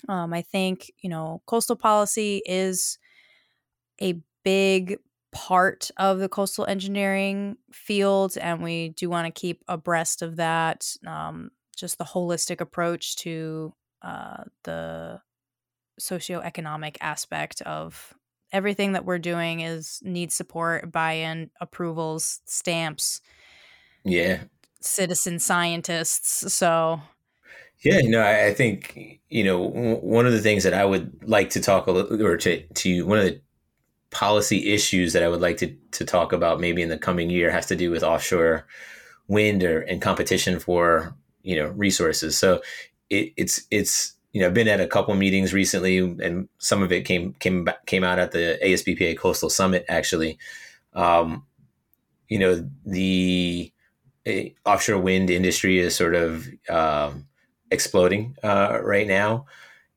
um, 0.09 0.33
i 0.33 0.43
think 0.43 0.91
you 1.03 1.11
know 1.11 1.43
coastal 1.47 1.77
policy 1.77 2.43
is 2.47 2.99
a 4.01 4.19
big 4.43 4.99
part 5.33 5.91
of 5.97 6.19
the 6.19 6.29
coastal 6.29 6.67
engineering 6.67 7.57
field, 7.73 8.37
and 8.39 8.63
we 8.63 8.91
do 8.91 9.11
want 9.11 9.27
to 9.33 9.41
keep 9.41 9.63
abreast 9.69 10.23
of 10.23 10.37
that. 10.37 10.87
Um, 11.07 11.51
just 11.77 11.99
the 11.99 12.05
holistic 12.05 12.61
approach 12.61 13.17
to 13.17 13.75
uh, 14.03 14.45
the 14.65 15.21
socioeconomic 16.01 16.97
aspect 17.01 17.61
of 17.63 18.15
everything 18.53 18.93
that 18.93 19.05
we're 19.05 19.19
doing 19.19 19.61
is 19.61 20.01
needs 20.03 20.35
support, 20.35 20.91
buy-in, 20.93 21.51
approvals, 21.61 22.41
stamps, 22.47 23.21
Yeah. 24.05 24.45
citizen 24.81 25.39
scientists. 25.39 26.53
So 26.55 27.01
Yeah, 27.83 28.01
no, 28.05 28.21
I, 28.21 28.47
I 28.47 28.55
think 28.55 29.21
you 29.29 29.45
know 29.45 29.69
w- 29.69 29.97
one 29.97 30.27
of 30.27 30.33
the 30.33 30.41
things 30.41 30.65
that 30.65 30.75
I 30.75 30.85
would 30.85 31.29
like 31.29 31.51
to 31.51 31.61
talk 31.61 31.87
a 31.87 31.93
little, 31.93 32.21
or 32.25 32.37
to 32.39 32.67
to 32.67 33.07
one 33.07 33.19
of 33.19 33.25
the 33.25 33.41
policy 34.11 34.73
issues 34.73 35.13
that 35.13 35.23
I 35.23 35.29
would 35.29 35.41
like 35.41 35.59
to 35.59 35.75
to 35.93 36.05
talk 36.05 36.33
about 36.33 36.61
maybe 36.61 36.83
in 36.83 36.89
the 36.89 36.99
coming 36.99 37.31
year 37.31 37.51
has 37.51 37.67
to 37.67 37.77
do 37.77 37.91
with 37.91 38.03
offshore 38.03 38.67
wind 39.29 39.63
or 39.63 39.81
and 39.83 40.01
competition 40.01 40.59
for 40.59 41.15
you 41.43 41.57
know 41.57 41.69
resources. 41.69 42.37
So 42.39 42.63
it, 43.11 43.33
it's 43.37 43.67
it's 43.71 44.15
you 44.33 44.41
know 44.41 44.49
I've 44.49 44.55
been 44.55 44.69
at 44.69 44.81
a 44.81 44.87
couple 44.87 45.15
meetings 45.15 45.53
recently, 45.53 45.99
and 45.99 46.49
some 46.59 46.83
of 46.83 46.93
it 46.93 47.05
came 47.05 47.35
came 47.35 47.69
came 47.87 48.05
out 48.05 48.19
at 48.19 48.33
the 48.33 48.59
ASBPA 48.63 49.19
Coastal 49.19 49.51
Summit 49.51 49.85
actually. 49.89 50.39
Um, 50.95 51.45
you 52.29 52.39
know 52.39 52.69
the 52.85 53.73
eh, 54.27 54.51
offshore 54.65 55.01
wind 55.01 55.31
industry 55.31 55.79
is 55.79 55.95
sort 55.95 56.15
of 56.15 56.49
um, 56.69 57.27
exploding 57.71 58.37
uh, 58.43 58.81
right 58.83 59.07
now, 59.07 59.47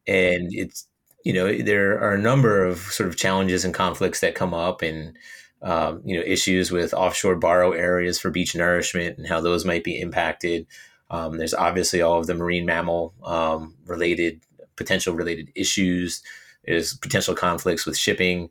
and 0.07 0.49
it's 0.51 0.88
you 1.24 1.34
know 1.34 1.53
there 1.61 1.99
are 1.99 2.13
a 2.13 2.22
number 2.22 2.63
of 2.63 2.80
sort 2.80 3.09
of 3.09 3.15
challenges 3.15 3.63
and 3.65 3.74
conflicts 3.74 4.19
that 4.22 4.36
come 4.36 4.53
up, 4.53 4.82
and 4.82 5.17
um, 5.61 6.01
you 6.05 6.17
know 6.17 6.24
issues 6.26 6.72
with 6.72 6.93
offshore 6.93 7.36
borrow 7.36 7.72
areas 7.72 8.19
for 8.19 8.32
beach 8.32 8.55
nourishment 8.55 9.17
and 9.17 9.28
how 9.28 9.41
those 9.41 9.65
might 9.65 9.84
be 9.84 9.99
impacted. 9.99 10.67
Um, 11.09 11.38
there's 11.38 11.53
obviously 11.53 12.01
all 12.01 12.19
of 12.19 12.28
the 12.28 12.36
marine 12.36 12.65
mammal 12.65 13.13
um, 13.24 13.76
related 13.86 14.41
potential 14.76 15.13
related 15.13 15.51
issues. 15.55 16.22
There's 16.65 16.93
potential 16.95 17.36
conflicts 17.36 17.86
with 17.86 17.97
shipping. 17.97 18.49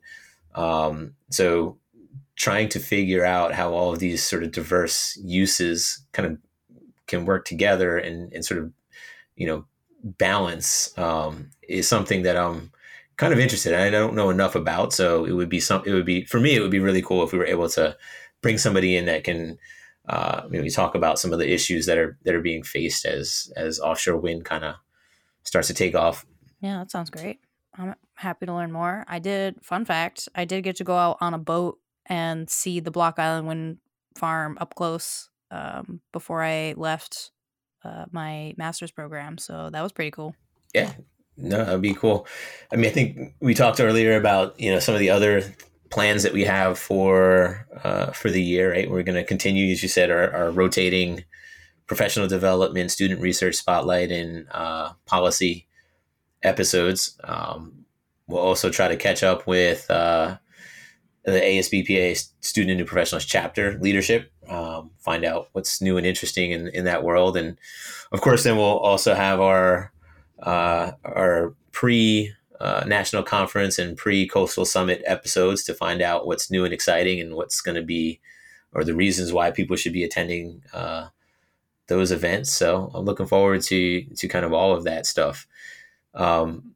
Um, 0.53 1.15
so 1.29 1.77
trying 2.35 2.69
to 2.69 2.79
figure 2.79 3.25
out 3.25 3.53
how 3.53 3.73
all 3.73 3.91
of 3.93 3.99
these 3.99 4.23
sort 4.23 4.43
of 4.43 4.51
diverse 4.51 5.17
uses 5.23 6.03
kind 6.11 6.27
of 6.27 6.37
can 7.07 7.25
work 7.25 7.45
together 7.45 7.97
and, 7.97 8.31
and 8.33 8.45
sort 8.45 8.59
of 8.59 8.71
you 9.35 9.47
know 9.47 9.65
balance 10.03 10.97
um, 10.97 11.49
is 11.67 11.87
something 11.87 12.23
that 12.23 12.37
I'm 12.37 12.71
kind 13.17 13.33
of 13.33 13.39
interested 13.39 13.73
in. 13.73 13.79
I 13.79 13.89
don't 13.89 14.15
know 14.15 14.29
enough 14.29 14.55
about, 14.55 14.93
so 14.93 15.25
it 15.25 15.33
would 15.33 15.49
be 15.49 15.59
some. 15.59 15.83
It 15.85 15.93
would 15.93 16.05
be 16.05 16.25
for 16.25 16.39
me. 16.39 16.55
It 16.55 16.61
would 16.61 16.71
be 16.71 16.79
really 16.79 17.01
cool 17.01 17.23
if 17.23 17.31
we 17.31 17.37
were 17.37 17.45
able 17.45 17.69
to 17.69 17.95
bring 18.41 18.57
somebody 18.57 18.97
in 18.97 19.05
that 19.05 19.23
can 19.23 19.57
uh, 20.09 20.43
maybe 20.49 20.69
talk 20.69 20.95
about 20.95 21.19
some 21.19 21.31
of 21.31 21.39
the 21.39 21.51
issues 21.51 21.85
that 21.85 21.97
are 21.97 22.17
that 22.23 22.35
are 22.35 22.41
being 22.41 22.63
faced 22.63 23.05
as 23.05 23.51
as 23.55 23.79
offshore 23.79 24.17
wind 24.17 24.45
kind 24.45 24.63
of 24.63 24.75
starts 25.43 25.67
to 25.67 25.73
take 25.73 25.95
off. 25.95 26.25
yeah, 26.61 26.79
that 26.79 26.91
sounds 26.91 27.09
great. 27.09 27.39
I'm 27.77 27.95
happy 28.15 28.45
to 28.45 28.53
learn 28.53 28.71
more. 28.71 29.05
I 29.07 29.19
did. 29.19 29.63
Fun 29.63 29.85
fact: 29.85 30.27
I 30.35 30.45
did 30.45 30.63
get 30.63 30.77
to 30.77 30.83
go 30.83 30.97
out 30.97 31.17
on 31.21 31.33
a 31.33 31.39
boat 31.39 31.79
and 32.07 32.49
see 32.49 32.79
the 32.79 32.91
Block 32.91 33.19
Island 33.19 33.47
Wind 33.47 33.77
Farm 34.17 34.57
up 34.59 34.75
close 34.75 35.29
um, 35.51 36.01
before 36.11 36.43
I 36.43 36.73
left 36.75 37.31
uh, 37.83 38.05
my 38.11 38.53
master's 38.57 38.91
program. 38.91 39.37
So 39.37 39.69
that 39.71 39.81
was 39.81 39.91
pretty 39.91 40.11
cool. 40.11 40.35
Yeah, 40.73 40.93
no, 41.37 41.65
that'd 41.65 41.81
be 41.81 41.93
cool. 41.93 42.27
I 42.71 42.75
mean, 42.75 42.85
I 42.85 42.93
think 42.93 43.33
we 43.39 43.53
talked 43.53 43.79
earlier 43.79 44.15
about 44.15 44.59
you 44.59 44.71
know 44.71 44.79
some 44.79 44.93
of 44.93 44.99
the 44.99 45.09
other 45.09 45.43
plans 45.89 46.23
that 46.23 46.33
we 46.33 46.45
have 46.45 46.79
for 46.79 47.67
uh, 47.83 48.11
for 48.11 48.29
the 48.29 48.41
year. 48.41 48.71
Right, 48.71 48.89
we're 48.89 49.03
going 49.03 49.15
to 49.15 49.23
continue, 49.23 49.71
as 49.71 49.83
you 49.83 49.89
said, 49.89 50.09
our, 50.09 50.31
our 50.31 50.51
rotating 50.51 51.23
professional 51.87 52.27
development, 52.27 52.89
student 52.91 53.19
research 53.21 53.55
spotlight, 53.55 54.11
and 54.11 54.47
uh, 54.51 54.93
policy 55.05 55.67
episodes. 56.43 57.19
Um, 57.23 57.85
we'll 58.27 58.41
also 58.41 58.69
try 58.69 58.87
to 58.87 58.95
catch 58.95 59.23
up 59.23 59.45
with 59.45 59.89
uh, 59.91 60.37
the 61.25 61.31
ASBPA 61.31 62.29
Student 62.39 62.79
and 62.79 62.87
Professionals 62.87 63.25
chapter 63.25 63.77
leadership, 63.79 64.30
um, 64.47 64.91
find 64.99 65.23
out 65.23 65.49
what's 65.53 65.81
new 65.81 65.97
and 65.97 66.05
interesting 66.05 66.51
in, 66.51 66.67
in 66.69 66.85
that 66.85 67.03
world, 67.03 67.37
and 67.37 67.57
of 68.11 68.21
course, 68.21 68.43
then 68.43 68.57
we'll 68.57 68.65
also 68.65 69.13
have 69.13 69.39
our 69.39 69.91
uh, 70.41 70.91
our 71.05 71.53
pre 71.71 72.33
uh, 72.59 72.83
national 72.85 73.23
conference 73.23 73.79
and 73.79 73.97
pre 73.97 74.27
coastal 74.27 74.65
summit 74.65 75.01
episodes 75.05 75.63
to 75.63 75.73
find 75.73 76.01
out 76.01 76.27
what's 76.27 76.51
new 76.51 76.63
and 76.65 76.73
exciting 76.73 77.19
and 77.19 77.35
what's 77.35 77.61
going 77.61 77.75
to 77.75 77.81
be 77.81 78.19
or 78.73 78.83
the 78.83 78.95
reasons 78.95 79.33
why 79.33 79.51
people 79.51 79.75
should 79.75 79.93
be 79.93 80.03
attending 80.03 80.61
uh, 80.73 81.07
those 81.87 82.11
events. 82.11 82.51
So 82.51 82.91
I'm 82.93 83.05
looking 83.05 83.25
forward 83.25 83.61
to 83.63 84.03
to 84.03 84.27
kind 84.27 84.45
of 84.45 84.53
all 84.53 84.73
of 84.73 84.83
that 84.83 85.05
stuff. 85.05 85.47
Um, 86.13 86.75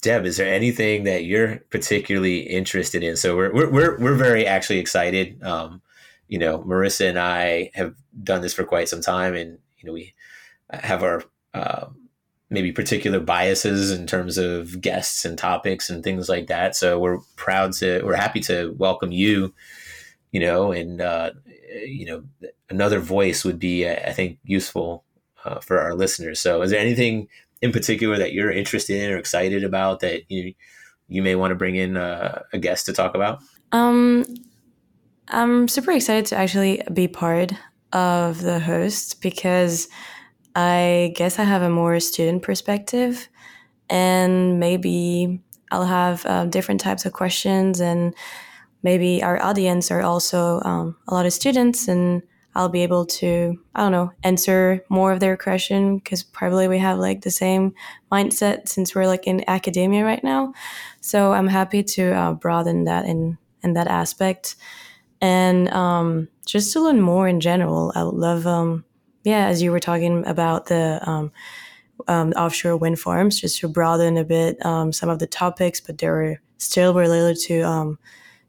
Deb, 0.00 0.26
is 0.26 0.36
there 0.36 0.52
anything 0.52 1.04
that 1.04 1.24
you're 1.24 1.58
particularly 1.70 2.40
interested 2.40 3.02
in? 3.02 3.16
So 3.16 3.36
we're 3.36 3.52
we're 3.52 3.70
we're, 3.70 3.98
we're 3.98 4.14
very 4.14 4.46
actually 4.46 4.78
excited. 4.78 5.42
Um, 5.42 5.82
you 6.28 6.38
know, 6.38 6.60
Marissa 6.60 7.08
and 7.08 7.18
I 7.18 7.70
have 7.74 7.94
done 8.22 8.42
this 8.42 8.54
for 8.54 8.64
quite 8.64 8.88
some 8.88 9.00
time, 9.00 9.34
and 9.34 9.58
you 9.78 9.86
know 9.86 9.92
we 9.92 10.14
have 10.70 11.02
our 11.02 11.24
uh, 11.54 11.86
maybe 12.50 12.72
particular 12.72 13.20
biases 13.20 13.90
in 13.90 14.06
terms 14.06 14.38
of 14.38 14.80
guests 14.80 15.24
and 15.24 15.36
topics 15.36 15.90
and 15.90 16.04
things 16.04 16.28
like 16.28 16.46
that. 16.46 16.76
So 16.76 16.98
we're 16.98 17.18
proud 17.36 17.72
to 17.74 18.02
we're 18.02 18.14
happy 18.14 18.40
to 18.40 18.74
welcome 18.78 19.12
you. 19.12 19.54
You 20.30 20.40
know, 20.40 20.72
and 20.72 21.00
uh, 21.00 21.30
you 21.84 22.06
know 22.06 22.24
another 22.68 23.00
voice 23.00 23.44
would 23.44 23.58
be 23.58 23.88
I 23.88 24.12
think 24.12 24.38
useful 24.44 25.04
uh, 25.44 25.60
for 25.60 25.80
our 25.80 25.94
listeners. 25.94 26.40
So 26.40 26.62
is 26.62 26.70
there 26.70 26.80
anything 26.80 27.28
in 27.62 27.72
particular 27.72 28.18
that 28.18 28.32
you're 28.32 28.52
interested 28.52 29.02
in 29.02 29.10
or 29.10 29.16
excited 29.16 29.64
about 29.64 30.00
that 30.00 30.30
you 30.30 30.54
you 31.08 31.22
may 31.22 31.34
want 31.34 31.50
to 31.52 31.54
bring 31.54 31.76
in 31.76 31.96
uh, 31.96 32.42
a 32.52 32.58
guest 32.58 32.86
to 32.86 32.92
talk 32.92 33.14
about? 33.14 33.42
Um, 33.72 34.24
I'm 35.30 35.68
super 35.68 35.92
excited 35.92 36.26
to 36.26 36.36
actually 36.36 36.82
be 36.92 37.08
part 37.08 37.52
of 37.92 38.40
the 38.40 38.58
host 38.58 39.20
because 39.20 39.88
I 40.54 41.12
guess 41.16 41.38
I 41.38 41.44
have 41.44 41.62
a 41.62 41.70
more 41.70 42.00
student 42.00 42.42
perspective, 42.42 43.28
and 43.90 44.58
maybe 44.58 45.40
I'll 45.70 45.84
have 45.84 46.24
uh, 46.26 46.46
different 46.46 46.80
types 46.80 47.04
of 47.04 47.12
questions, 47.12 47.80
and 47.80 48.14
maybe 48.82 49.22
our 49.22 49.42
audience 49.42 49.90
are 49.90 50.02
also 50.02 50.60
um, 50.64 50.96
a 51.08 51.14
lot 51.14 51.26
of 51.26 51.32
students, 51.32 51.88
and 51.88 52.22
I'll 52.54 52.70
be 52.70 52.82
able 52.82 53.06
to 53.06 53.58
I 53.74 53.80
don't 53.82 53.92
know 53.92 54.12
answer 54.24 54.84
more 54.88 55.12
of 55.12 55.20
their 55.20 55.36
question 55.36 55.98
because 55.98 56.22
probably 56.22 56.68
we 56.68 56.78
have 56.78 56.98
like 56.98 57.20
the 57.20 57.30
same 57.30 57.74
mindset 58.10 58.68
since 58.68 58.94
we're 58.94 59.06
like 59.06 59.26
in 59.26 59.44
academia 59.48 60.04
right 60.04 60.24
now. 60.24 60.54
So 61.00 61.32
I'm 61.32 61.48
happy 61.48 61.82
to 61.82 62.12
uh, 62.12 62.32
broaden 62.32 62.84
that 62.84 63.04
in 63.04 63.38
in 63.62 63.74
that 63.74 63.88
aspect, 63.88 64.56
and 65.20 65.68
um, 65.70 66.28
just 66.46 66.72
to 66.72 66.80
learn 66.80 67.00
more 67.00 67.28
in 67.28 67.40
general. 67.40 67.92
I 67.94 68.04
would 68.04 68.14
love 68.14 68.46
um, 68.46 68.84
yeah, 69.24 69.46
as 69.46 69.62
you 69.62 69.70
were 69.72 69.80
talking 69.80 70.26
about 70.26 70.66
the 70.66 71.00
um, 71.08 71.32
um, 72.06 72.32
offshore 72.32 72.76
wind 72.76 72.98
farms, 72.98 73.40
just 73.40 73.58
to 73.60 73.68
broaden 73.68 74.16
a 74.16 74.24
bit 74.24 74.64
um, 74.64 74.92
some 74.92 75.08
of 75.08 75.18
the 75.18 75.26
topics, 75.26 75.80
but 75.80 75.98
they 75.98 76.08
were 76.08 76.40
still 76.58 76.94
related 76.94 77.40
to 77.46 77.62
um, 77.62 77.98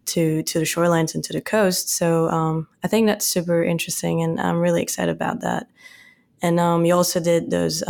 to 0.06 0.44
to 0.44 0.60
the 0.60 0.66
shorelines 0.66 1.16
and 1.16 1.24
to 1.24 1.34
the 1.34 1.42
coast. 1.42 1.90
So 1.90 2.68
I 2.84 2.88
think 2.88 3.08
that's 3.08 3.26
super 3.26 3.64
interesting, 3.64 4.22
and 4.22 4.40
I'm 4.40 4.60
really 4.60 4.82
excited 4.82 5.12
about 5.12 5.42
that. 5.42 5.68
And 6.42 6.58
you 6.86 6.96
also 6.96 7.20
did 7.20 7.52
those 7.52 7.84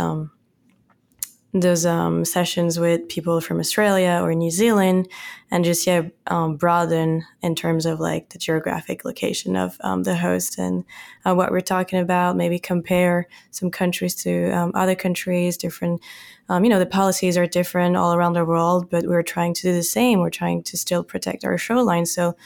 those 1.52 1.84
um, 1.84 2.24
sessions 2.24 2.78
with 2.78 3.08
people 3.08 3.40
from 3.40 3.58
Australia 3.58 4.20
or 4.22 4.34
New 4.34 4.50
Zealand, 4.50 5.08
and 5.50 5.64
just 5.64 5.86
yeah, 5.86 6.02
um, 6.28 6.56
broaden 6.56 7.24
in 7.42 7.56
terms 7.56 7.86
of 7.86 7.98
like 7.98 8.30
the 8.30 8.38
geographic 8.38 9.04
location 9.04 9.56
of 9.56 9.76
um, 9.80 10.04
the 10.04 10.14
host 10.14 10.58
and 10.58 10.84
uh, 11.24 11.34
what 11.34 11.50
we're 11.50 11.60
talking 11.60 11.98
about. 11.98 12.36
Maybe 12.36 12.58
compare 12.58 13.26
some 13.50 13.70
countries 13.70 14.14
to 14.16 14.50
um, 14.52 14.72
other 14.74 14.94
countries. 14.94 15.56
Different, 15.56 16.00
um, 16.48 16.62
you 16.62 16.70
know, 16.70 16.78
the 16.78 16.86
policies 16.86 17.36
are 17.36 17.46
different 17.46 17.96
all 17.96 18.14
around 18.14 18.34
the 18.34 18.44
world, 18.44 18.88
but 18.88 19.06
we're 19.06 19.22
trying 19.22 19.54
to 19.54 19.62
do 19.62 19.72
the 19.72 19.82
same. 19.82 20.20
We're 20.20 20.30
trying 20.30 20.62
to 20.64 20.76
still 20.76 21.02
protect 21.02 21.44
our 21.44 21.58
shoreline. 21.58 22.06
So, 22.06 22.36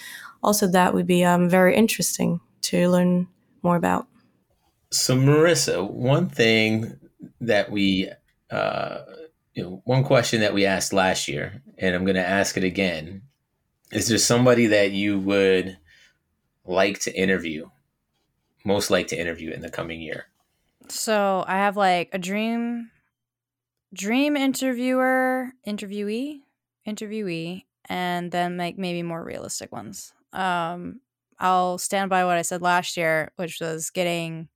also 0.42 0.66
that 0.68 0.94
would 0.94 1.06
be 1.06 1.24
um, 1.24 1.48
very 1.48 1.74
interesting 1.74 2.40
to 2.62 2.88
learn 2.88 3.28
more 3.62 3.76
about. 3.76 4.06
So, 4.90 5.16
Marissa, 5.16 5.90
one 5.90 6.28
thing 6.28 6.98
that 7.40 7.70
we 7.70 8.10
uh, 8.50 9.00
you 9.54 9.62
know, 9.62 9.82
one 9.84 10.04
question 10.04 10.40
that 10.40 10.54
we 10.54 10.66
asked 10.66 10.92
last 10.92 11.28
year, 11.28 11.62
and 11.78 11.94
I'm 11.94 12.04
going 12.04 12.16
to 12.16 12.26
ask 12.26 12.56
it 12.56 12.64
again: 12.64 13.22
Is 13.92 14.08
there 14.08 14.18
somebody 14.18 14.66
that 14.66 14.92
you 14.92 15.18
would 15.20 15.78
like 16.64 17.00
to 17.00 17.14
interview, 17.14 17.68
most 18.64 18.90
like 18.90 19.08
to 19.08 19.18
interview 19.18 19.50
in 19.50 19.60
the 19.60 19.70
coming 19.70 20.00
year? 20.00 20.26
So 20.88 21.44
I 21.46 21.58
have 21.58 21.76
like 21.76 22.10
a 22.12 22.18
dream, 22.18 22.90
dream 23.92 24.36
interviewer, 24.36 25.52
interviewee, 25.66 26.40
interviewee, 26.86 27.64
and 27.86 28.30
then 28.30 28.56
like 28.56 28.76
maybe 28.76 29.02
more 29.02 29.22
realistic 29.22 29.72
ones. 29.72 30.12
Um, 30.32 31.00
I'll 31.38 31.78
stand 31.78 32.10
by 32.10 32.24
what 32.24 32.36
I 32.36 32.42
said 32.42 32.62
last 32.62 32.96
year, 32.96 33.32
which 33.36 33.60
was 33.60 33.90
getting 33.90 34.48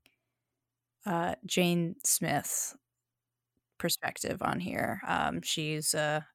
uh, 1.06 1.34
Jane 1.46 1.96
Smith 2.04 2.76
perspective 3.78 4.42
on 4.42 4.60
here. 4.60 5.00
Um, 5.06 5.42
she's 5.42 5.94
a 5.94 6.26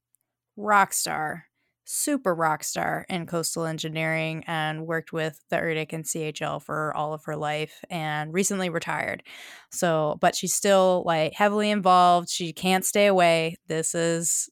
rock 0.55 0.93
star 0.93 1.45
super 1.85 2.33
rock 2.33 2.63
star 2.63 3.05
in 3.09 3.25
coastal 3.25 3.65
engineering 3.65 4.43
and 4.47 4.87
worked 4.87 5.11
with 5.11 5.43
the 5.49 5.57
ERDC 5.57 5.93
and 5.93 6.03
CHL 6.05 6.61
for 6.61 6.95
all 6.95 7.13
of 7.13 7.25
her 7.25 7.35
life 7.35 7.83
and 7.89 8.33
recently 8.33 8.69
retired. 8.69 9.23
So, 9.71 10.17
but 10.21 10.35
she's 10.35 10.53
still 10.53 11.03
like 11.05 11.33
heavily 11.33 11.69
involved. 11.69 12.29
She 12.29 12.53
can't 12.53 12.85
stay 12.85 13.07
away. 13.07 13.57
This 13.67 13.95
is, 13.95 14.49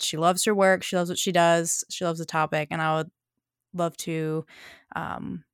she 0.00 0.16
loves 0.16 0.44
her 0.44 0.54
work. 0.54 0.82
She 0.82 0.96
loves 0.96 1.10
what 1.10 1.18
she 1.18 1.32
does. 1.32 1.84
She 1.90 2.04
loves 2.04 2.18
the 2.18 2.26
topic. 2.26 2.68
And 2.70 2.82
I 2.82 2.96
would 2.96 3.10
love 3.72 3.96
to 3.98 4.44
um, 4.96 5.44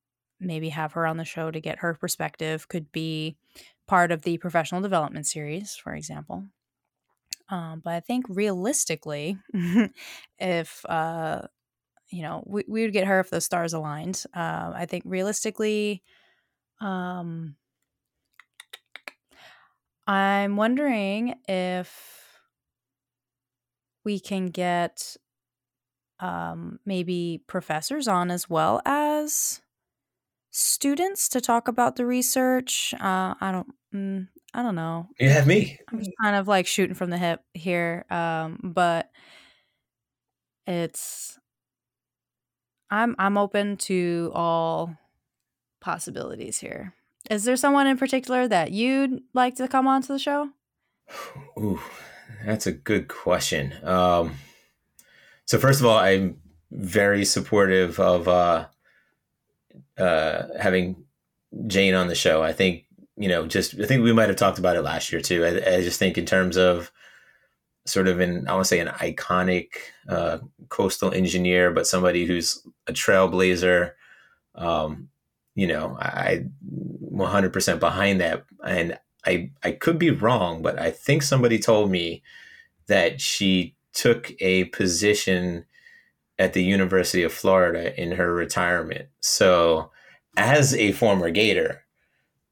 maybe 0.41 0.71
have 0.71 0.93
her 0.93 1.07
on 1.07 1.17
the 1.19 1.25
show 1.25 1.51
to 1.51 1.61
get 1.61 1.81
her 1.81 1.95
perspective. 1.95 2.69
Could 2.69 2.91
be 2.93 3.37
part 3.87 4.11
of 4.11 4.23
the 4.23 4.39
professional 4.39 4.81
development 4.81 5.27
series, 5.27 5.77
for 5.77 5.95
example. 5.95 6.45
Um, 7.49 7.81
but 7.85 7.95
I 7.95 8.01
think 8.01 8.27
realistically, 8.29 9.39
if 10.39 10.85
uh, 10.87 11.43
you 12.11 12.23
know, 12.23 12.45
we, 12.47 12.65
we 12.69 12.83
would 12.83 12.93
get 12.93 13.07
her 13.07 13.21
if 13.21 13.31
the 13.31 13.41
stars 13.41 13.73
aligned. 13.73 14.25
Uh, 14.35 14.73
I 14.75 14.87
think 14.87 15.05
realistically, 15.07 16.03
um, 16.81 17.57
I'm 20.07 20.57
wondering 20.57 21.41
if 21.49 22.41
we 24.05 24.21
can 24.21 24.47
get 24.47 25.17
um, 26.21 26.79
maybe 26.85 27.43
professors 27.47 28.07
on 28.09 28.31
as 28.31 28.49
well 28.49 28.81
as 28.85 29.61
students 30.51 31.29
to 31.31 31.41
talk 31.41 31.69
about 31.69 31.97
the 31.97 32.07
research. 32.07 32.95
Uh, 32.95 33.35
I 33.41 33.53
don't. 33.53 33.69
Mm, 33.95 34.29
I 34.55 34.63
don't 34.63 34.77
know. 34.77 35.09
You 35.19 35.31
have 35.31 35.49
me. 35.49 35.79
I'm 35.91 35.99
just 35.99 36.13
kind 36.23 36.37
of 36.37 36.47
like 36.47 36.69
shooting 36.69 36.95
from 36.95 37.11
the 37.11 37.19
hip 37.19 37.41
here, 37.55 38.05
um, 38.09 38.61
but 38.63 39.11
it's 40.65 41.37
I'm 42.89 43.17
I'm 43.19 43.37
open 43.37 43.77
to 43.79 44.31
all 44.33 44.97
possibilities 45.81 46.59
here. 46.59 46.95
Is 47.31 47.43
there 47.43 47.57
someone 47.57 47.89
in 47.89 47.99
particular 47.99 48.47
that 48.47 48.71
you'd 48.71 49.23
like 49.33 49.57
to 49.57 49.67
come 49.67 49.89
onto 49.89 50.13
the 50.13 50.19
show? 50.21 50.51
Ooh, 51.59 51.81
that's 52.45 52.69
a 52.69 52.73
good 52.73 53.09
question. 53.09 53.75
Um, 53.83 54.37
so 55.47 55.59
first 55.59 55.81
of 55.81 55.87
all, 55.87 55.99
I'm 55.99 56.39
very 56.71 57.25
supportive 57.25 57.99
of 57.99 58.29
uh, 58.29 58.67
uh, 59.99 60.43
having 60.61 61.05
Jane 61.67 61.95
on 61.95 62.07
the 62.09 62.15
show. 62.15 62.43
I 62.43 62.53
think 62.53 62.84
you 63.17 63.29
know, 63.29 63.47
just 63.47 63.79
I 63.81 63.87
think 63.87 64.03
we 64.03 64.13
might 64.13 64.29
have 64.29 64.37
talked 64.37 64.59
about 64.59 64.77
it 64.77 64.83
last 64.83 65.13
year 65.13 65.21
too. 65.21 65.45
I, 65.45 65.77
I 65.77 65.83
just 65.83 65.99
think 65.99 66.19
in 66.19 66.27
terms 66.27 66.57
of 66.57 66.91
sort 67.87 68.09
of 68.09 68.21
an 68.21 68.49
I 68.49 68.55
want 68.55 68.65
to 68.65 68.69
say 68.69 68.81
an 68.81 68.89
iconic 68.89 69.69
uh, 70.09 70.39
coastal 70.69 71.13
engineer, 71.13 71.71
but 71.71 71.87
somebody 71.87 72.25
who's 72.25 72.67
a 72.87 72.93
trailblazer. 72.93 73.93
Um, 74.55 75.09
you 75.55 75.69
know, 75.69 75.97
I 76.01 76.47
100% 77.13 77.81
behind 77.81 78.21
that, 78.21 78.45
and 78.67 78.99
I 79.25 79.51
I 79.63 79.73
could 79.73 79.99
be 79.99 80.11
wrong, 80.11 80.63
but 80.63 80.79
I 80.79 80.91
think 80.91 81.23
somebody 81.23 81.59
told 81.59 81.91
me 81.91 82.23
that 82.87 83.21
she 83.21 83.77
took 83.93 84.33
a 84.41 84.65
position 84.67 85.65
at 86.39 86.53
the 86.53 86.65
University 86.65 87.23
of 87.23 87.33
Florida 87.33 87.99
in 88.01 88.13
her 88.13 88.35
retirement. 88.35 89.09
So, 89.21 89.91
as 90.37 90.75
a 90.75 90.93
former 90.93 91.31
Gator, 91.31 91.84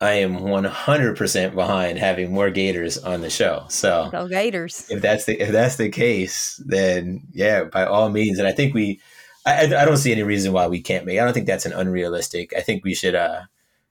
I 0.03 0.15
am 0.15 0.41
100% 0.41 1.55
behind 1.55 1.97
having 1.97 2.33
more 2.33 2.51
Gators 2.51 2.99
on 2.99 3.21
the 3.21 3.31
show. 3.31 3.67
So 3.69 4.09
Go 4.11 4.27
Gators. 4.27 4.91
If 4.91 5.01
that's 5.01 5.27
the 5.27 5.41
if 5.41 5.53
that's 5.53 5.77
the 5.77 5.91
case, 5.91 6.61
then 6.67 7.23
yeah, 7.31 7.65
by 7.65 7.87
all 7.87 8.11
means. 8.11 8.41
And 8.41 8.49
I 8.49 8.53
think 8.53 8.75
we, 8.75 9.01
I, 9.47 9.63
I 9.67 9.85
don't 9.85 9.97
see 9.99 10.11
any 10.11 10.25
reason 10.25 10.53
why 10.53 10.67
we 10.67 10.81
can't 10.81 11.07
make. 11.07 11.21
I 11.21 11.25
don't 11.25 11.33
think 11.33 11.47
that's 11.47 11.67
an 11.67 11.73
unrealistic. 11.73 12.53
I 12.57 12.63
think 12.63 12.85
we 12.85 12.95
should 12.95 13.15
uh 13.15 13.43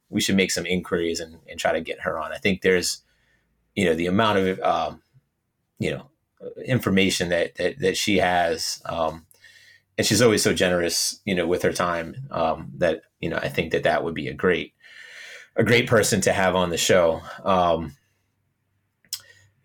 we 0.09 0.19
should 0.19 0.35
make 0.35 0.51
some 0.51 0.65
inquiries 0.65 1.21
and, 1.21 1.39
and 1.49 1.57
try 1.57 1.71
to 1.71 1.79
get 1.79 2.01
her 2.01 2.19
on. 2.19 2.33
I 2.33 2.37
think 2.37 2.61
there's, 2.61 3.03
you 3.73 3.85
know, 3.85 3.95
the 3.95 4.07
amount 4.07 4.39
of 4.39 4.59
um, 4.59 5.01
you 5.79 5.91
know, 5.91 6.09
information 6.65 7.29
that 7.29 7.55
that, 7.55 7.79
that 7.79 7.95
she 7.95 8.17
has, 8.17 8.81
um, 8.85 9.25
and 9.97 10.05
she's 10.05 10.21
always 10.21 10.43
so 10.43 10.53
generous, 10.53 11.21
you 11.23 11.35
know, 11.35 11.47
with 11.47 11.63
her 11.63 11.71
time. 11.71 12.27
Um, 12.31 12.73
that 12.79 13.03
you 13.21 13.29
know, 13.29 13.37
I 13.37 13.47
think 13.47 13.71
that 13.71 13.83
that 13.83 14.03
would 14.03 14.13
be 14.13 14.27
a 14.27 14.33
great 14.33 14.73
a 15.55 15.63
great 15.63 15.87
person 15.87 16.21
to 16.21 16.33
have 16.33 16.55
on 16.55 16.69
the 16.69 16.77
show. 16.77 17.21
Um, 17.43 17.95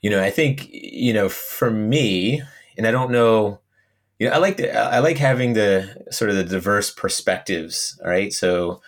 you 0.00 0.10
know, 0.10 0.22
I 0.22 0.30
think 0.30 0.68
you 0.70 1.12
know 1.12 1.28
for 1.28 1.70
me, 1.70 2.42
and 2.76 2.86
I 2.86 2.90
don't 2.90 3.10
know. 3.10 3.60
You 4.18 4.28
know, 4.28 4.34
I 4.34 4.38
like 4.38 4.56
the, 4.56 4.74
I 4.74 5.00
like 5.00 5.18
having 5.18 5.52
the 5.52 6.06
sort 6.10 6.30
of 6.30 6.36
the 6.36 6.44
diverse 6.44 6.90
perspectives. 6.90 8.00
All 8.02 8.10
right, 8.10 8.32
so 8.32 8.80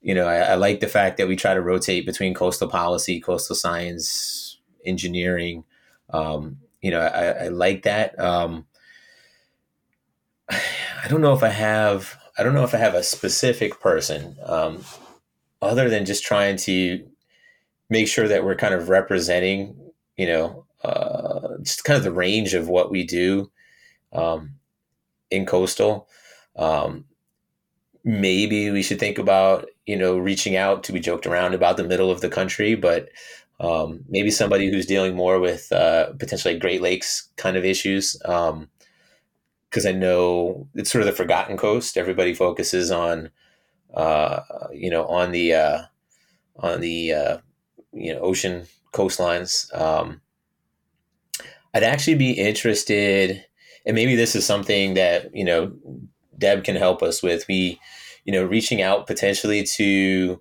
you 0.00 0.14
know, 0.14 0.26
I, 0.26 0.36
I 0.36 0.54
like 0.56 0.80
the 0.80 0.88
fact 0.88 1.16
that 1.16 1.28
we 1.28 1.36
try 1.36 1.54
to 1.54 1.62
rotate 1.62 2.04
between 2.04 2.34
coastal 2.34 2.68
policy, 2.68 3.20
coastal 3.20 3.56
science, 3.56 4.58
engineering. 4.84 5.64
Um, 6.10 6.58
you 6.82 6.90
know, 6.90 7.00
I, 7.00 7.46
I 7.46 7.48
like 7.48 7.84
that. 7.84 8.18
Um, 8.20 8.66
I 10.50 11.08
don't 11.08 11.22
know 11.22 11.34
if 11.34 11.42
I 11.42 11.48
have. 11.48 12.18
I 12.36 12.42
don't 12.42 12.54
know 12.54 12.64
if 12.64 12.74
I 12.74 12.78
have 12.78 12.94
a 12.94 13.02
specific 13.02 13.80
person. 13.80 14.36
Um, 14.44 14.84
other 15.64 15.88
than 15.88 16.04
just 16.04 16.24
trying 16.24 16.56
to 16.56 17.06
make 17.90 18.08
sure 18.08 18.28
that 18.28 18.44
we're 18.44 18.56
kind 18.56 18.74
of 18.74 18.88
representing, 18.88 19.76
you 20.16 20.26
know, 20.26 20.66
uh, 20.82 21.56
just 21.62 21.84
kind 21.84 21.96
of 21.96 22.04
the 22.04 22.12
range 22.12 22.54
of 22.54 22.68
what 22.68 22.90
we 22.90 23.04
do 23.04 23.50
um, 24.12 24.54
in 25.30 25.46
coastal. 25.46 26.08
Um, 26.56 27.04
maybe 28.04 28.70
we 28.70 28.82
should 28.82 29.00
think 29.00 29.18
about, 29.18 29.68
you 29.86 29.96
know, 29.96 30.18
reaching 30.18 30.56
out 30.56 30.84
to 30.84 30.92
be 30.92 31.00
joked 31.00 31.26
around 31.26 31.54
about 31.54 31.76
the 31.76 31.84
middle 31.84 32.10
of 32.10 32.20
the 32.20 32.28
country, 32.28 32.74
but 32.74 33.08
um, 33.60 34.04
maybe 34.08 34.30
somebody 34.30 34.70
who's 34.70 34.86
dealing 34.86 35.14
more 35.14 35.38
with 35.38 35.72
uh, 35.72 36.12
potentially 36.18 36.58
Great 36.58 36.82
Lakes 36.82 37.28
kind 37.36 37.56
of 37.56 37.64
issues. 37.64 38.16
because 38.18 38.52
um, 38.52 38.68
I 39.86 39.92
know 39.92 40.68
it's 40.74 40.90
sort 40.90 41.02
of 41.02 41.06
the 41.06 41.16
forgotten 41.16 41.56
coast. 41.56 41.96
Everybody 41.96 42.34
focuses 42.34 42.90
on 42.90 43.30
uh, 43.94 44.40
you 44.72 44.90
know, 44.90 45.06
on 45.06 45.32
the 45.32 45.54
uh, 45.54 45.82
on 46.56 46.80
the 46.80 47.12
uh, 47.12 47.38
you 47.92 48.12
know 48.12 48.20
ocean 48.20 48.66
coastlines. 48.92 49.72
Um, 49.78 50.20
I'd 51.74 51.82
actually 51.82 52.16
be 52.16 52.32
interested, 52.32 53.44
and 53.84 53.94
maybe 53.94 54.16
this 54.16 54.36
is 54.36 54.46
something 54.46 54.94
that 54.94 55.34
you 55.34 55.44
know 55.44 55.72
Deb 56.38 56.64
can 56.64 56.76
help 56.76 57.02
us 57.02 57.22
with. 57.22 57.46
We, 57.48 57.80
you 58.24 58.32
know, 58.32 58.44
reaching 58.44 58.82
out 58.82 59.06
potentially 59.06 59.64
to 59.76 60.40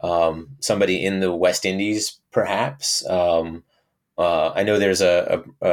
um, 0.00 0.48
somebody 0.60 1.04
in 1.04 1.20
the 1.20 1.34
West 1.34 1.64
Indies, 1.64 2.20
perhaps. 2.30 3.06
Um, 3.08 3.64
uh, 4.18 4.52
I 4.54 4.62
know 4.62 4.78
there's 4.78 5.00
a, 5.00 5.42
a, 5.62 5.70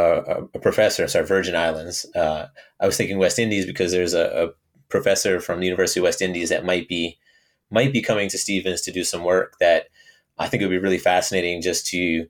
a, 0.54 0.60
professor, 0.60 1.08
sorry, 1.08 1.26
Virgin 1.26 1.56
Islands. 1.56 2.06
Uh, 2.16 2.48
I 2.80 2.86
was 2.86 2.96
thinking 2.96 3.18
West 3.18 3.38
Indies 3.38 3.66
because 3.66 3.92
there's 3.92 4.14
a, 4.14 4.48
a 4.48 4.69
professor 4.90 5.40
from 5.40 5.60
the 5.60 5.66
University 5.66 6.00
of 6.00 6.04
West 6.04 6.22
Indies 6.22 6.50
that 6.50 6.66
might 6.66 6.88
be 6.88 7.18
might 7.72 7.94
be 7.94 8.02
coming 8.02 8.30
to 8.30 8.38
Stevens 8.38 8.82
to 8.82 8.92
do 8.92 9.04
some 9.04 9.24
work 9.24 9.56
that 9.60 9.88
I 10.38 10.48
think 10.48 10.62
it 10.62 10.66
would 10.66 10.72
be 10.72 10.80
really 10.80 10.98
fascinating 10.98 11.62
just 11.62 11.86
to 11.88 12.26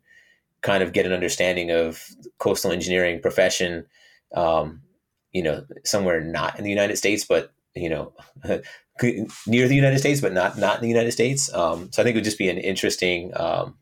kind 0.61 0.83
of 0.83 0.91
get 0.91 1.05
an 1.05 1.13
understanding 1.13 1.71
of 1.71 2.03
coastal 2.37 2.71
engineering 2.71 3.21
profession, 3.21 3.85
um, 4.35 4.81
you 5.31 5.41
know, 5.41 5.65
somewhere 5.85 6.19
not 6.19 6.57
in 6.57 6.65
the 6.65 6.69
United 6.69 6.97
States, 6.97 7.23
but 7.23 7.53
you 7.75 7.89
know, 7.89 8.13
near 9.47 9.67
the 9.67 9.75
United 9.75 9.99
States, 9.99 10.21
but 10.21 10.33
not 10.33 10.57
not 10.57 10.75
in 10.75 10.81
the 10.81 10.89
United 10.89 11.11
States. 11.11 11.53
Um, 11.53 11.91
so 11.91 12.01
I 12.01 12.03
think 12.03 12.15
it 12.15 12.17
would 12.17 12.25
just 12.25 12.37
be 12.37 12.49
an 12.49 12.57
interesting 12.57 13.31
um, 13.35 13.77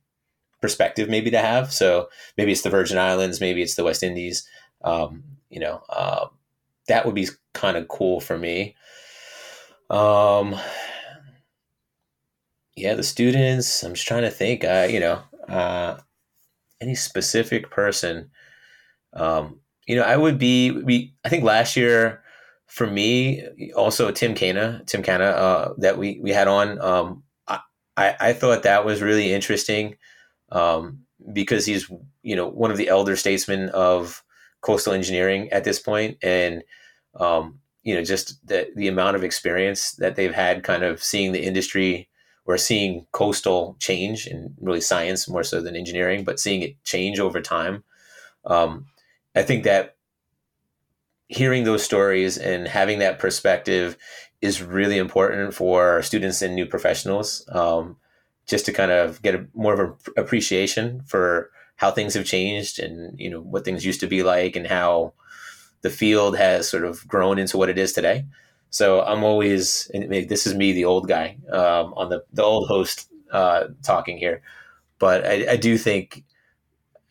perspective 0.61 1.09
maybe 1.09 1.31
to 1.31 1.39
have. 1.39 1.73
So 1.73 2.09
maybe 2.37 2.51
it's 2.51 2.61
the 2.61 2.69
Virgin 2.69 2.97
Islands, 2.97 3.41
maybe 3.41 3.61
it's 3.61 3.75
the 3.75 3.83
West 3.83 4.03
Indies. 4.03 4.47
Um, 4.83 5.23
you 5.49 5.59
know, 5.59 5.81
uh, 5.89 6.27
that 6.87 7.05
would 7.05 7.15
be 7.15 7.27
kind 7.53 7.77
of 7.77 7.87
cool 7.87 8.19
for 8.19 8.37
me. 8.37 8.75
Um, 9.89 10.55
yeah, 12.75 12.93
the 12.93 13.03
students. 13.03 13.83
I'm 13.83 13.93
just 13.93 14.07
trying 14.07 14.23
to 14.23 14.31
think. 14.31 14.63
Uh, 14.63 14.87
you 14.89 14.99
know, 14.99 15.21
uh, 15.47 15.97
any 16.81 16.95
specific 16.95 17.69
person. 17.69 18.29
Um, 19.13 19.59
you 19.87 19.95
know, 19.95 20.03
I 20.03 20.17
would 20.17 20.37
be. 20.37 20.71
We 20.71 21.15
I 21.25 21.29
think 21.29 21.43
last 21.43 21.75
year 21.75 22.21
for 22.67 22.85
me, 22.85 23.43
also 23.75 24.11
Tim 24.11 24.33
Kana, 24.33 24.83
Tim 24.85 25.01
Kana, 25.01 25.25
uh, 25.25 25.73
that 25.77 25.97
we 25.97 26.19
we 26.21 26.31
had 26.31 26.47
on. 26.47 26.79
Um, 26.81 27.23
I 27.97 28.15
I 28.19 28.33
thought 28.33 28.63
that 28.63 28.85
was 28.85 29.01
really 29.01 29.33
interesting 29.33 29.95
um, 30.51 30.99
because 31.33 31.65
he's 31.65 31.89
you 32.21 32.35
know 32.35 32.47
one 32.47 32.71
of 32.71 32.77
the 32.77 32.87
elder 32.87 33.15
statesmen 33.15 33.69
of 33.69 34.23
coastal 34.61 34.93
engineering 34.93 35.49
at 35.51 35.63
this 35.63 35.79
point, 35.79 36.17
and 36.21 36.63
um, 37.15 37.59
you 37.83 37.95
know 37.95 38.03
just 38.03 38.45
the 38.47 38.69
the 38.75 38.87
amount 38.87 39.15
of 39.15 39.23
experience 39.23 39.91
that 39.93 40.15
they've 40.15 40.33
had, 40.33 40.63
kind 40.63 40.83
of 40.83 41.03
seeing 41.03 41.31
the 41.31 41.43
industry 41.43 42.09
or 42.45 42.57
seeing 42.57 43.05
coastal 43.11 43.75
change 43.79 44.25
and 44.25 44.53
really 44.61 44.81
science 44.81 45.27
more 45.27 45.43
so 45.43 45.61
than 45.61 45.75
engineering, 45.75 46.23
but 46.23 46.39
seeing 46.39 46.61
it 46.61 46.81
change 46.85 47.19
over 47.19 47.41
time. 47.41 47.83
Um, 48.45 48.85
I 49.35 49.43
think 49.43 49.65
that 49.65 49.97
hearing 51.27 51.65
those 51.65 51.83
stories 51.83 52.37
and 52.37 52.67
having 52.67 52.99
that 52.99 53.19
perspective 53.19 53.97
is 54.41 54.61
really 54.61 54.97
important 54.97 55.53
for 55.53 56.01
students 56.01 56.41
and 56.41 56.55
new 56.55 56.65
professionals 56.65 57.47
um, 57.51 57.97
just 58.45 58.65
to 58.65 58.71
kind 58.71 58.91
of 58.91 59.21
get 59.21 59.35
a, 59.35 59.45
more 59.53 59.73
of 59.73 59.79
an 59.79 59.93
appreciation 60.15 61.01
for 61.05 61.51
how 61.77 61.91
things 61.91 62.13
have 62.13 62.25
changed 62.25 62.79
and 62.79 63.19
you 63.19 63.29
know 63.29 63.41
what 63.41 63.65
things 63.65 63.85
used 63.85 64.01
to 64.01 64.07
be 64.07 64.23
like 64.23 64.55
and 64.55 64.67
how 64.67 65.13
the 65.81 65.89
field 65.89 66.37
has 66.37 66.69
sort 66.69 66.83
of 66.83 67.07
grown 67.07 67.39
into 67.39 67.57
what 67.57 67.69
it 67.69 67.77
is 67.77 67.93
today. 67.93 68.25
So 68.69 69.01
i'm 69.01 69.23
always 69.23 69.89
this 69.93 70.45
is 70.45 70.53
me 70.53 70.73
the 70.73 70.85
old 70.85 71.07
guy 71.07 71.37
um, 71.51 71.93
on 71.95 72.09
the, 72.09 72.23
the 72.33 72.43
old 72.43 72.67
host 72.67 73.09
uh, 73.31 73.65
talking 73.83 74.17
here 74.17 74.41
but 74.99 75.25
I, 75.25 75.53
I 75.53 75.57
do 75.57 75.77
think 75.77 76.23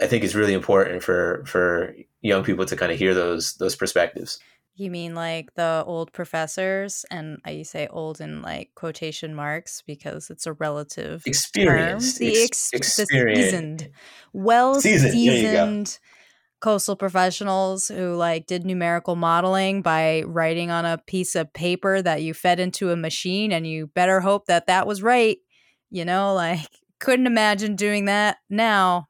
i 0.01 0.07
think 0.07 0.25
it's 0.25 0.35
really 0.35 0.55
important 0.55 1.03
for 1.03 1.45
for 1.47 1.95
young 2.21 2.43
people 2.45 2.67
to 2.67 2.77
kind 2.77 2.93
of 2.93 2.99
hear 2.99 3.15
those 3.15 3.55
those 3.55 3.77
perspectives 3.77 4.39
you 4.77 4.91
mean 4.91 5.15
like 5.15 5.55
the 5.55 5.83
old 5.87 6.13
professors? 6.13 7.05
And 7.11 7.39
I 7.45 7.63
say 7.63 7.89
old 7.89 8.21
in 8.21 8.43
like 8.43 8.71
quotation 8.75 9.35
marks 9.35 9.83
because 9.87 10.31
it's 10.31 10.47
a 10.47 10.53
relative 10.53 11.23
experience. 11.27 12.19
Term. 12.19 12.27
The, 12.27 12.43
ex- 12.43 12.71
experience. 12.73 13.39
the 13.39 13.45
seasoned, 13.45 13.89
well 14.33 14.81
seasoned 14.81 15.99
coastal 16.61 16.97
professionals 16.97 17.89
who 17.89 18.15
like 18.15 18.47
did 18.47 18.65
numerical 18.65 19.15
modeling 19.15 19.83
by 19.83 20.23
writing 20.27 20.71
on 20.71 20.85
a 20.85 20.99
piece 20.99 21.35
of 21.35 21.53
paper 21.53 22.01
that 22.03 22.23
you 22.23 22.35
fed 22.35 22.59
into 22.59 22.91
a 22.91 22.97
machine 22.97 23.53
and 23.53 23.67
you 23.67 23.87
better 23.89 24.21
hope 24.21 24.47
that 24.47 24.67
that 24.67 24.87
was 24.87 25.03
right. 25.03 25.39
You 25.91 26.05
know, 26.05 26.35
like 26.35 26.67
couldn't 27.01 27.27
imagine 27.27 27.77
doing 27.77 28.07
that 28.07 28.39
now. 28.49 29.07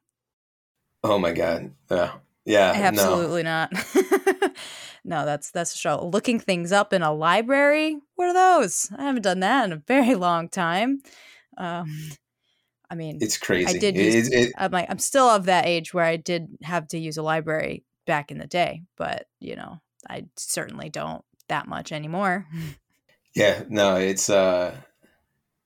Oh 1.05 1.19
my 1.19 1.33
god. 1.33 1.73
Uh, 1.89 2.11
yeah. 2.45 2.73
Yeah. 2.73 2.87
Absolutely 2.89 3.43
no. 3.43 3.69
not. 3.73 4.53
No, 5.07 5.25
that's 5.25 5.53
that's 5.53 5.73
a 5.73 5.79
show. 5.79 6.09
Looking 6.13 6.41
things 6.41 6.73
up 6.73 6.93
in 6.93 7.03
a 7.03 7.13
library. 7.13 7.97
What 8.17 8.29
are 8.29 8.35
those? 8.35 8.91
I 8.99 9.05
haven't 9.05 9.23
done 9.23 9.41
that 9.41 9.65
in 9.65 9.73
a 9.73 9.77
very 9.77 10.15
long 10.17 10.49
time. 10.49 11.01
Um, 11.57 12.11
I 12.91 12.97
mean, 12.97 13.19
it's 13.21 13.39
crazy. 13.39 13.77
I 13.77 13.79
did. 13.79 13.97
Use, 13.97 14.29
it, 14.29 14.35
it, 14.35 14.53
I'm 14.59 14.73
like, 14.73 14.91
I'm 14.91 14.99
still 14.99 15.29
of 15.29 15.47
that 15.47 15.67
age 15.67 15.95
where 15.95 16.05
I 16.05 16.17
did 16.17 16.49
have 16.63 16.89
to 16.89 16.99
use 16.99 17.17
a 17.17 17.23
library 17.23 17.85
back 18.05 18.33
in 18.33 18.39
the 18.39 18.49
day, 18.49 18.83
but 18.97 19.29
you 19.39 19.55
know, 19.55 19.81
I 20.11 20.27
certainly 20.37 20.89
don't 20.89 21.25
that 21.49 21.69
much 21.69 21.93
anymore. 21.93 22.47
Yeah, 23.35 23.65
no, 23.69 23.97
it's 23.97 24.31
uh, 24.31 24.75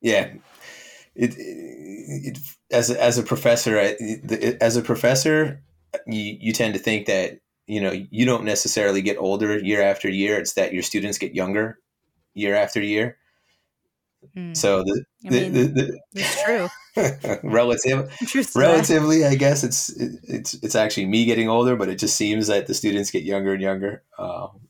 yeah, 0.01 0.32
it, 1.14 1.34
it, 1.38 2.34
it 2.34 2.38
as 2.72 2.91
a, 2.91 3.01
as 3.01 3.16
a 3.16 3.22
professor, 3.22 3.78
as 4.61 4.76
a 4.76 4.82
professor, 4.82 5.62
you 6.05 6.36
you 6.41 6.53
tend 6.53 6.74
to 6.74 6.80
think 6.80 7.07
that 7.07 7.38
you 7.71 7.81
know 7.81 7.93
you 7.93 8.27
don't 8.27 8.45
necessarily 8.45 9.01
get 9.01 9.16
older 9.18 9.57
year 9.59 9.81
after 9.81 10.09
year. 10.09 10.39
It's 10.39 10.55
that 10.55 10.73
your 10.73 10.83
students 10.83 11.18
get 11.18 11.35
younger 11.35 11.79
year 12.35 12.55
after 12.55 12.83
year. 12.83 13.16
Mm. 14.37 14.55
so 14.55 14.83
the, 14.83 15.05
I 15.25 15.31
mean, 15.31 15.53
the, 15.55 15.62
the, 15.68 16.01
it's 16.12 16.43
true. 16.43 16.68
Relative 17.49 18.12
relatively 18.57 19.25
i 19.25 19.35
guess 19.35 19.62
it's 19.64 19.91
it, 19.91 20.18
it's 20.25 20.55
it's 20.55 20.75
actually 20.75 21.07
me 21.07 21.25
getting 21.25 21.49
older 21.49 21.77
but 21.77 21.89
it 21.89 21.99
just 22.01 22.16
seems 22.16 22.49
that 22.49 22.66
the 22.66 22.75
students 22.75 23.12
get 23.12 23.23
younger 23.23 23.53
and 23.53 23.62
younger. 23.62 24.03
Um, 24.18 24.61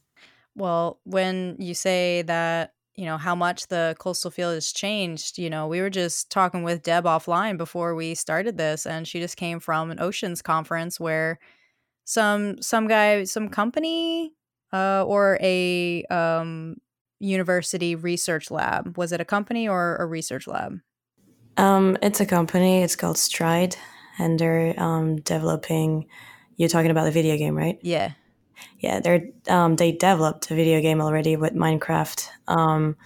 well 0.54 1.00
when 1.04 1.56
you 1.58 1.74
say 1.74 2.22
that 2.22 2.74
you 2.94 3.06
know 3.06 3.16
how 3.16 3.34
much 3.34 3.68
the 3.68 3.96
coastal 3.98 4.30
field 4.30 4.54
has 4.54 4.70
changed 4.70 5.38
you 5.38 5.48
know 5.48 5.66
we 5.66 5.80
were 5.80 5.90
just 5.90 6.30
talking 6.30 6.62
with 6.62 6.82
deb 6.82 7.04
offline 7.04 7.56
before 7.56 7.94
we 7.94 8.14
started 8.14 8.58
this 8.58 8.86
and 8.86 9.08
she 9.08 9.18
just 9.18 9.38
came 9.38 9.58
from 9.58 9.90
an 9.90 9.98
oceans 9.98 10.42
conference 10.42 11.00
where 11.00 11.40
some 12.10 12.60
some 12.60 12.88
guy 12.88 13.22
some 13.22 13.48
company 13.48 14.32
uh, 14.72 15.04
or 15.06 15.38
a 15.40 16.02
um, 16.10 16.76
university 17.20 17.94
research 17.94 18.50
lab? 18.50 18.98
Was 18.98 19.12
it 19.12 19.20
a 19.20 19.24
company 19.24 19.68
or 19.68 19.96
a 19.96 20.06
research 20.06 20.48
lab? 20.48 20.80
Um, 21.56 21.96
it's 22.02 22.20
a 22.20 22.26
company 22.26 22.82
it's 22.82 22.96
called 22.96 23.16
stride 23.16 23.76
and 24.18 24.38
they're 24.40 24.74
um, 24.82 25.20
developing 25.20 26.06
you're 26.56 26.68
talking 26.68 26.90
about 26.90 27.04
the 27.04 27.12
video 27.12 27.36
game 27.36 27.54
right? 27.56 27.78
Yeah. 27.82 28.12
Yeah 28.80 28.98
they're 28.98 29.28
um, 29.48 29.76
they 29.76 29.92
developed 29.92 30.50
a 30.50 30.54
video 30.56 30.80
game 30.80 31.00
already 31.00 31.36
with 31.36 31.54
minecraft 31.54 32.26
um, 32.48 32.96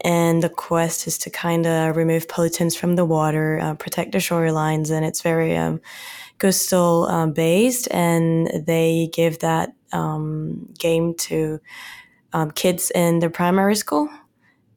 and 0.00 0.42
the 0.42 0.48
quest 0.48 1.06
is 1.06 1.18
to 1.18 1.30
kind 1.30 1.66
of 1.66 1.96
remove 1.96 2.28
pollutants 2.28 2.78
from 2.78 2.96
the 2.96 3.04
water 3.04 3.58
uh, 3.60 3.74
protect 3.74 4.12
the 4.12 4.18
shorelines 4.18 4.90
and 4.90 5.04
it's 5.04 5.20
very 5.20 5.54
um, 5.54 5.80
coastal 6.38 7.06
um, 7.06 7.32
based, 7.32 7.88
and 7.90 8.48
they 8.66 9.10
give 9.12 9.38
that 9.40 9.72
um, 9.92 10.72
game 10.78 11.14
to 11.14 11.60
um, 12.32 12.50
kids 12.50 12.90
in 12.94 13.18
the 13.20 13.30
primary 13.30 13.76
school, 13.76 14.08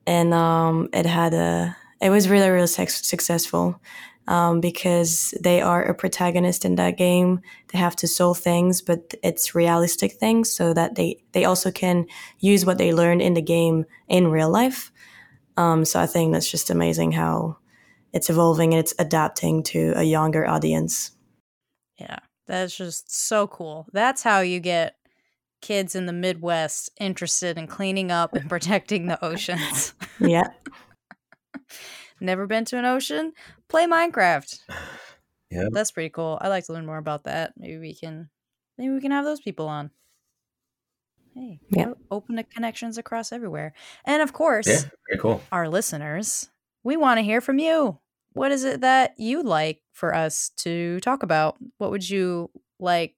and 0.06 0.34
um, 0.34 0.90
it 0.94 1.06
had 1.06 1.34
a 1.34 1.76
it 2.02 2.10
was 2.10 2.30
really 2.30 2.50
really 2.50 2.68
successful. 2.68 3.80
Um, 4.28 4.60
because 4.60 5.36
they 5.40 5.62
are 5.62 5.84
a 5.84 5.94
protagonist 5.94 6.66
in 6.66 6.78
that 6.78 6.98
game. 6.98 7.42
They 7.72 7.78
have 7.78 7.96
to 7.98 8.08
solve 8.08 8.40
things, 8.40 8.82
but 8.82 9.14
it's 9.22 9.54
realistic 9.54 10.14
things 10.14 10.52
so 10.52 10.74
that 10.74 10.96
they, 10.96 11.24
they 11.34 11.46
also 11.46 11.70
can 11.70 12.08
use 12.40 12.66
what 12.66 12.80
they 12.80 12.92
learned 12.92 13.22
in 13.22 13.36
the 13.36 13.42
game 13.44 13.86
in 14.08 14.30
real 14.30 14.50
life. 14.50 14.92
Um, 15.58 15.86
so 15.86 16.00
I 16.00 16.08
think 16.08 16.34
that's 16.34 16.50
just 16.50 16.72
amazing 16.72 17.12
how 17.12 17.58
it's 18.14 18.30
evolving 18.30 18.74
and 18.74 18.80
it's 18.80 18.94
adapting 18.98 19.62
to 19.64 19.94
a 19.96 20.04
younger 20.04 20.48
audience. 20.48 21.12
Yeah, 21.98 22.20
that's 22.48 22.76
just 22.76 23.14
so 23.14 23.48
cool. 23.48 23.88
That's 23.92 24.24
how 24.24 24.42
you 24.42 24.60
get 24.60 24.96
kids 25.62 25.96
in 25.96 26.06
the 26.06 26.14
Midwest 26.14 26.92
interested 27.00 27.58
in 27.58 27.68
cleaning 27.68 28.12
up 28.12 28.36
and 28.36 28.50
protecting 28.50 29.08
the 29.08 29.24
oceans. 29.24 29.94
yeah. 30.20 30.50
Never 32.20 32.48
been 32.48 32.66
to 32.66 32.78
an 32.78 32.86
ocean? 32.86 33.34
Play 33.68 33.88
Minecraft. 33.88 34.60
Yeah. 35.50 35.68
That's 35.72 35.92
pretty 35.92 36.10
cool. 36.10 36.38
I'd 36.42 36.50
like 36.50 36.66
to 36.66 36.74
learn 36.74 36.86
more 36.86 36.98
about 36.98 37.24
that. 37.24 37.54
Maybe 37.58 37.78
we 37.78 37.94
can 37.94 38.30
maybe 38.78 38.94
we 38.94 39.02
can 39.02 39.12
have 39.12 39.26
those 39.26 39.42
people 39.42 39.68
on. 39.68 39.92
Hey, 41.34 41.60
yeah. 41.70 41.94
open 42.12 42.36
the 42.36 42.44
connections 42.44 42.98
across 42.98 43.34
everywhere. 43.34 43.74
And 44.06 44.22
of 44.22 44.32
course, 44.32 44.68
yeah, 44.68 45.18
cool. 45.20 45.42
Our 45.52 45.68
listeners, 45.68 46.50
we 46.84 46.96
want 46.96 47.18
to 47.18 47.24
hear 47.24 47.42
from 47.42 47.60
you 47.60 48.00
what 48.36 48.52
is 48.52 48.64
it 48.66 48.82
that 48.82 49.14
you 49.18 49.42
like 49.42 49.82
for 49.94 50.14
us 50.14 50.52
to 50.58 51.00
talk 51.00 51.24
about? 51.24 51.56
What 51.78 51.90
would 51.90 52.08
you 52.08 52.52
like 52.80 53.16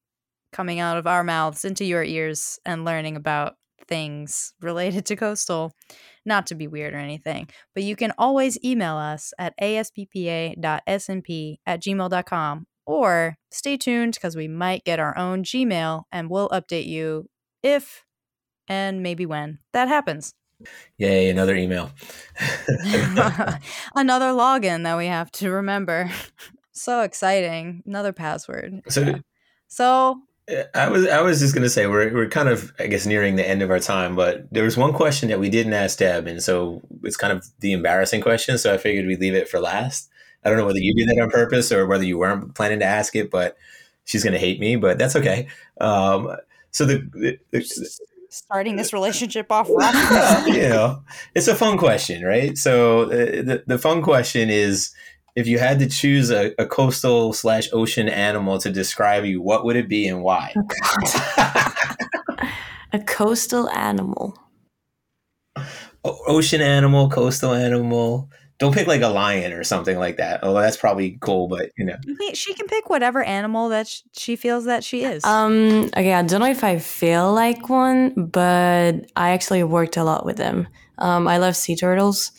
coming 0.53 0.79
out 0.79 0.97
of 0.97 1.07
our 1.07 1.23
mouths 1.23 1.65
into 1.65 1.83
your 1.83 2.03
ears 2.03 2.59
and 2.65 2.85
learning 2.85 3.15
about 3.15 3.55
things 3.87 4.53
related 4.61 5.07
to 5.07 5.15
coastal? 5.15 5.73
Not 6.23 6.45
to 6.47 6.55
be 6.55 6.67
weird 6.67 6.93
or 6.93 6.97
anything, 6.97 7.49
but 7.73 7.83
you 7.83 7.95
can 7.95 8.13
always 8.19 8.63
email 8.63 8.95
us 8.95 9.33
at 9.39 9.57
asbpa.snp 9.59 10.57
at 11.65 11.81
gmail.com 11.81 12.67
or 12.85 13.37
stay 13.51 13.75
tuned 13.75 14.13
because 14.13 14.35
we 14.35 14.47
might 14.47 14.85
get 14.85 14.99
our 14.99 15.17
own 15.17 15.43
Gmail 15.43 16.03
and 16.11 16.29
we'll 16.29 16.49
update 16.49 16.85
you 16.85 17.27
if 17.63 18.05
and 18.67 19.01
maybe 19.01 19.25
when 19.25 19.59
that 19.73 19.87
happens. 19.87 20.35
Yay, 20.97 21.29
another 21.29 21.55
email. 21.55 21.91
another 23.95 24.27
login 24.27 24.83
that 24.83 24.97
we 24.97 25.07
have 25.07 25.31
to 25.33 25.51
remember. 25.51 26.09
so 26.71 27.01
exciting. 27.01 27.83
Another 27.85 28.13
password. 28.13 28.81
So, 28.89 29.01
yeah. 29.01 29.17
so 29.67 30.21
I 30.73 30.87
was 30.89 31.07
I 31.07 31.21
was 31.21 31.39
just 31.39 31.53
gonna 31.53 31.69
say 31.69 31.87
we're 31.87 32.13
we're 32.13 32.29
kind 32.29 32.49
of 32.49 32.71
I 32.79 32.87
guess 32.87 33.05
nearing 33.05 33.35
the 33.35 33.47
end 33.47 33.61
of 33.61 33.69
our 33.69 33.79
time, 33.79 34.15
but 34.15 34.47
there 34.51 34.63
was 34.63 34.77
one 34.77 34.93
question 34.93 35.29
that 35.29 35.39
we 35.39 35.49
didn't 35.49 35.73
ask 35.73 35.99
Deb, 35.99 36.25
and 36.25 36.41
so 36.41 36.81
it's 37.03 37.17
kind 37.17 37.33
of 37.33 37.45
the 37.59 37.73
embarrassing 37.73 38.21
question. 38.21 38.57
So 38.57 38.73
I 38.73 38.77
figured 38.77 39.05
we'd 39.05 39.19
leave 39.19 39.35
it 39.35 39.49
for 39.49 39.59
last. 39.59 40.09
I 40.43 40.49
don't 40.49 40.57
know 40.57 40.65
whether 40.65 40.79
you 40.79 40.93
did 40.95 41.09
that 41.09 41.21
on 41.21 41.29
purpose 41.29 41.71
or 41.71 41.85
whether 41.85 42.05
you 42.05 42.17
weren't 42.17 42.55
planning 42.55 42.79
to 42.79 42.85
ask 42.85 43.15
it, 43.15 43.29
but 43.29 43.57
she's 44.05 44.23
gonna 44.23 44.37
hate 44.37 44.59
me, 44.59 44.77
but 44.77 44.97
that's 44.97 45.17
okay. 45.17 45.47
Um, 45.81 46.35
so 46.71 46.85
the, 46.85 46.99
the, 47.13 47.39
the 47.51 47.99
starting 48.37 48.75
this 48.75 48.93
relationship 48.93 49.51
off 49.51 49.67
well, 49.69 50.47
you 50.47 50.69
know, 50.69 51.03
it's 51.35 51.47
a 51.47 51.55
fun 51.55 51.77
question, 51.77 52.23
right? 52.23 52.57
So 52.57 53.03
uh, 53.03 53.07
the, 53.07 53.63
the 53.65 53.77
fun 53.77 54.01
question 54.01 54.49
is 54.49 54.93
if 55.35 55.47
you 55.47 55.59
had 55.59 55.79
to 55.79 55.87
choose 55.87 56.29
a, 56.31 56.53
a 56.59 56.65
coastal 56.65 57.33
slash 57.33 57.67
ocean 57.73 58.07
animal 58.07 58.59
to 58.59 58.71
describe 58.71 59.25
you, 59.25 59.41
what 59.41 59.65
would 59.65 59.75
it 59.75 59.89
be 59.89 60.07
and 60.07 60.21
why? 60.21 60.53
a 62.93 62.99
coastal 63.05 63.69
animal. 63.71 64.37
O- 66.03 66.19
ocean 66.27 66.61
animal, 66.61 67.09
coastal 67.09 67.53
animal. 67.53 68.29
Don't 68.59 68.73
pick 68.73 68.87
like 68.87 69.01
a 69.01 69.07
lion 69.07 69.53
or 69.53 69.63
something 69.63 69.99
like 69.99 70.17
that. 70.17 70.39
Oh, 70.41 70.53
that's 70.53 70.77
probably 70.77 71.17
cool, 71.21 71.47
but 71.47 71.71
you 71.77 71.85
know, 71.85 71.95
she 72.33 72.55
can 72.55 72.67
pick 72.67 72.89
whatever 72.89 73.23
animal 73.23 73.69
that 73.69 73.87
she 74.13 74.35
feels 74.35 74.65
that 74.65 74.83
she 74.83 75.03
is. 75.03 75.23
Um, 75.23 75.85
okay, 75.95 76.13
I 76.13 76.23
don't 76.23 76.39
know 76.39 76.49
if 76.49 76.63
I 76.63 76.79
feel 76.79 77.31
like 77.33 77.69
one, 77.69 78.25
but 78.25 79.05
I 79.15 79.29
actually 79.29 79.63
worked 79.63 79.95
a 79.95 80.03
lot 80.03 80.25
with 80.25 80.37
them. 80.37 80.67
Um, 80.97 81.27
I 81.27 81.37
love 81.37 81.55
sea 81.55 81.75
turtles. 81.75 82.31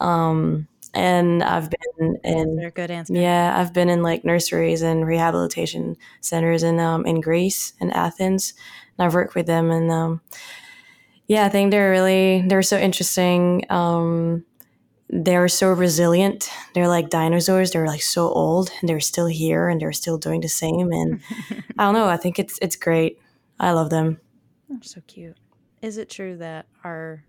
Um, 0.00 0.66
and 0.94 1.42
I've 1.42 1.70
been 1.70 2.18
in 2.24 2.56
They're 2.56 2.70
good 2.70 2.90
answer. 2.90 3.14
Yeah, 3.14 3.54
I've 3.58 3.72
been 3.72 3.88
in 3.88 4.02
like 4.02 4.24
nurseries 4.24 4.82
and 4.82 5.06
rehabilitation 5.06 5.96
centers 6.20 6.62
in 6.62 6.78
um 6.78 7.04
in 7.04 7.20
Greece 7.20 7.74
and 7.80 7.92
Athens, 7.92 8.54
and 8.96 9.06
I've 9.06 9.14
worked 9.14 9.34
with 9.34 9.46
them, 9.46 9.70
and 9.70 9.90
um, 9.90 10.20
yeah, 11.26 11.44
I 11.44 11.48
think 11.48 11.70
they're 11.70 11.90
really 11.90 12.44
they're 12.46 12.62
so 12.62 12.78
interesting. 12.78 13.66
Um, 13.70 14.44
they're 15.16 15.46
so 15.46 15.72
resilient. 15.72 16.50
They're 16.74 16.88
like 16.88 17.08
dinosaurs. 17.08 17.70
They're 17.70 17.86
like 17.86 18.02
so 18.02 18.28
old, 18.28 18.70
and 18.80 18.88
they're 18.88 18.98
still 18.98 19.26
here, 19.26 19.68
and 19.68 19.80
they're 19.80 19.92
still 19.92 20.18
doing 20.18 20.40
the 20.40 20.48
same. 20.48 20.90
And 20.90 21.20
I 21.78 21.84
don't 21.84 21.94
know. 21.94 22.08
I 22.08 22.16
think 22.16 22.38
it's 22.40 22.58
it's 22.60 22.74
great. 22.76 23.20
I 23.60 23.70
love 23.70 23.90
them. 23.90 24.20
They're 24.68 24.78
so 24.82 25.00
cute. 25.06 25.36
Is 25.80 25.98
it 25.98 26.10
true 26.10 26.36
that 26.38 26.66
our 26.82 27.24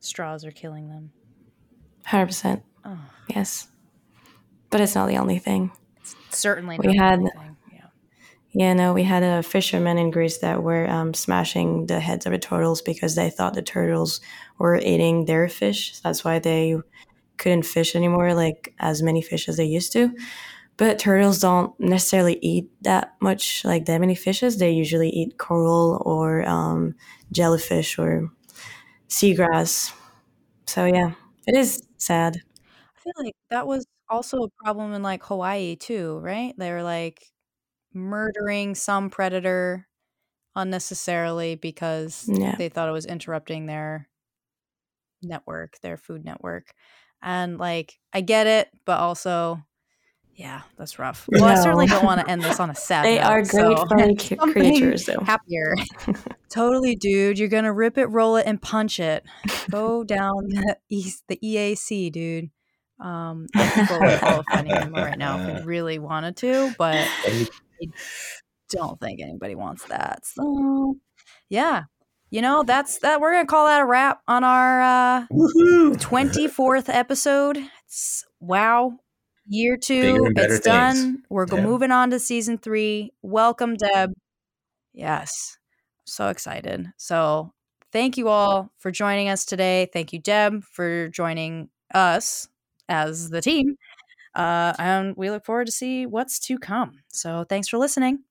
straws 0.00 0.44
are 0.44 0.50
killing 0.50 0.90
them? 0.90 1.12
Hundred 2.04 2.26
percent. 2.26 2.62
Oh, 2.84 2.98
Yes, 3.34 3.68
but 4.68 4.82
it's 4.82 4.94
not 4.94 5.08
the 5.08 5.16
only 5.16 5.38
thing. 5.38 5.70
certainly. 6.30 6.78
We 6.78 6.94
had-. 6.96 7.22
Yeah. 7.72 7.86
Yeah, 8.52 8.74
no, 8.74 8.92
we 8.92 9.02
had 9.04 9.22
a 9.22 9.42
fisherman 9.42 9.96
in 9.96 10.10
Greece 10.10 10.38
that 10.38 10.62
were 10.62 10.86
um, 10.90 11.14
smashing 11.14 11.86
the 11.86 11.98
heads 12.00 12.26
of 12.26 12.32
the 12.32 12.38
turtles 12.38 12.82
because 12.82 13.14
they 13.14 13.30
thought 13.30 13.54
the 13.54 13.62
turtles 13.62 14.20
were 14.58 14.76
eating 14.76 15.24
their 15.24 15.48
fish. 15.48 15.98
That's 16.00 16.22
why 16.24 16.38
they 16.38 16.76
couldn't 17.38 17.64
fish 17.64 17.94
anymore, 17.96 18.34
like 18.34 18.74
as 18.78 19.02
many 19.02 19.22
fish 19.22 19.48
as 19.48 19.56
they 19.56 19.64
used 19.64 19.92
to. 19.92 20.14
But 20.76 20.98
turtles 20.98 21.40
don't 21.40 21.78
necessarily 21.80 22.38
eat 22.42 22.70
that 22.82 23.16
much, 23.20 23.64
like 23.64 23.86
that 23.86 24.00
many 24.00 24.14
fishes. 24.16 24.58
They 24.58 24.72
usually 24.72 25.10
eat 25.10 25.38
coral 25.38 26.02
or 26.04 26.48
um, 26.48 26.94
jellyfish 27.32 27.98
or 27.98 28.30
seagrass. 29.08 29.94
So 30.66 30.86
yeah, 30.86 31.14
it 31.46 31.56
is 31.56 31.82
sad. 31.98 32.42
I 32.96 33.00
feel 33.00 33.12
like 33.24 33.34
that 33.50 33.66
was 33.66 33.86
also 34.08 34.44
a 34.44 34.50
problem 34.64 34.92
in 34.92 35.02
like 35.02 35.22
Hawaii 35.24 35.76
too, 35.76 36.18
right? 36.18 36.54
They 36.56 36.70
were 36.72 36.82
like 36.82 37.32
murdering 37.94 38.74
some 38.74 39.10
predator 39.10 39.88
unnecessarily 40.56 41.56
because 41.56 42.30
Yeah. 42.30 42.56
they 42.58 42.68
thought 42.70 42.88
it 42.88 42.92
was 42.92 43.06
interrupting 43.06 43.66
their 43.66 44.10
network, 45.22 45.78
their 45.80 45.96
food 45.96 46.24
network. 46.24 46.72
And 47.24 47.58
like 47.58 47.98
I 48.12 48.20
get 48.20 48.46
it, 48.46 48.68
but 48.84 49.00
also 49.00 49.64
yeah, 50.36 50.62
that's 50.76 50.98
rough. 50.98 51.28
Well, 51.30 51.44
I 51.44 51.54
certainly 51.54 51.86
don't 51.86 52.04
want 52.04 52.20
to 52.20 52.28
end 52.30 52.42
this 52.42 52.58
on 52.58 52.68
a 52.68 52.74
sad 52.74 53.04
They 53.04 53.16
note, 53.18 53.24
are 53.24 53.42
great, 53.42 53.48
so- 53.50 53.76
something 53.88 54.52
creatures, 54.52 55.04
though. 55.06 55.20
happier. 55.24 55.74
totally, 56.50 56.96
dude. 56.96 57.38
You're 57.38 57.48
gonna 57.48 57.72
rip 57.72 57.96
it, 57.98 58.06
roll 58.06 58.36
it, 58.36 58.46
and 58.46 58.60
punch 58.60 58.98
it. 59.00 59.24
Go 59.70 60.04
down 60.04 60.48
the 60.48 60.76
east, 60.90 61.24
the 61.28 61.38
EAC, 61.42 62.12
dude. 62.12 62.50
Um, 63.00 63.46
I 63.54 63.66
think 63.68 63.90
we'll 63.90 64.18
follow 64.18 64.42
Finding 64.50 64.74
Nemo 64.74 65.02
right 65.02 65.18
now 65.18 65.38
if 65.38 65.60
we 65.60 65.64
really 65.64 65.98
wanted 65.98 66.36
to, 66.38 66.74
but 66.78 66.96
I 66.96 67.46
don't 68.70 69.00
think 69.00 69.20
anybody 69.20 69.54
wants 69.54 69.84
that. 69.86 70.24
So, 70.26 70.96
yeah, 71.48 71.84
you 72.34 72.42
know, 72.42 72.64
that's 72.64 72.98
that. 72.98 73.20
We're 73.20 73.32
gonna 73.32 73.46
call 73.46 73.66
that 73.66 73.80
a 73.80 73.86
wrap 73.86 74.20
on 74.26 74.42
our 74.42 74.82
uh, 74.82 75.26
Woohoo! 75.32 75.96
24th 76.00 76.88
episode. 76.88 77.58
It's 77.86 78.24
wow. 78.40 78.98
Year 79.46 79.76
two, 79.76 80.32
it's 80.34 80.58
done. 80.58 80.96
things. 80.96 81.18
We're 81.30 81.46
Yeah. 81.46 81.62
moving 81.62 81.92
on 81.92 82.10
to 82.10 82.18
season 82.18 82.58
three. 82.58 83.12
Welcome, 83.22 83.76
Deb. 83.76 84.14
Yes, 84.92 85.58
so 86.06 86.28
excited. 86.28 86.92
So, 86.96 87.52
thank 87.92 88.16
you 88.18 88.26
all 88.28 88.72
for 88.78 88.90
joining 88.90 89.28
us 89.28 89.44
today. 89.44 89.88
Thank 89.92 90.12
you, 90.12 90.18
Deb, 90.18 90.64
for 90.64 91.08
joining 91.10 91.68
us 91.94 92.48
as 92.88 93.30
the 93.30 93.42
team. 93.42 93.76
Uh, 94.34 94.72
and 94.80 95.16
we 95.16 95.30
look 95.30 95.44
forward 95.44 95.66
to 95.66 95.72
see 95.72 96.04
what's 96.04 96.40
to 96.40 96.58
come. 96.58 96.98
So, 97.12 97.44
thanks 97.48 97.68
for 97.68 97.78
listening. 97.78 98.24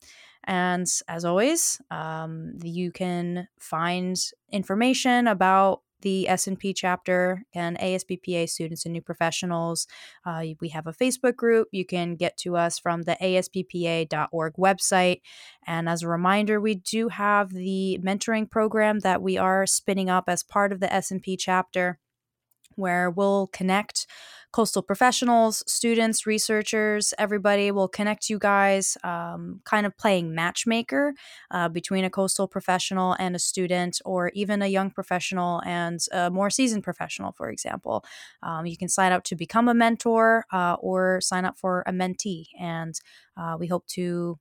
And 0.46 0.88
as 1.08 1.26
always, 1.26 1.82
um, 1.89 2.58
you 2.64 2.91
can 2.91 3.48
find 3.60 4.18
information 4.52 5.28
about 5.28 5.82
the 6.04 6.28
SNP 6.30 6.74
chapter 6.76 7.44
and 7.56 7.80
ASBPA 7.80 8.50
students 8.50 8.86
and 8.86 8.94
new 8.94 9.02
professionals. 9.02 9.88
Uh, 10.26 10.44
we 10.60 10.70
have 10.70 10.86
a 10.86 10.94
Facebook 10.94 11.38
group. 11.38 11.70
You 11.72 11.86
can 11.86 12.16
get 12.16 12.38
to 12.39 12.58
us 12.58 12.78
from 12.78 13.04
the 13.04 13.18
asbpa.org 13.22 14.54
website. 14.56 15.22
And 15.66 15.89
as 15.89 16.04
a 16.04 16.10
reminder, 16.10 16.60
we 16.60 16.76
do 16.76 17.08
have 17.08 17.52
the 17.52 18.00
mentoring 18.04 18.52
program 18.52 19.00
that 19.00 19.22
we 19.22 19.38
are 19.38 19.66
spinning 19.66 20.10
up 20.10 20.26
as 20.28 20.44
part 20.44 20.72
of 20.72 20.82
the 20.82 20.88
SNP 20.88 21.38
chapter 21.39 22.00
where 22.76 23.10
we'll 23.10 23.48
connect 23.48 24.08
coastal 24.54 24.84
professionals, 24.84 25.64
students, 25.66 26.28
researchers, 26.28 27.14
everybody 27.18 27.72
will 27.72 27.88
connect 27.88 28.30
you 28.30 28.38
guys, 28.38 28.95
um, 29.04 29.60
kind 29.66 29.86
of 29.86 29.97
playing 29.97 30.34
matchmaker 30.34 31.14
uh, 31.51 31.68
between 31.68 32.06
a 32.06 32.10
coastal 32.10 32.47
professional 32.47 33.16
and 33.20 33.36
a 33.36 33.39
student, 33.39 33.99
or 34.06 34.30
even 34.36 34.62
a 34.62 34.68
young 34.68 34.91
professional 34.91 35.62
and 35.66 35.99
a 36.12 36.30
more 36.30 36.51
seasoned 36.51 36.84
professional, 36.84 37.32
for 37.32 37.49
example. 37.49 38.06
Um, 38.43 38.68
you 38.68 38.78
can 38.78 38.89
sign 38.89 39.12
up 39.12 39.24
to 39.24 39.36
become 39.36 39.68
a 39.68 39.74
mentor 39.74 40.45
uh, 40.54 40.76
or 40.80 41.20
sign 41.20 41.45
up 41.45 41.58
for 41.58 41.84
a 41.88 41.91
mentee. 41.91 42.45
And 42.60 42.93
uh, 43.36 43.58
we 43.60 43.66
hope 43.68 43.88
to 43.88 44.38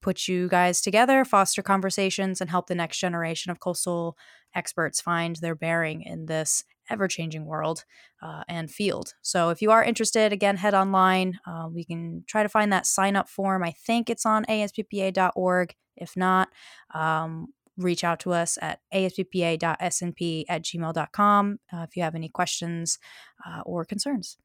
put 0.00 0.26
you 0.26 0.48
guys 0.48 0.80
together, 0.80 1.24
foster 1.24 1.62
conversations, 1.62 2.40
and 2.40 2.48
help 2.48 2.66
the 2.66 2.74
next 2.74 2.98
generation 2.98 3.50
of 3.50 3.60
coastal 3.60 4.16
experts 4.54 5.00
find 5.00 5.36
their 5.36 5.54
bearing 5.54 6.02
in 6.02 6.26
this 6.26 6.64
ever 6.90 7.08
changing 7.08 7.46
world 7.46 7.84
uh, 8.22 8.42
and 8.48 8.70
field. 8.70 9.14
So 9.22 9.50
if 9.50 9.62
you 9.62 9.70
are 9.70 9.84
interested, 9.84 10.32
again, 10.32 10.56
head 10.56 10.74
online. 10.74 11.38
Uh, 11.46 11.68
we 11.72 11.84
can 11.84 12.24
try 12.26 12.42
to 12.42 12.48
find 12.48 12.72
that 12.72 12.86
sign 12.86 13.16
up 13.16 13.28
form. 13.28 13.62
I 13.62 13.72
think 13.72 14.10
it's 14.10 14.26
on 14.26 14.44
asbpa.org. 14.46 15.74
If 15.96 16.16
not, 16.16 16.48
um, 16.92 17.48
reach 17.76 18.04
out 18.04 18.20
to 18.20 18.32
us 18.32 18.58
at 18.60 18.80
asbpa.snp 18.92 20.44
at 20.48 20.62
gmail.com 20.62 21.58
uh, 21.72 21.86
if 21.88 21.96
you 21.96 22.02
have 22.02 22.14
any 22.14 22.28
questions 22.28 22.98
uh, 23.46 23.60
or 23.64 23.84
concerns. 23.84 24.36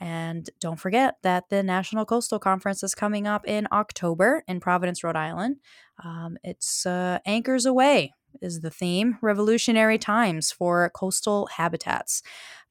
And 0.00 0.48
don't 0.60 0.78
forget 0.78 1.16
that 1.22 1.48
the 1.50 1.62
National 1.62 2.04
Coastal 2.04 2.38
Conference 2.38 2.82
is 2.82 2.94
coming 2.94 3.26
up 3.26 3.46
in 3.46 3.66
October 3.72 4.44
in 4.46 4.60
Providence, 4.60 5.02
Rhode 5.02 5.16
Island. 5.16 5.56
Um, 6.04 6.36
it's 6.44 6.86
uh, 6.86 7.18
Anchors 7.26 7.66
Away 7.66 8.12
is 8.42 8.60
the 8.60 8.70
theme, 8.70 9.18
revolutionary 9.22 9.98
times 9.98 10.52
for 10.52 10.90
coastal 10.94 11.46
habitats. 11.46 12.22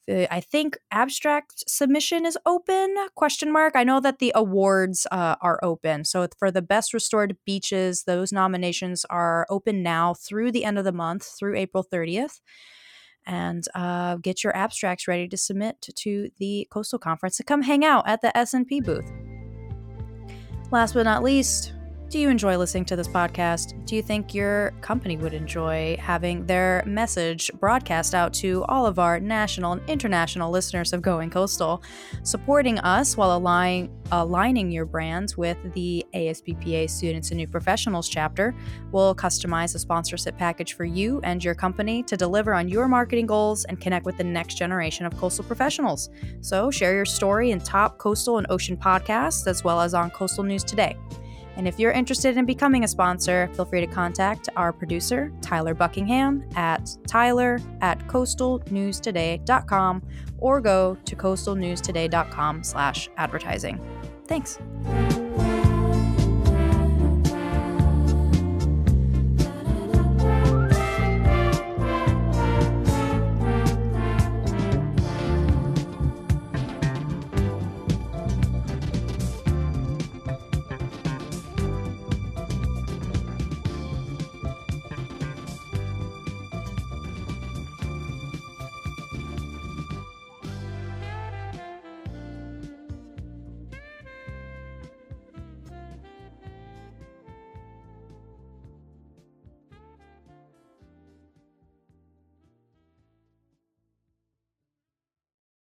Uh, 0.09 0.25
I 0.31 0.39
think 0.39 0.77
abstract 0.91 1.69
submission 1.69 2.25
is 2.25 2.37
open? 2.45 2.95
Question 3.15 3.51
mark. 3.51 3.75
I 3.75 3.83
know 3.83 3.99
that 3.99 4.19
the 4.19 4.31
awards 4.35 5.05
uh, 5.11 5.35
are 5.41 5.59
open. 5.61 6.05
So 6.05 6.27
for 6.39 6.49
the 6.49 6.61
best 6.61 6.93
restored 6.93 7.37
beaches, 7.45 8.03
those 8.03 8.31
nominations 8.31 9.05
are 9.09 9.45
open 9.49 9.83
now 9.83 10.13
through 10.13 10.51
the 10.51 10.63
end 10.63 10.77
of 10.77 10.85
the 10.85 10.93
month, 10.93 11.25
through 11.37 11.57
April 11.57 11.85
30th 11.91 12.39
and 13.27 13.65
uh, 13.75 14.15
get 14.15 14.43
your 14.43 14.55
abstracts 14.55 15.07
ready 15.07 15.27
to 15.27 15.37
submit 15.37 15.81
to 15.81 16.29
the 16.37 16.65
coastal 16.71 16.97
conference 16.97 17.37
to 17.37 17.43
come 17.43 17.61
hang 17.61 17.83
out 17.83 18.07
at 18.07 18.21
the 18.21 18.31
SNP 18.33 18.83
booth. 18.85 19.11
Last 20.71 20.93
but 20.93 21.03
not 21.03 21.23
least, 21.23 21.73
do 22.09 22.19
you 22.19 22.29
enjoy 22.29 22.57
listening 22.57 22.85
to 22.85 22.95
this 22.95 23.07
podcast? 23.07 23.85
Do 23.85 23.95
you 23.95 24.01
think 24.01 24.33
your 24.33 24.71
company 24.79 25.17
would 25.17 25.33
enjoy 25.33 25.97
having 25.99 26.45
their 26.45 26.81
message 26.85 27.51
broadcast 27.59 28.15
out 28.15 28.33
to 28.35 28.63
all 28.69 28.85
of 28.85 28.97
our 28.97 29.19
national 29.19 29.73
and 29.73 29.89
international 29.89 30.49
listeners 30.49 30.93
of 30.93 31.01
Going 31.01 31.29
Coastal? 31.29 31.83
Supporting 32.23 32.79
us 32.79 33.17
while 33.17 33.35
align, 33.35 33.91
aligning 34.13 34.71
your 34.71 34.85
brands 34.85 35.35
with 35.35 35.57
the 35.73 36.05
ASBPA 36.13 36.89
Students 36.89 37.31
and 37.31 37.37
New 37.37 37.47
Professionals 37.47 38.07
chapter 38.07 38.55
We'll 38.91 39.13
customize 39.13 39.75
a 39.75 39.79
sponsorship 39.79 40.37
package 40.37 40.73
for 40.73 40.85
you 40.85 41.19
and 41.23 41.43
your 41.43 41.55
company 41.55 42.03
to 42.03 42.15
deliver 42.15 42.53
on 42.53 42.69
your 42.69 42.87
marketing 42.87 43.25
goals 43.25 43.65
and 43.65 43.81
connect 43.81 44.05
with 44.05 44.17
the 44.17 44.23
next 44.23 44.55
generation 44.55 45.05
of 45.05 45.17
coastal 45.17 45.43
professionals. 45.43 46.09
So, 46.39 46.71
share 46.71 46.93
your 46.93 47.05
story 47.05 47.51
in 47.51 47.59
top 47.59 47.97
coastal 47.97 48.37
and 48.37 48.47
ocean 48.49 48.77
podcasts 48.77 49.45
as 49.45 49.63
well 49.63 49.81
as 49.81 49.93
on 49.93 50.09
Coastal 50.11 50.45
News 50.45 50.63
Today. 50.63 50.95
And 51.57 51.67
if 51.67 51.77
you're 51.79 51.91
interested 51.91 52.37
in 52.37 52.45
becoming 52.45 52.85
a 52.85 52.87
sponsor, 52.87 53.49
feel 53.53 53.65
free 53.65 53.81
to 53.81 53.87
contact 53.87 54.47
our 54.55 54.71
producer, 54.71 55.33
Tyler 55.41 55.73
Buckingham, 55.73 56.47
at 56.55 56.95
tyler 57.07 57.59
at 57.81 57.99
coastalnewstoday.com 58.07 60.03
or 60.37 60.61
go 60.61 60.95
to 61.03 61.15
coastalnewstoday.com 61.15 62.63
slash 62.63 63.09
advertising. 63.17 63.81
Thanks. 64.27 64.59